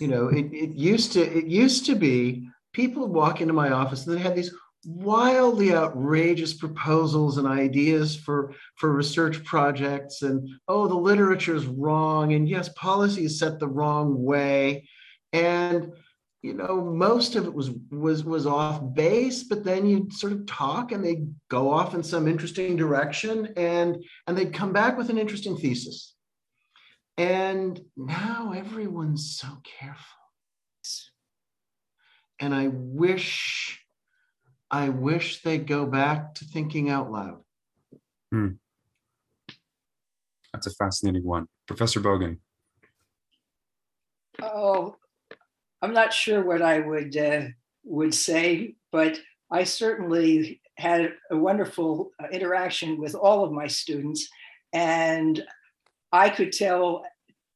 You 0.00 0.08
know, 0.08 0.28
it, 0.28 0.46
it 0.52 0.70
used 0.70 1.12
to 1.12 1.20
it 1.20 1.46
used 1.46 1.86
to 1.86 1.94
be 1.94 2.48
people 2.72 3.02
would 3.02 3.14
walk 3.14 3.40
into 3.40 3.52
my 3.52 3.70
office 3.70 4.06
and 4.06 4.16
they 4.16 4.20
had 4.20 4.36
these 4.36 4.54
wildly 4.84 5.72
outrageous 5.72 6.54
proposals 6.54 7.38
and 7.38 7.46
ideas 7.46 8.16
for 8.16 8.52
for 8.76 8.92
research 8.92 9.44
projects 9.44 10.22
and 10.22 10.48
oh 10.66 10.88
the 10.88 10.94
literature 10.94 11.54
is 11.54 11.66
wrong 11.66 12.32
and 12.32 12.48
yes 12.48 12.68
policy 12.70 13.24
is 13.24 13.38
set 13.38 13.58
the 13.58 13.68
wrong 13.68 14.22
way. 14.22 14.88
And 15.32 15.92
you 16.42 16.54
know 16.54 16.84
most 16.84 17.36
of 17.36 17.46
it 17.46 17.54
was 17.54 17.70
was 17.90 18.24
was 18.24 18.46
off 18.46 18.82
base 18.94 19.44
but 19.44 19.62
then 19.64 19.86
you 19.86 20.08
sort 20.10 20.32
of 20.32 20.44
talk 20.46 20.90
and 20.90 21.04
they 21.04 21.24
go 21.48 21.70
off 21.70 21.94
in 21.94 22.02
some 22.02 22.26
interesting 22.26 22.76
direction 22.76 23.52
and 23.56 24.02
and 24.26 24.36
they'd 24.36 24.52
come 24.52 24.72
back 24.72 24.98
with 24.98 25.08
an 25.08 25.18
interesting 25.18 25.56
thesis 25.56 26.11
and 27.18 27.80
now 27.96 28.52
everyone's 28.56 29.36
so 29.36 29.48
careful 29.64 29.98
and 32.40 32.54
i 32.54 32.68
wish 32.68 33.82
I 34.72 34.88
wish 34.88 35.42
they'd 35.42 35.66
go 35.66 35.84
back 35.84 36.34
to 36.36 36.46
thinking 36.46 36.88
out 36.88 37.12
loud. 37.12 37.42
Hmm. 38.32 38.52
That's 40.52 40.66
a 40.66 40.70
fascinating 40.70 41.24
one. 41.24 41.46
Professor 41.66 42.00
Bogan. 42.00 42.38
Oh, 44.40 44.96
I'm 45.82 45.92
not 45.92 46.14
sure 46.14 46.42
what 46.42 46.62
I 46.62 46.80
would 46.80 47.14
uh, 47.16 47.48
would 47.84 48.14
say, 48.14 48.76
but 48.90 49.20
I 49.50 49.64
certainly 49.64 50.62
had 50.78 51.12
a 51.30 51.36
wonderful 51.36 52.12
uh, 52.18 52.28
interaction 52.32 52.98
with 52.98 53.14
all 53.14 53.44
of 53.44 53.52
my 53.52 53.66
students, 53.66 54.26
and 54.72 55.44
I 56.12 56.28
could 56.28 56.52
tell 56.52 57.04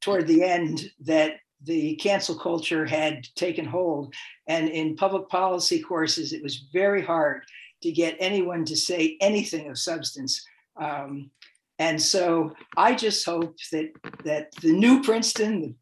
toward 0.00 0.26
the 0.26 0.42
end 0.42 0.90
that 1.00 1.34
the 1.62 1.96
cancel 1.96 2.38
culture 2.38 2.86
had 2.86 3.26
taken 3.34 3.64
hold. 3.64 4.14
And 4.46 4.68
in 4.68 4.96
public 4.96 5.28
policy 5.28 5.80
courses, 5.80 6.32
it 6.32 6.42
was 6.42 6.68
very 6.72 7.02
hard 7.02 7.42
to 7.82 7.92
get 7.92 8.16
anyone 8.18 8.64
to 8.66 8.76
say 8.76 9.16
anything 9.20 9.68
of 9.68 9.78
substance. 9.78 10.44
Um, 10.80 11.30
and 11.78 12.00
so 12.00 12.54
I 12.76 12.94
just 12.94 13.24
hope 13.26 13.56
that 13.72 13.90
that 14.24 14.52
the 14.62 14.72
new 14.72 15.02
Princeton, 15.02 15.76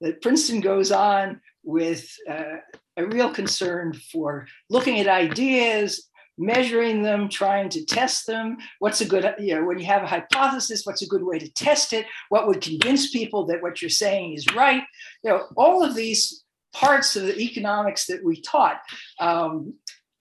that 0.00 0.20
Princeton 0.20 0.60
goes 0.60 0.92
on 0.92 1.40
with 1.64 2.14
uh, 2.28 2.58
a 2.96 3.06
real 3.06 3.32
concern 3.32 3.94
for 4.12 4.46
looking 4.68 4.98
at 5.00 5.08
ideas, 5.08 6.07
measuring 6.38 7.02
them, 7.02 7.28
trying 7.28 7.68
to 7.70 7.84
test 7.84 8.26
them. 8.26 8.56
What's 8.78 9.00
a 9.00 9.06
good, 9.06 9.34
you 9.38 9.54
know, 9.54 9.64
when 9.64 9.78
you 9.78 9.86
have 9.86 10.02
a 10.02 10.06
hypothesis, 10.06 10.84
what's 10.84 11.02
a 11.02 11.08
good 11.08 11.22
way 11.22 11.38
to 11.38 11.50
test 11.52 11.92
it? 11.92 12.06
What 12.28 12.46
would 12.46 12.60
convince 12.60 13.10
people 13.10 13.46
that 13.46 13.62
what 13.62 13.82
you're 13.82 13.90
saying 13.90 14.34
is 14.34 14.46
right? 14.54 14.82
You 15.24 15.30
know, 15.30 15.46
all 15.56 15.82
of 15.82 15.94
these 15.94 16.44
parts 16.72 17.16
of 17.16 17.24
the 17.24 17.38
economics 17.38 18.06
that 18.06 18.24
we 18.24 18.40
taught. 18.40 18.80
Um, 19.18 19.74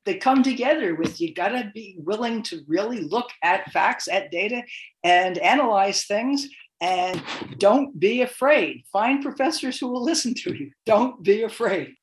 they 0.05 0.15
come 0.15 0.41
together 0.41 0.95
with 0.95 1.19
you 1.19 1.33
got 1.33 1.49
to 1.49 1.69
be 1.73 1.97
willing 1.99 2.41
to 2.43 2.61
really 2.65 3.01
look 3.01 3.29
at 3.43 3.69
facts, 3.71 4.07
at 4.07 4.31
data, 4.31 4.63
and 5.03 5.37
analyze 5.37 6.05
things. 6.05 6.47
And 6.79 7.21
don't 7.57 7.99
be 7.99 8.21
afraid. 8.21 8.85
Find 8.91 9.21
professors 9.21 9.79
who 9.79 9.87
will 9.87 10.03
listen 10.03 10.33
to 10.35 10.55
you. 10.55 10.71
Don't 10.85 11.21
be 11.23 11.43
afraid. 11.43 11.95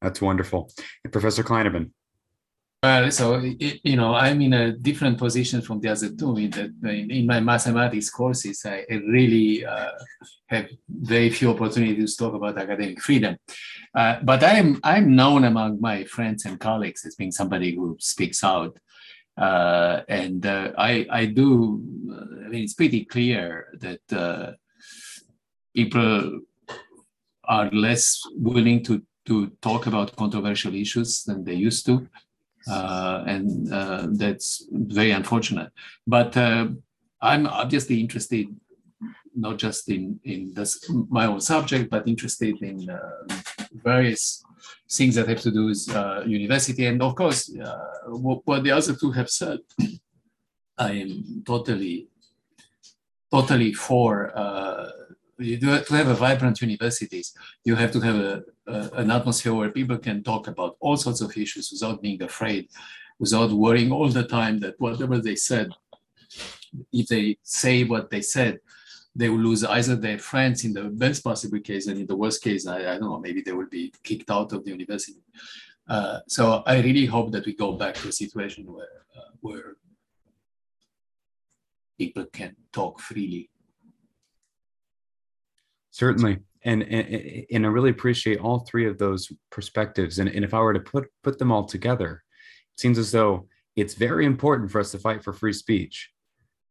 That's 0.00 0.22
wonderful. 0.22 0.70
And 1.04 1.12
Professor 1.12 1.42
Klainerman. 1.42 1.90
Well, 2.80 3.10
so 3.10 3.40
you 3.40 3.96
know, 3.96 4.14
I'm 4.14 4.40
in 4.40 4.52
a 4.52 4.70
different 4.70 5.18
position 5.18 5.62
from 5.62 5.80
the 5.80 5.88
other 5.88 6.10
two. 6.10 6.36
In 6.36 6.50
that, 6.50 6.70
in, 6.84 7.10
in 7.10 7.26
my 7.26 7.40
mathematics 7.40 8.08
courses, 8.08 8.64
I, 8.64 8.84
really 8.88 9.66
uh, 9.66 9.90
have 10.46 10.68
very 10.88 11.28
few 11.30 11.50
opportunities 11.50 12.14
to 12.14 12.24
talk 12.24 12.34
about 12.34 12.56
academic 12.56 13.00
freedom. 13.00 13.36
Uh, 13.92 14.20
but 14.22 14.44
I'm 14.44 14.78
I'm 14.84 15.16
known 15.16 15.42
among 15.42 15.80
my 15.80 16.04
friends 16.04 16.44
and 16.44 16.60
colleagues 16.60 17.04
as 17.04 17.16
being 17.16 17.32
somebody 17.32 17.74
who 17.74 17.96
speaks 17.98 18.44
out, 18.44 18.78
uh, 19.36 20.02
and 20.08 20.46
uh, 20.46 20.70
I 20.78 21.04
I 21.10 21.26
do. 21.26 21.82
Uh, 22.08 22.46
I 22.46 22.48
mean, 22.48 22.62
it's 22.62 22.74
pretty 22.74 23.04
clear 23.06 23.76
that 23.80 24.12
uh, 24.12 24.52
people 25.74 26.42
are 27.42 27.68
less 27.72 28.22
willing 28.36 28.84
to 28.84 29.02
to 29.26 29.48
talk 29.62 29.88
about 29.88 30.14
controversial 30.14 30.76
issues 30.76 31.24
than 31.24 31.42
they 31.42 31.54
used 31.54 31.84
to 31.86 32.06
and 33.26 33.72
uh, 33.72 34.06
that's 34.12 34.66
very 34.70 35.10
unfortunate. 35.10 35.70
But 36.06 36.36
uh, 36.36 36.68
I'm 37.20 37.46
obviously 37.46 38.00
interested 38.00 38.46
not 39.34 39.58
just 39.58 39.88
in 39.88 40.18
in 40.24 40.52
this, 40.54 40.90
my 41.08 41.26
own 41.26 41.40
subject, 41.40 41.90
but 41.90 42.08
interested 42.08 42.60
in 42.62 42.90
uh, 42.90 43.34
various 43.72 44.44
things 44.90 45.14
that 45.14 45.28
have 45.28 45.40
to 45.42 45.50
do 45.50 45.66
with 45.66 45.88
uh, 45.94 46.22
university, 46.26 46.86
and 46.86 47.00
of 47.02 47.14
course, 47.14 47.54
uh, 47.56 47.78
what, 48.08 48.40
what, 48.44 48.64
the 48.64 48.70
other 48.70 48.94
two 48.94 49.12
have 49.12 49.30
said. 49.30 49.60
I 50.78 50.92
am 50.92 51.42
totally, 51.44 52.08
totally 53.30 53.72
for 53.72 54.32
you 55.38 55.56
do 55.56 55.82
to 55.82 55.94
have 55.94 56.08
a 56.08 56.14
vibrant 56.14 56.60
universities, 56.60 57.34
you 57.64 57.74
have 57.76 57.92
to 57.92 58.00
have 58.00 58.16
a, 58.16 58.42
a, 58.66 58.90
an 58.94 59.10
atmosphere 59.10 59.54
where 59.54 59.70
people 59.70 59.98
can 59.98 60.22
talk 60.22 60.48
about 60.48 60.76
all 60.80 60.96
sorts 60.96 61.20
of 61.20 61.36
issues 61.36 61.70
without 61.72 62.02
being 62.02 62.22
afraid, 62.22 62.68
without 63.18 63.50
worrying 63.52 63.92
all 63.92 64.08
the 64.08 64.26
time 64.26 64.58
that 64.60 64.74
whatever 64.78 65.18
they 65.18 65.36
said, 65.36 65.70
if 66.92 67.06
they 67.08 67.38
say 67.42 67.84
what 67.84 68.10
they 68.10 68.20
said, 68.20 68.58
they 69.14 69.28
will 69.28 69.38
lose 69.38 69.64
either 69.64 69.96
their 69.96 70.18
friends 70.18 70.64
in 70.64 70.72
the 70.72 70.84
best 70.84 71.24
possible 71.24 71.60
case, 71.60 71.86
and 71.86 71.98
in 71.98 72.06
the 72.06 72.16
worst 72.16 72.42
case, 72.42 72.66
I, 72.66 72.78
I 72.78 72.98
don't 72.98 73.02
know, 73.02 73.18
maybe 73.18 73.42
they 73.42 73.52
will 73.52 73.68
be 73.68 73.92
kicked 74.04 74.30
out 74.30 74.52
of 74.52 74.64
the 74.64 74.70
university. 74.70 75.22
Uh, 75.88 76.20
so 76.28 76.62
I 76.66 76.80
really 76.80 77.06
hope 77.06 77.32
that 77.32 77.46
we 77.46 77.54
go 77.54 77.72
back 77.72 77.94
to 77.94 78.08
a 78.08 78.12
situation 78.12 78.70
where 78.72 79.04
uh, 79.16 79.30
where 79.40 79.76
people 81.98 82.26
can 82.26 82.54
talk 82.72 83.00
freely 83.00 83.50
Certainly. 85.98 86.38
And, 86.62 86.84
and, 86.84 87.44
and 87.50 87.66
I 87.66 87.68
really 87.68 87.90
appreciate 87.90 88.38
all 88.38 88.60
three 88.60 88.86
of 88.86 88.98
those 88.98 89.32
perspectives. 89.50 90.20
And, 90.20 90.28
and 90.28 90.44
if 90.44 90.54
I 90.54 90.60
were 90.60 90.72
to 90.72 90.78
put, 90.78 91.08
put 91.24 91.40
them 91.40 91.50
all 91.50 91.64
together, 91.64 92.22
it 92.74 92.80
seems 92.80 92.98
as 92.98 93.10
though 93.10 93.48
it's 93.74 93.94
very 93.94 94.24
important 94.24 94.70
for 94.70 94.80
us 94.80 94.92
to 94.92 94.98
fight 94.98 95.24
for 95.24 95.32
free 95.32 95.52
speech, 95.52 96.10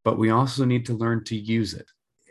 but 0.05 0.17
we 0.17 0.29
also 0.29 0.63
need 0.63 0.85
to 0.85 0.93
learn 0.93 1.25
to 1.25 1.35
use 1.35 1.73
it 1.73 1.89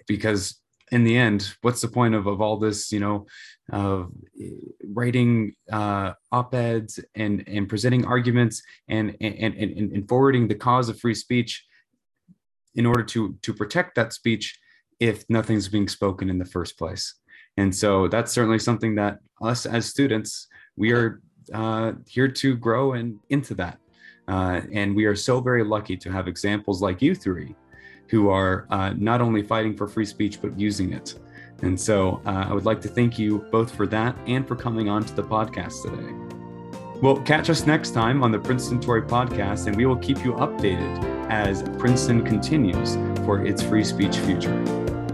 because 0.08 0.58
in 0.90 1.04
the 1.04 1.18
end, 1.18 1.54
what's 1.60 1.82
the 1.82 1.88
point 1.88 2.14
of, 2.14 2.26
of 2.26 2.40
all 2.40 2.56
this, 2.56 2.90
you 2.90 3.00
know, 3.00 3.26
uh, 3.70 4.04
writing 4.88 5.54
uh, 5.70 6.12
op-eds 6.32 6.98
and, 7.14 7.44
and 7.46 7.68
presenting 7.68 8.06
arguments 8.06 8.62
and, 8.88 9.16
and, 9.20 9.54
and, 9.54 9.92
and 9.92 10.08
forwarding 10.08 10.48
the 10.48 10.54
cause 10.54 10.88
of 10.88 10.98
free 10.98 11.14
speech 11.14 11.62
in 12.74 12.86
order 12.86 13.02
to, 13.02 13.36
to 13.42 13.52
protect 13.52 13.96
that 13.96 14.14
speech 14.14 14.58
if 15.00 15.24
nothing's 15.28 15.68
being 15.68 15.88
spoken 15.88 16.30
in 16.30 16.38
the 16.38 16.44
first 16.44 16.78
place. 16.78 17.14
And 17.56 17.74
so 17.74 18.08
that's 18.08 18.32
certainly 18.32 18.58
something 18.58 18.94
that 18.96 19.18
us 19.42 19.66
as 19.66 19.86
students, 19.86 20.48
we 20.76 20.92
are 20.92 21.20
uh, 21.52 21.92
here 22.06 22.28
to 22.28 22.56
grow 22.56 22.92
and 22.92 23.18
into 23.30 23.54
that. 23.54 23.78
Uh, 24.28 24.60
and 24.72 24.94
we 24.94 25.04
are 25.04 25.14
so 25.14 25.40
very 25.40 25.64
lucky 25.64 25.96
to 25.96 26.10
have 26.10 26.26
examples 26.28 26.82
like 26.82 27.00
you 27.00 27.14
three 27.14 27.54
who 28.08 28.28
are 28.28 28.66
uh, 28.70 28.92
not 28.96 29.20
only 29.20 29.42
fighting 29.42 29.76
for 29.76 29.86
free 29.86 30.04
speech, 30.04 30.40
but 30.40 30.58
using 30.58 30.92
it. 30.92 31.14
And 31.62 31.78
so 31.78 32.20
uh, 32.26 32.46
I 32.48 32.52
would 32.52 32.64
like 32.64 32.80
to 32.82 32.88
thank 32.88 33.18
you 33.18 33.38
both 33.50 33.74
for 33.74 33.86
that 33.88 34.16
and 34.26 34.46
for 34.46 34.56
coming 34.56 34.88
on 34.88 35.04
to 35.04 35.14
the 35.14 35.22
podcast 35.22 35.82
today. 35.82 36.12
Well, 37.02 37.16
catch 37.22 37.50
us 37.50 37.66
next 37.66 37.90
time 37.90 38.22
on 38.22 38.30
the 38.30 38.38
Princeton 38.38 38.80
Tory 38.80 39.02
podcast, 39.02 39.66
and 39.66 39.76
we 39.76 39.86
will 39.86 39.96
keep 39.96 40.24
you 40.24 40.32
updated 40.34 41.30
as 41.30 41.62
Princeton 41.78 42.24
continues 42.24 42.96
for 43.24 43.44
its 43.44 43.62
free 43.62 43.84
speech 43.84 44.16
future. 44.18 44.85